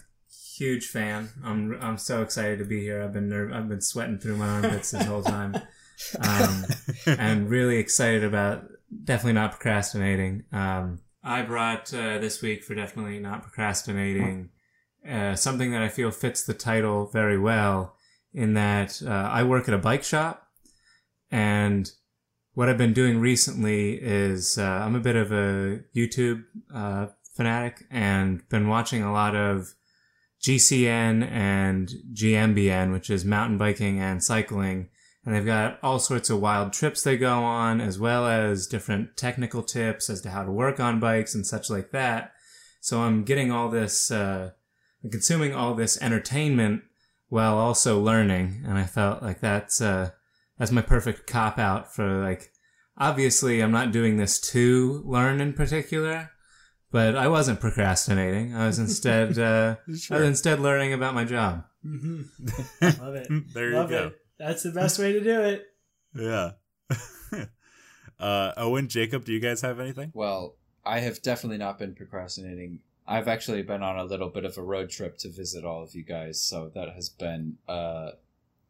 huge 0.55 0.87
fan. 0.87 1.29
I'm 1.43 1.77
I'm 1.81 1.97
so 1.97 2.21
excited 2.21 2.59
to 2.59 2.65
be 2.65 2.81
here. 2.81 3.03
I've 3.03 3.13
been 3.13 3.29
nerve- 3.29 3.51
I've 3.51 3.69
been 3.69 3.81
sweating 3.81 4.19
through 4.19 4.37
my 4.37 4.47
armpits 4.47 4.91
this 4.91 5.05
whole 5.05 5.23
time, 5.23 5.55
um, 6.21 6.65
and 7.05 7.49
really 7.49 7.77
excited 7.77 8.23
about 8.23 8.65
definitely 9.03 9.33
not 9.33 9.51
procrastinating. 9.51 10.43
Um, 10.51 10.99
I 11.23 11.41
brought 11.41 11.93
uh, 11.93 12.19
this 12.19 12.41
week 12.41 12.63
for 12.63 12.75
definitely 12.75 13.19
not 13.19 13.43
procrastinating 13.43 14.49
uh, 15.07 15.35
something 15.35 15.71
that 15.71 15.81
I 15.81 15.89
feel 15.89 16.11
fits 16.11 16.43
the 16.43 16.53
title 16.53 17.07
very 17.07 17.37
well. 17.37 17.95
In 18.31 18.53
that 18.53 19.01
uh, 19.03 19.09
I 19.09 19.41
work 19.41 19.67
at 19.67 19.73
a 19.73 19.79
bike 19.79 20.03
shop, 20.03 20.47
and 21.31 21.89
what 22.53 22.69
I've 22.69 22.77
been 22.77 22.93
doing 22.93 23.19
recently 23.19 23.93
is 23.93 24.57
uh, 24.57 24.63
I'm 24.63 24.95
a 24.95 24.99
bit 24.99 25.15
of 25.15 25.31
a 25.31 25.79
YouTube 25.95 26.43
uh, 26.71 27.07
fanatic 27.35 27.85
and 27.89 28.47
been 28.49 28.67
watching 28.67 29.01
a 29.01 29.11
lot 29.11 29.35
of 29.35 29.73
GCN 30.43 31.27
and 31.31 31.91
GMBN, 32.13 32.91
which 32.91 33.09
is 33.09 33.25
mountain 33.25 33.57
biking 33.57 33.99
and 33.99 34.23
cycling. 34.23 34.89
And 35.29 35.37
they've 35.37 35.45
got 35.45 35.77
all 35.83 35.99
sorts 35.99 36.31
of 36.31 36.41
wild 36.41 36.73
trips 36.73 37.03
they 37.03 37.15
go 37.15 37.43
on, 37.43 37.81
as 37.81 37.99
well 37.99 38.25
as 38.25 38.65
different 38.65 39.15
technical 39.15 39.61
tips 39.61 40.09
as 40.09 40.21
to 40.21 40.31
how 40.31 40.43
to 40.43 40.51
work 40.51 40.79
on 40.79 40.99
bikes 40.99 41.35
and 41.35 41.45
such 41.45 41.69
like 41.69 41.91
that. 41.91 42.31
So 42.81 43.01
I'm 43.01 43.25
getting 43.25 43.51
all 43.51 43.69
this, 43.69 44.09
uh, 44.09 44.53
consuming 45.11 45.53
all 45.53 45.75
this 45.75 46.01
entertainment 46.01 46.81
while 47.27 47.59
also 47.59 48.01
learning. 48.01 48.63
And 48.65 48.79
I 48.79 48.85
felt 48.85 49.21
like 49.21 49.39
that's, 49.39 49.79
uh, 49.81 50.09
that's 50.57 50.71
my 50.71 50.81
perfect 50.81 51.27
cop 51.27 51.59
out 51.59 51.93
for 51.93 52.23
like, 52.23 52.51
obviously 52.97 53.61
I'm 53.61 53.71
not 53.71 53.91
doing 53.91 54.17
this 54.17 54.39
to 54.53 55.03
learn 55.05 55.41
in 55.41 55.53
particular, 55.53 56.31
but 56.91 57.15
I 57.15 57.27
wasn't 57.27 57.59
procrastinating. 57.59 58.55
I 58.55 58.65
was 58.65 58.79
instead, 58.79 59.37
uh, 59.37 59.75
I 60.09 60.17
was 60.17 60.27
instead 60.27 60.59
learning 60.59 60.93
about 60.93 61.13
my 61.13 61.23
job. 61.23 61.65
Mm-hmm. 61.85 62.23
Love 63.03 63.13
it. 63.13 63.27
there 63.53 63.73
Love 63.75 63.91
you 63.91 63.95
go. 63.95 64.07
it. 64.07 64.15
That's 64.39 64.63
the 64.63 64.71
best 64.71 64.97
way 64.97 65.13
to 65.13 65.21
do 65.21 65.41
it. 65.41 65.67
Yeah. 66.15 66.51
uh, 68.19 68.53
Owen, 68.57 68.87
Jacob, 68.87 69.25
do 69.25 69.33
you 69.33 69.39
guys 69.39 69.61
have 69.61 69.79
anything? 69.79 70.11
Well, 70.13 70.55
I 70.85 70.99
have 71.01 71.21
definitely 71.21 71.57
not 71.57 71.77
been 71.77 71.93
procrastinating. 71.93 72.79
I've 73.05 73.27
actually 73.27 73.63
been 73.63 73.83
on 73.83 73.97
a 73.97 74.03
little 74.05 74.29
bit 74.29 74.45
of 74.45 74.57
a 74.57 74.61
road 74.61 74.89
trip 74.89 75.17
to 75.19 75.29
visit 75.29 75.65
all 75.65 75.83
of 75.83 75.93
you 75.93 76.03
guys, 76.03 76.41
so 76.41 76.71
that 76.73 76.93
has 76.93 77.09
been 77.09 77.57
uh, 77.67 78.11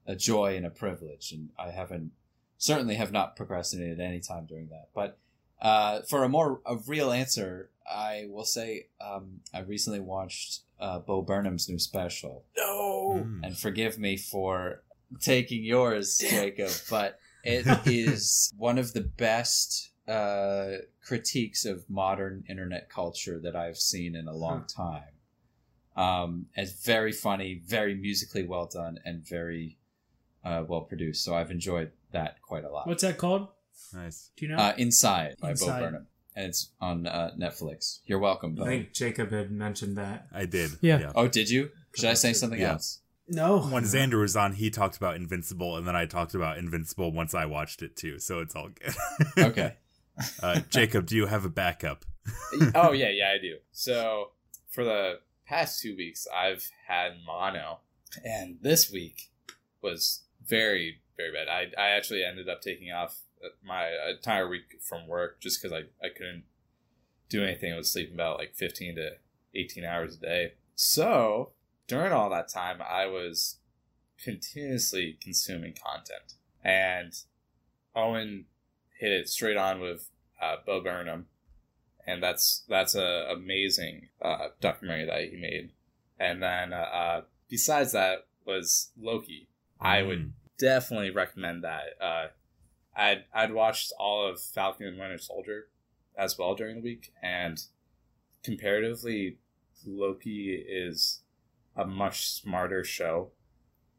a 0.08 0.16
joy 0.16 0.58
and 0.58 0.66
a 0.66 0.72
privilege. 0.72 1.32
And 1.32 1.50
I 1.60 1.70
haven't, 1.70 2.12
certainly 2.58 2.96
have 2.96 3.12
not 3.12 3.36
procrastinated 3.36 4.00
any 4.00 4.20
time 4.20 4.46
during 4.46 4.70
that. 4.70 4.90
But 4.94 5.18
uh, 5.62 6.02
for 6.02 6.24
a 6.24 6.30
more 6.30 6.62
a 6.66 6.78
real 6.88 7.12
answer, 7.12 7.70
I 7.90 8.26
will 8.30 8.46
say 8.46 8.88
um, 9.00 9.42
I 9.54 9.60
recently 9.62 10.00
watched 10.00 10.62
uh, 10.80 11.00
Bo 11.00 11.22
Burnham's 11.22 11.70
new 11.70 11.80
special. 11.80 12.44
No. 12.58 12.90
Mm. 13.10 13.40
and 13.44 13.58
forgive 13.58 13.98
me 13.98 14.18
for 14.18 14.84
taking 15.20 15.64
yours, 15.64 16.18
Jacob, 16.18 16.72
but 16.90 17.20
it 17.44 17.66
is 17.88 18.54
one 18.58 18.78
of 18.78 18.94
the 18.94 19.02
best 19.02 19.90
uh, 20.08 20.78
critiques 21.06 21.66
of 21.66 21.90
modern 21.90 22.44
internet 22.50 22.90
culture 22.90 23.40
that 23.40 23.56
I've 23.56 23.78
seen 23.78 24.16
in 24.16 24.28
a 24.28 24.34
long 24.34 24.66
time. 24.66 25.04
Um, 25.96 26.46
it's 26.56 26.86
very 26.86 27.12
funny, 27.12 27.62
very 27.66 27.96
musically 27.96 28.44
well 28.46 28.68
done, 28.68 29.00
and 29.06 29.28
very 29.28 29.78
uh, 30.46 30.64
well 30.68 30.82
produced. 30.82 31.24
So 31.24 31.36
I've 31.36 31.52
enjoyed 31.52 31.92
that 32.12 32.42
quite 32.42 32.64
a 32.64 32.70
lot. 32.70 32.88
What's 32.88 33.04
that 33.04 33.18
called? 33.18 33.50
Nice. 33.94 34.30
Do 34.38 34.46
you 34.46 34.52
know? 34.56 34.62
Uh, 34.62 34.74
Inside 34.78 35.36
by 35.42 35.52
Inside. 35.52 35.80
Bo 35.80 35.86
Burnham, 35.86 36.08
and 36.36 36.46
it's 36.48 36.70
on 36.80 37.06
uh, 37.08 37.32
Netflix. 37.38 38.00
You're 38.06 38.20
welcome, 38.20 38.58
I 38.62 38.66
think 38.66 38.94
Jacob 38.94 39.32
had 39.32 39.52
mentioned 39.52 39.98
that. 39.98 40.28
I 40.34 40.46
did. 40.46 40.72
Yeah. 40.82 41.12
Oh, 41.16 41.28
did 41.28 41.50
you? 41.50 41.72
Should 41.96 42.10
I 42.10 42.14
say 42.14 42.34
something 42.34 42.60
Yeah. 42.60 42.74
else? 42.74 43.00
No. 43.30 43.60
When 43.60 43.84
Xander 43.84 44.20
was 44.20 44.36
on, 44.36 44.54
he 44.54 44.70
talked 44.70 44.98
about 44.98 45.16
Invincible, 45.16 45.78
and 45.78 45.88
then 45.88 45.96
I 45.96 46.06
talked 46.06 46.34
about 46.34 46.58
Invincible 46.58 47.12
once 47.12 47.34
I 47.34 47.46
watched 47.46 47.82
it 47.82 47.96
too. 47.96 48.20
So 48.20 48.40
it's 48.40 48.56
all 48.56 48.70
good. 48.70 48.96
Okay. 49.38 49.76
uh, 50.44 50.60
Jacob, 50.70 51.06
do 51.06 51.16
you 51.16 51.28
have 51.28 51.46
a 51.46 51.50
backup? 51.50 52.06
oh 52.76 52.92
yeah, 52.92 53.10
yeah, 53.10 53.32
I 53.36 53.42
do. 53.42 53.58
So 53.72 54.32
for 54.70 54.84
the 54.84 55.20
past 55.46 55.82
two 55.82 55.96
weeks, 55.96 56.28
I've 56.36 56.70
had 56.88 57.14
mono, 57.26 57.80
and 58.24 58.58
this 58.62 58.92
week 58.92 59.30
was 59.82 60.24
very, 60.46 61.00
very 61.16 61.32
bad. 61.32 61.48
I 61.48 61.82
I 61.82 61.90
actually 61.92 62.24
ended 62.24 62.50
up 62.50 62.62
taking 62.62 62.92
off 62.92 63.20
my 63.64 63.90
entire 64.10 64.48
week 64.50 64.82
from 64.82 65.08
work 65.08 65.40
just 65.40 65.62
because 65.62 65.74
I 65.74 66.06
I 66.06 66.10
couldn't 66.10 66.44
do 67.30 67.44
anything. 67.44 67.74
I 67.74 67.78
was 67.78 67.92
sleeping 67.92 68.16
about 68.16 68.40
like 68.40 68.56
fifteen 68.56 68.96
to 68.96 69.12
eighteen 69.56 69.86
hours 69.86 70.18
a 70.18 70.20
day. 70.20 70.54
So 70.76 71.52
during 71.90 72.14
all 72.14 72.30
that 72.30 72.48
time, 72.48 72.80
I 72.82 73.06
was 73.08 73.58
continuously 74.24 75.18
consuming 75.22 75.74
content, 75.74 76.36
and 76.64 77.12
Owen 77.94 78.46
hit 78.98 79.12
it 79.12 79.28
straight 79.28 79.58
on 79.58 79.82
with 79.82 80.10
uh, 80.42 80.56
Bo 80.66 80.82
Burnham 80.82 81.26
and 82.08 82.24
that's 82.24 82.64
that's 82.68 82.96
a 82.96 83.28
amazing 83.32 84.08
uh, 84.22 84.48
documentary 84.62 85.06
that 85.06 85.30
he 85.32 85.38
made. 85.40 85.72
And 86.20 86.42
then 86.42 86.74
uh, 86.74 86.78
uh, 86.78 87.22
besides 87.50 87.92
that 87.92 88.26
was 88.46 88.92
Loki. 89.00 89.48
I 89.80 90.02
would 90.02 90.20
Mm. 90.20 90.32
definitely 90.58 91.12
recommend 91.12 91.64
that. 91.64 91.84
Uh, 92.02 92.28
I'd 92.96 93.26
I'd 93.34 93.54
watched 93.54 93.94
all 94.00 94.28
of 94.28 94.42
Falcon 94.42 94.88
and 94.88 94.98
Winter 95.00 95.20
Soldier 95.20 95.68
as 96.18 96.38
well 96.38 96.56
during 96.56 96.78
the 96.78 96.82
week, 96.82 97.14
and 97.22 97.62
comparatively, 98.44 99.38
Loki 99.86 100.56
is 100.56 101.22
a 101.82 101.86
much 101.88 102.28
smarter 102.30 102.84
show 102.84 103.32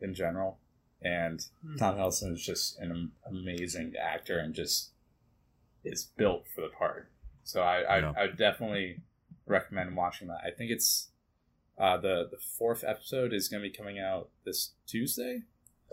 in 0.01 0.15
general. 0.15 0.59
And 1.03 1.41
Hmm. 1.63 1.77
Tom 1.77 1.97
Hiddleston 1.97 2.33
is 2.35 2.45
just 2.45 2.79
an 2.79 3.13
amazing 3.27 3.95
actor 3.97 4.39
and 4.39 4.55
just 4.55 4.91
is 5.85 6.05
built 6.05 6.47
for 6.49 6.61
the 6.61 6.69
part. 6.69 7.11
So 7.43 7.63
I 7.63 7.81
I, 7.83 7.99
Yeah. 8.01 8.13
I 8.17 8.27
would 8.27 8.37
definitely 8.37 9.01
recommend 9.47 9.97
watching 9.97 10.29
that. 10.29 10.41
I 10.45 10.51
think 10.51 10.71
it's 10.71 11.09
uh, 11.79 11.97
the 11.97 12.29
the 12.31 12.37
fourth 12.59 12.85
episode 12.85 13.33
is 13.33 13.49
going 13.49 13.63
to 13.63 13.69
be 13.69 13.75
coming 13.75 13.99
out 13.99 14.29
this 14.45 14.73
Tuesday 14.87 15.43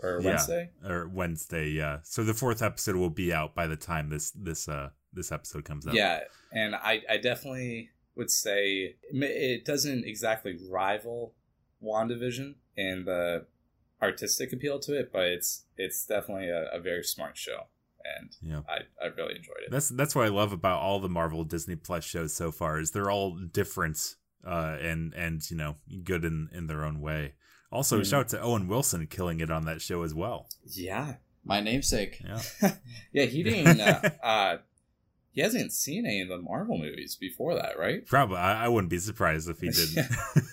or 0.02 0.20
Yeah. 0.20 0.28
Wednesday. 0.28 0.70
Or 0.84 1.08
Wednesday, 1.08 1.68
yeah. 1.70 2.00
So 2.02 2.22
the 2.22 2.34
fourth 2.34 2.60
episode 2.62 2.96
will 2.96 3.08
be 3.10 3.32
out 3.32 3.54
by 3.54 3.66
the 3.66 3.76
time 3.76 4.10
this 4.10 4.30
this 4.32 4.68
uh 4.68 4.90
this 5.14 5.32
episode 5.32 5.64
comes 5.64 5.86
out. 5.88 5.94
Yeah, 5.94 6.20
and 6.52 6.74
I, 6.74 7.02
I 7.08 7.16
definitely 7.16 7.88
would 8.14 8.30
say 8.30 8.96
it 9.10 9.64
doesn't 9.64 10.04
exactly 10.04 10.58
rival 10.70 11.32
WandaVision 11.82 12.54
and 12.76 13.06
the 13.06 13.46
artistic 14.00 14.52
appeal 14.52 14.78
to 14.80 14.98
it, 14.98 15.10
but 15.12 15.24
it's 15.24 15.64
it's 15.76 16.04
definitely 16.06 16.48
a, 16.48 16.68
a 16.72 16.80
very 16.80 17.02
smart 17.02 17.36
show, 17.36 17.66
and 18.18 18.30
Yeah. 18.40 18.60
I, 18.68 18.80
I 19.04 19.08
really 19.08 19.36
enjoyed 19.36 19.62
it. 19.66 19.70
That's 19.70 19.88
that's 19.88 20.14
what 20.14 20.24
I 20.26 20.28
love 20.28 20.52
about 20.52 20.80
all 20.80 21.00
the 21.00 21.08
Marvel 21.08 21.44
Disney 21.44 21.76
Plus 21.76 22.04
shows 22.04 22.32
so 22.34 22.50
far 22.52 22.78
is 22.78 22.90
they're 22.92 23.10
all 23.10 23.36
different 23.36 24.16
uh 24.46 24.76
and 24.80 25.12
and 25.14 25.48
you 25.50 25.56
know 25.56 25.76
good 26.04 26.24
in 26.24 26.48
in 26.52 26.66
their 26.68 26.84
own 26.84 27.00
way. 27.00 27.34
Also, 27.72 28.00
Mhm. 28.00 28.08
shout 28.10 28.20
out 28.20 28.28
to 28.30 28.40
Owen 28.40 28.66
Wilson 28.68 29.06
killing 29.08 29.40
it 29.40 29.50
on 29.50 29.64
that 29.66 29.82
show 29.82 30.02
as 30.02 30.14
well. 30.14 30.48
yeah, 30.64 31.16
My 31.44 31.60
namesake. 31.60 32.22
Yeah. 32.24 32.40
yeah. 33.12 33.24
He 33.24 33.42
didn't. 33.42 33.80
uh, 33.80 34.00
uh, 34.22 34.58
he 35.32 35.40
hasn't 35.40 35.72
seen 35.72 36.06
any 36.06 36.20
of 36.20 36.28
the 36.28 36.38
Marvel 36.38 36.78
movies 36.78 37.16
before 37.16 37.54
that, 37.54 37.78
right? 37.78 38.04
Probably 38.06 38.38
I, 38.38 38.64
I 38.64 38.68
wouldn't 38.68 38.90
be 38.90 38.98
surprised 38.98 39.48
if 39.48 39.60
he 39.60 39.68
didn't. 39.70 40.06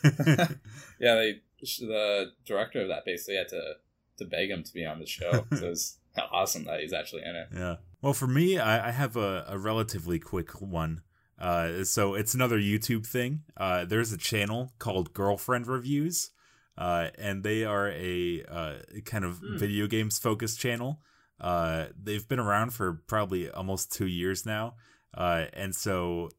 yeah, 1.00 1.16
they 1.16 1.42
the 1.80 2.32
director 2.46 2.82
of 2.82 2.90
that 2.90 3.06
basically 3.06 3.38
had 3.38 3.48
to 3.50 3.74
to 4.18 4.26
beg 4.26 4.50
him 4.50 4.64
to 4.64 4.74
be 4.74 4.86
on 4.86 5.00
the 5.00 5.06
show. 5.06 5.46
so 5.58 5.68
it's 5.70 5.98
awesome 6.32 6.64
that 6.66 6.80
he's 6.80 6.94
actually 6.94 7.24
in 7.24 7.36
it. 7.36 7.48
Yeah. 7.54 7.76
Well, 8.02 8.14
for 8.14 8.28
me, 8.28 8.60
I, 8.60 8.90
I 8.90 8.92
have 8.92 9.18
a, 9.18 9.46
a 9.48 9.58
relatively 9.58 10.20
quick 10.20 10.62
one. 10.62 11.02
Uh, 11.38 11.84
so 11.84 12.14
it's 12.14 12.34
another 12.34 12.58
YouTube 12.58 13.06
thing. 13.06 13.42
Uh, 13.58 13.84
there's 13.84 14.14
a 14.14 14.18
channel 14.18 14.72
called 14.80 15.14
Girlfriend 15.14 15.68
Reviews, 15.68 16.30
uh, 16.78 17.10
and 17.18 17.44
they 17.44 17.66
are 17.66 17.90
a 17.90 18.44
uh, 18.50 18.74
kind 19.04 19.26
of 19.26 19.40
Hmm. 19.40 19.58
video 19.58 19.88
games 19.88 20.18
focused 20.18 20.60
channel. 20.60 21.02
Uh, 21.40 21.86
they've 22.02 22.28
been 22.28 22.40
around 22.40 22.74
for 22.74 23.02
probably 23.08 23.50
almost 23.50 23.92
two 23.92 24.08
years 24.08 24.46
now, 24.46 24.76
uh, 25.14 25.46
and 25.54 25.76
so 25.76 26.30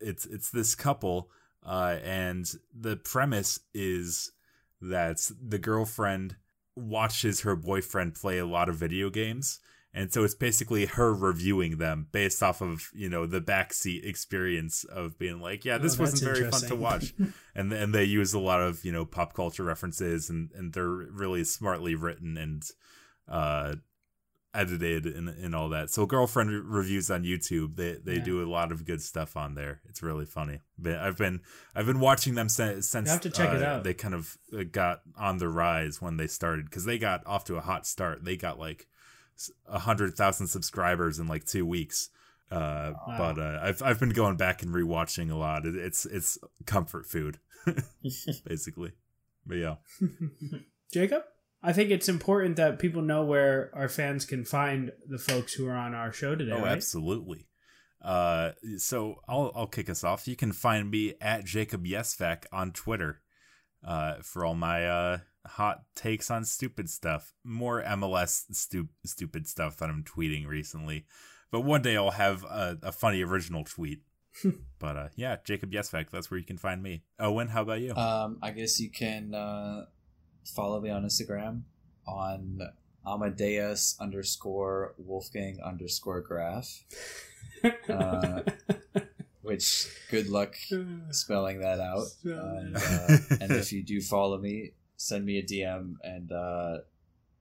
it's 0.00 0.26
it's 0.26 0.50
this 0.50 0.74
couple, 0.74 1.30
uh, 1.64 1.96
and 2.02 2.50
the 2.74 2.96
premise 2.96 3.60
is 3.74 4.32
that 4.80 5.30
the 5.46 5.58
girlfriend 5.58 6.36
watches 6.74 7.42
her 7.42 7.54
boyfriend 7.56 8.14
play 8.14 8.38
a 8.38 8.46
lot 8.46 8.68
of 8.68 8.76
video 8.76 9.10
games. 9.10 9.60
And 9.92 10.12
so 10.12 10.22
it's 10.22 10.36
basically 10.36 10.86
her 10.86 11.12
reviewing 11.12 11.78
them 11.78 12.06
based 12.12 12.44
off 12.44 12.62
of 12.62 12.90
you 12.94 13.08
know 13.08 13.26
the 13.26 13.40
backseat 13.40 14.06
experience 14.06 14.84
of 14.84 15.18
being 15.18 15.40
like 15.40 15.64
yeah 15.64 15.78
this 15.78 15.98
Oh, 15.98 16.04
wasn't 16.04 16.32
very 16.32 16.48
fun 16.48 16.60
to 16.68 16.76
watch. 16.76 17.12
And 17.56 17.72
and 17.72 17.92
they 17.92 18.04
use 18.04 18.32
a 18.32 18.38
lot 18.38 18.62
of 18.62 18.84
you 18.84 18.92
know 18.92 19.04
pop 19.04 19.34
culture 19.34 19.64
references 19.64 20.30
and 20.30 20.50
and 20.54 20.72
they're 20.72 20.86
really 20.88 21.42
smartly 21.42 21.96
written 21.96 22.38
and 22.38 22.62
uh 23.28 23.74
edited 24.52 25.06
and, 25.06 25.28
and 25.28 25.54
all 25.54 25.68
that 25.68 25.90
so 25.90 26.06
girlfriend 26.06 26.50
reviews 26.68 27.08
on 27.10 27.22
youtube 27.22 27.76
they 27.76 27.92
they 28.04 28.16
Yeah. 28.16 28.24
do 28.24 28.42
a 28.42 28.48
lot 28.50 28.72
of 28.72 28.84
good 28.84 29.00
stuff 29.00 29.36
on 29.36 29.54
there 29.54 29.80
it's 29.88 30.02
really 30.02 30.26
funny 30.26 30.58
but 30.76 30.96
i've 30.96 31.16
been 31.16 31.40
i've 31.74 31.86
been 31.86 32.00
watching 32.00 32.34
them 32.34 32.48
since 32.48 32.88
since 32.88 33.06
You 33.06 33.12
have 33.12 33.20
to 33.20 33.30
check 33.30 33.54
it 33.54 33.62
uh, 33.62 33.66
out. 33.66 33.84
they 33.84 33.94
kind 33.94 34.14
of 34.14 34.36
uh, 34.52 34.64
got 34.70 35.02
on 35.16 35.38
the 35.38 35.48
rise 35.48 36.02
when 36.02 36.16
they 36.16 36.26
started 36.26 36.64
because 36.64 36.84
they 36.84 36.98
got 36.98 37.24
off 37.26 37.44
to 37.44 37.56
a 37.56 37.60
hot 37.60 37.86
start 37.86 38.24
they 38.24 38.36
got 38.36 38.58
like 38.58 38.88
a 39.66 39.78
hundred 39.78 40.16
thousand 40.16 40.48
subscribers 40.48 41.18
in 41.20 41.28
like 41.28 41.44
two 41.44 41.64
weeks 41.64 42.10
uh 42.50 42.92
Wow. 43.06 43.14
but 43.18 43.38
uh 43.38 43.60
i've 43.62 43.82
i've 43.82 44.00
been 44.00 44.10
going 44.10 44.36
back 44.36 44.62
and 44.62 44.74
rewatching 44.74 45.30
a 45.30 45.36
lot 45.36 45.64
it, 45.64 45.76
it's 45.76 46.04
it's 46.06 46.38
comfort 46.66 47.06
food 47.06 47.38
basically 48.44 48.92
but 49.46 49.58
yeah 49.58 49.76
Jacob? 50.92 51.22
I 51.62 51.72
think 51.72 51.90
it's 51.90 52.08
important 52.08 52.56
that 52.56 52.78
people 52.78 53.02
know 53.02 53.24
where 53.24 53.70
our 53.74 53.88
fans 53.88 54.24
can 54.24 54.44
find 54.44 54.92
the 55.06 55.18
folks 55.18 55.52
who 55.52 55.66
are 55.68 55.76
on 55.76 55.94
our 55.94 56.10
show 56.12 56.34
today, 56.34 56.52
Oh, 56.52 56.60
right? 56.62 56.72
absolutely. 56.72 57.46
Uh, 58.02 58.52
so 58.78 59.16
I'll 59.28 59.52
I'll 59.54 59.66
kick 59.66 59.90
us 59.90 60.02
off. 60.04 60.26
You 60.26 60.36
can 60.36 60.52
find 60.52 60.90
me 60.90 61.14
at 61.20 61.44
Jacob 61.44 61.84
Yesvac 61.84 62.44
on 62.50 62.72
Twitter, 62.72 63.20
uh, 63.86 64.14
for 64.22 64.44
all 64.44 64.54
my 64.54 64.86
uh 64.86 65.18
hot 65.46 65.82
takes 65.94 66.30
on 66.30 66.44
stupid 66.46 66.88
stuff. 66.88 67.34
More 67.44 67.82
MLS 67.82 68.44
stu- 68.52 68.88
stupid 69.04 69.46
stuff 69.46 69.76
that 69.78 69.90
I'm 69.90 70.02
tweeting 70.04 70.46
recently, 70.46 71.04
but 71.50 71.60
one 71.60 71.82
day 71.82 71.96
I'll 71.96 72.10
have 72.12 72.42
a, 72.44 72.78
a 72.82 72.92
funny 72.92 73.22
original 73.22 73.64
tweet. 73.64 74.00
but 74.78 74.96
uh, 74.96 75.08
yeah, 75.16 75.36
Jacob 75.44 75.70
Yesvac. 75.72 76.08
That's 76.10 76.30
where 76.30 76.38
you 76.40 76.46
can 76.46 76.56
find 76.56 76.82
me. 76.82 77.02
Owen, 77.18 77.48
how 77.48 77.62
about 77.62 77.80
you? 77.80 77.94
Um, 77.94 78.38
I 78.42 78.52
guess 78.52 78.80
you 78.80 78.90
can 78.90 79.34
uh, 79.34 79.84
follow 80.54 80.80
me 80.80 80.90
on 80.90 81.04
Instagram 81.04 81.62
on 82.06 82.60
Amadeus 83.06 83.96
underscore 84.00 84.94
Wolfgang 84.98 85.58
underscore 85.64 86.20
Graph. 86.20 86.84
Uh, 87.88 88.40
which 89.42 89.86
good 90.10 90.28
luck 90.28 90.54
spelling 91.10 91.60
that 91.60 91.80
out. 91.80 92.06
And, 92.24 92.76
uh, 92.76 93.18
and 93.40 93.52
if 93.52 93.72
you 93.72 93.82
do 93.82 94.00
follow 94.00 94.38
me, 94.38 94.72
send 94.96 95.24
me 95.24 95.38
a 95.38 95.42
DM 95.42 95.96
and 96.02 96.30
uh, 96.32 96.78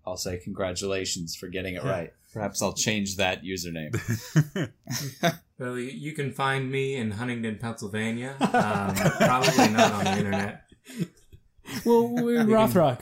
I'll 0.05 0.17
say 0.17 0.37
congratulations 0.37 1.35
for 1.35 1.47
getting 1.47 1.75
it 1.75 1.83
right. 1.83 2.13
Perhaps 2.33 2.61
I'll 2.61 2.73
change 2.73 3.17
that 3.17 3.43
username. 3.43 3.99
Well, 5.59 5.77
you, 5.77 5.91
you 5.91 6.13
can 6.13 6.31
find 6.31 6.71
me 6.71 6.95
in 6.95 7.11
Huntingdon, 7.11 7.57
Pennsylvania. 7.59 8.35
Um, 8.59 8.95
probably 8.95 9.69
not 9.69 9.91
on 9.91 10.03
the 10.05 10.17
internet. 10.17 10.63
Well, 11.85 12.07
we're 12.09 12.41
in 12.41 12.49
You 12.49 12.55
can- 12.55 12.69
Rothrock. 12.71 13.01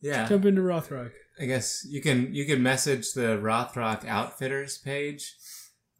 Yeah, 0.00 0.28
Jump 0.28 0.44
into 0.44 0.60
Rothrock. 0.62 1.10
I 1.40 1.46
guess 1.46 1.84
you 1.88 2.00
can 2.00 2.32
you 2.34 2.44
can 2.46 2.62
message 2.62 3.12
the 3.14 3.36
Rothrock 3.38 4.06
Outfitters 4.06 4.78
page 4.78 5.34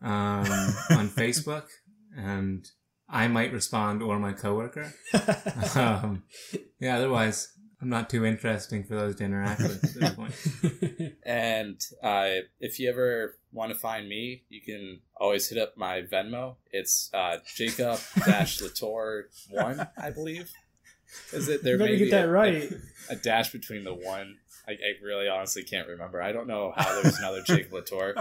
um, 0.02 0.10
on 0.90 1.08
Facebook, 1.08 1.64
and 2.16 2.64
I 3.08 3.26
might 3.28 3.52
respond 3.52 4.02
or 4.02 4.18
my 4.18 4.32
coworker. 4.32 4.92
Um, 5.76 6.22
yeah, 6.80 6.96
otherwise 6.96 7.52
I'm 7.82 7.88
not 7.88 8.08
too 8.10 8.24
interesting 8.24 8.84
for 8.84 8.94
those 8.94 9.16
to 9.16 9.24
interact 9.24 9.60
with 9.62 9.84
at 9.84 9.94
this 9.94 10.14
point. 10.14 11.12
And 11.24 11.78
uh, 12.02 12.28
if 12.60 12.78
you 12.80 12.88
ever 12.88 13.34
want 13.52 13.70
to 13.72 13.78
find 13.78 14.08
me, 14.08 14.44
you 14.48 14.60
can 14.62 15.00
always 15.20 15.48
hit 15.48 15.58
up 15.58 15.76
my 15.76 16.02
Venmo. 16.02 16.56
It's 16.72 17.10
uh, 17.12 17.36
Jacob 17.54 17.98
Dash 18.24 18.60
Latour 18.62 19.24
one, 19.50 19.86
I 20.00 20.10
believe. 20.10 20.50
Is 21.32 21.48
it 21.48 21.62
there? 21.62 21.74
You 21.74 21.78
better 21.78 21.92
may 21.92 21.98
get 21.98 22.10
that 22.12 22.24
a- 22.26 22.30
right. 22.30 22.72
A, 23.10 23.16
dash 23.16 23.50
between 23.52 23.84
the 23.84 23.94
one. 23.94 24.36
I, 24.66 24.72
I 24.72 25.02
really 25.02 25.28
honestly 25.28 25.62
can't 25.62 25.88
remember. 25.88 26.20
I 26.20 26.32
don't 26.32 26.46
know 26.46 26.72
how 26.76 27.00
there's 27.00 27.18
another 27.18 27.40
Jacob 27.42 27.72
Latour, 27.72 28.14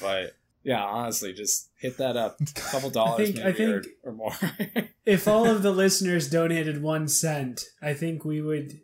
but 0.00 0.36
yeah, 0.62 0.82
honestly, 0.82 1.32
just 1.32 1.70
hit 1.76 1.98
that 1.98 2.16
up. 2.16 2.38
A 2.40 2.60
couple 2.60 2.90
dollars 2.90 3.30
think- 3.32 3.40
I 3.44 3.50
maybe 3.50 3.64
or, 3.64 3.82
think- 3.82 3.94
or 4.04 4.12
more. 4.12 4.32
if 5.06 5.26
all 5.26 5.46
of 5.46 5.62
the 5.62 5.72
listeners 5.72 6.30
donated 6.30 6.82
one 6.82 7.08
cent, 7.08 7.64
I 7.82 7.94
think 7.94 8.24
we 8.24 8.40
would 8.40 8.80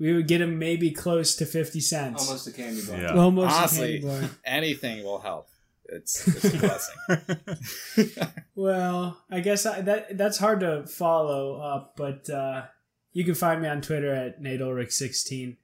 we 0.00 0.12
would 0.12 0.26
get 0.26 0.40
him 0.40 0.58
maybe 0.58 0.90
close 0.90 1.36
to 1.36 1.46
fifty 1.46 1.80
cents. 1.80 2.26
Almost 2.26 2.48
a 2.48 2.52
candy 2.52 2.82
bar. 2.84 3.00
Yeah. 3.00 3.14
Almost 3.14 3.74
a 3.74 3.78
candy 3.78 4.00
bar. 4.02 4.30
anything 4.44 5.04
will 5.04 5.20
help. 5.20 5.46
It's, 5.94 6.26
it's 6.28 6.54
a 6.54 6.58
blessing. 6.58 8.36
Well, 8.56 9.20
I 9.30 9.40
guess 9.40 9.66
I, 9.66 9.80
that 9.80 10.16
that's 10.16 10.38
hard 10.38 10.60
to 10.60 10.86
follow 10.86 11.60
up, 11.60 11.94
but 11.96 12.30
uh, 12.30 12.66
you 13.12 13.24
can 13.24 13.34
find 13.34 13.60
me 13.60 13.68
on 13.68 13.80
Twitter 13.80 14.14
at 14.14 14.40
nateulrich16. 14.40 15.56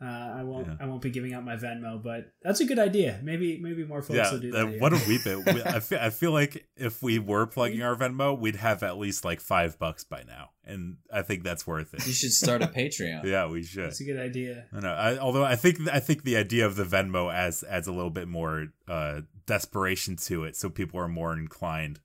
Uh, 0.00 0.04
I 0.38 0.42
won't 0.44 0.66
Yeah. 0.68 0.76
I 0.80 0.86
won't 0.86 1.02
be 1.02 1.10
giving 1.10 1.34
out 1.34 1.44
my 1.44 1.56
Venmo, 1.56 2.00
but 2.02 2.32
that's 2.42 2.60
a 2.60 2.64
good 2.64 2.78
idea. 2.78 3.18
Maybe 3.22 3.58
maybe 3.60 3.84
more 3.84 4.00
folks 4.00 4.16
yeah, 4.16 4.30
will 4.30 4.38
do 4.38 4.54
uh, 4.54 4.64
that. 4.66 4.80
what 4.80 4.92
have 4.92 5.06
we 5.08 5.18
been? 5.18 5.42
We, 5.44 5.62
I, 5.62 5.80
feel, 5.88 5.98
I 6.00 6.10
feel 6.10 6.30
like 6.30 6.68
if 6.76 7.02
we 7.02 7.18
were 7.18 7.46
plugging 7.46 7.82
our 7.82 7.96
Venmo, 7.96 8.38
we'd 8.38 8.56
have 8.56 8.82
at 8.84 8.96
least 8.96 9.24
like 9.24 9.40
five 9.40 9.76
bucks 9.78 10.04
by 10.04 10.22
now, 10.22 10.50
and 10.64 10.98
I 11.12 11.22
think 11.22 11.42
that's 11.42 11.66
worth 11.66 11.94
it. 11.94 12.06
You 12.06 12.12
should 12.12 12.32
start 12.32 12.62
a 12.62 12.68
Patreon. 12.68 13.24
yeah, 13.24 13.48
we 13.48 13.64
should. 13.64 13.86
That's 13.86 14.00
a 14.00 14.04
good 14.04 14.20
idea. 14.20 14.66
I 14.72 14.80
know. 14.80 14.92
I, 14.92 15.18
although 15.18 15.44
I 15.44 15.56
think 15.56 15.80
I 15.88 15.98
think 15.98 16.22
the 16.22 16.36
idea 16.36 16.64
of 16.66 16.76
the 16.76 16.84
Venmo 16.84 17.32
adds 17.32 17.64
adds 17.64 17.88
a 17.88 17.92
little 17.92 18.10
bit 18.10 18.28
more 18.28 18.68
uh, 18.86 19.22
desperation 19.46 20.14
to 20.16 20.44
it, 20.44 20.54
so 20.54 20.70
people 20.70 21.00
are 21.00 21.08
more 21.08 21.32
inclined 21.32 21.98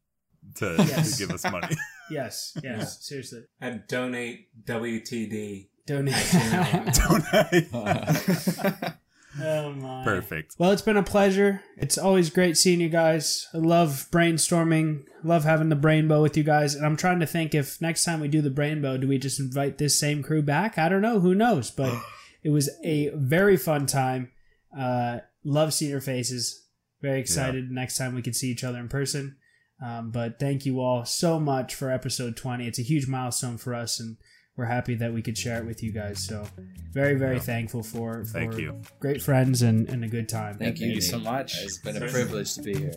to, 0.56 0.76
Yes. 0.80 1.18
to 1.18 1.26
give 1.28 1.34
us 1.34 1.44
money. 1.50 1.76
Yes, 2.12 2.52
yes, 2.62 2.64
Yeah. 2.66 2.84
seriously. 2.84 3.44
And 3.62 3.84
donate 3.88 4.48
WTD. 4.66 5.70
Donate. 5.86 6.16
Don't 6.32 7.26
I? 7.34 8.94
oh 9.42 9.74
my. 9.74 10.04
Perfect. 10.04 10.56
Well, 10.58 10.72
it's 10.72 10.82
been 10.82 10.98
a 10.98 11.04
pleasure. 11.04 11.62
It's 11.78 11.98
always 11.98 12.30
great 12.30 12.58
seeing 12.58 12.80
you 12.80 12.90
guys. 12.90 13.48
I 13.54 13.58
love 13.58 14.08
brainstorming. 14.12 15.04
Love 15.24 15.44
having 15.44 15.70
the 15.70 15.76
brainbow 15.76 16.22
with 16.22 16.38
you 16.38 16.44
guys. 16.44 16.76
And 16.76 16.86
I'm 16.86 16.98
trying 16.98 17.20
to 17.20 17.26
think 17.26 17.54
if 17.54 17.82
next 17.82 18.06
time 18.06 18.22
we 18.22 18.28
do 18.28 18.42
the 18.42 18.50
brainbow, 18.50 19.00
do 19.00 19.08
we 19.08 19.18
just 19.18 19.40
invite 19.40 19.78
this 19.78 20.00
same 20.00 20.24
crew 20.24 20.42
back? 20.42 20.78
I 20.78 20.88
don't 20.88 21.02
know. 21.02 21.20
Who 21.20 21.36
knows? 21.36 21.70
But 21.70 21.94
it 22.44 22.50
was 22.50 22.70
a 22.84 23.10
very 23.16 23.58
fun 23.58 23.86
time. 23.86 24.32
Uh, 24.78 25.20
love 25.44 25.74
seeing 25.74 25.92
your 25.92 26.02
faces. 26.02 26.66
Very 27.02 27.20
excited 27.20 27.70
next 27.70 27.98
time 27.98 28.16
we 28.16 28.22
can 28.22 28.34
see 28.34 28.50
each 28.50 28.64
other 28.64 28.80
in 28.80 28.88
person. 28.88 29.36
Um, 29.84 30.12
but 30.12 30.40
thank 30.40 30.66
you 30.66 30.80
all 30.80 31.04
so 31.04 31.40
much 31.40 31.76
for 31.76 31.92
episode 31.92 32.38
20. 32.38 32.66
It's 32.66 32.80
a 32.80 32.84
huge 32.84 33.08
milestone 33.08 33.58
for 33.58 33.76
us, 33.76 34.00
and 34.00 34.16
we're 34.56 34.66
happy 34.66 34.96
that 34.96 35.14
we 35.14 35.22
could 35.22 35.38
share 35.38 35.60
it 35.60 35.66
with 35.66 35.82
you 35.84 35.92
guys. 35.92 36.20
So, 36.24 36.46
very, 36.92 37.16
very 37.16 37.36
Yeah. 37.36 37.42
thankful 37.42 37.82
for, 37.84 38.24
for 38.26 38.32
Thank 38.34 38.58
you. 38.58 38.80
great 39.00 39.22
friends 39.22 39.62
and, 39.64 39.90
and 39.90 40.04
a 40.04 40.08
good 40.08 40.30
time. 40.30 40.58
Thank 40.58 40.80
you, 40.80 40.88
Thank 40.88 40.96
you 40.96 41.02
so 41.02 41.20
much. 41.20 41.56
It's 41.64 41.80
been 41.80 41.98
a 42.02 42.08
privilege 42.08 42.54
to 42.56 42.62
be 42.62 42.76
here. 42.78 42.94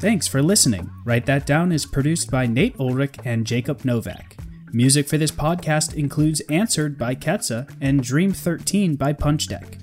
Thanks 0.00 0.28
for 0.28 0.42
listening. 0.42 0.90
Write 1.04 1.26
That 1.26 1.44
Down 1.46 1.72
is 1.72 1.84
produced 1.84 2.30
by 2.30 2.46
Nate 2.46 2.78
Ulrich 2.78 3.16
and 3.24 3.44
Jacob 3.46 3.84
Novak. 3.84 4.36
Music 4.72 5.08
for 5.08 5.18
this 5.18 5.32
podcast 5.32 5.94
includes 5.94 6.40
Answered 6.42 6.96
by 6.96 7.14
Ketsa 7.14 7.68
and 7.80 8.02
Dream 8.02 8.32
13 8.32 8.94
by 8.96 9.12
Punch 9.12 9.48
Deck. 9.48 9.78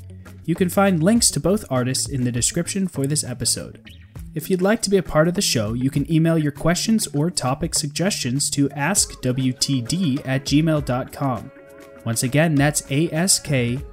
You 0.46 0.56
can 0.56 0.70
find 0.70 1.04
links 1.04 1.30
to 1.32 1.40
both 1.40 1.66
artists 1.70 2.08
in 2.08 2.24
the 2.24 2.32
description 2.32 2.88
for 2.88 3.06
this 3.08 3.24
episode. 3.24 3.90
If 4.34 4.50
you'd 4.50 4.62
like 4.62 4.82
to 4.84 4.90
be 4.90 4.98
a 4.98 5.04
part 5.04 5.28
of 5.28 5.34
the 5.34 5.42
show, 5.42 5.74
you 5.74 5.90
can 5.90 6.12
email 6.12 6.38
your 6.38 6.52
questions 6.52 7.08
or 7.08 7.32
topic 7.32 7.74
suggestions 7.74 8.50
to 8.52 8.70
askwtd 8.70 10.28
at 10.28 10.46
gmail.com. 10.46 11.52
Once 12.06 12.24
again, 12.24 12.56
that's 12.56 12.82
askwtd 12.84 13.86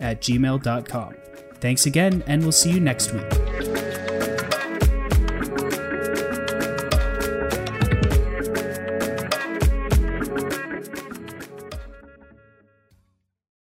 at 0.00 0.20
gmail.com. 0.22 1.14
Thanks 1.60 1.86
again, 1.86 2.24
and 2.26 2.42
we'll 2.42 2.52
see 2.52 2.72
you 2.72 2.80
next 2.80 3.12
week. 3.12 3.79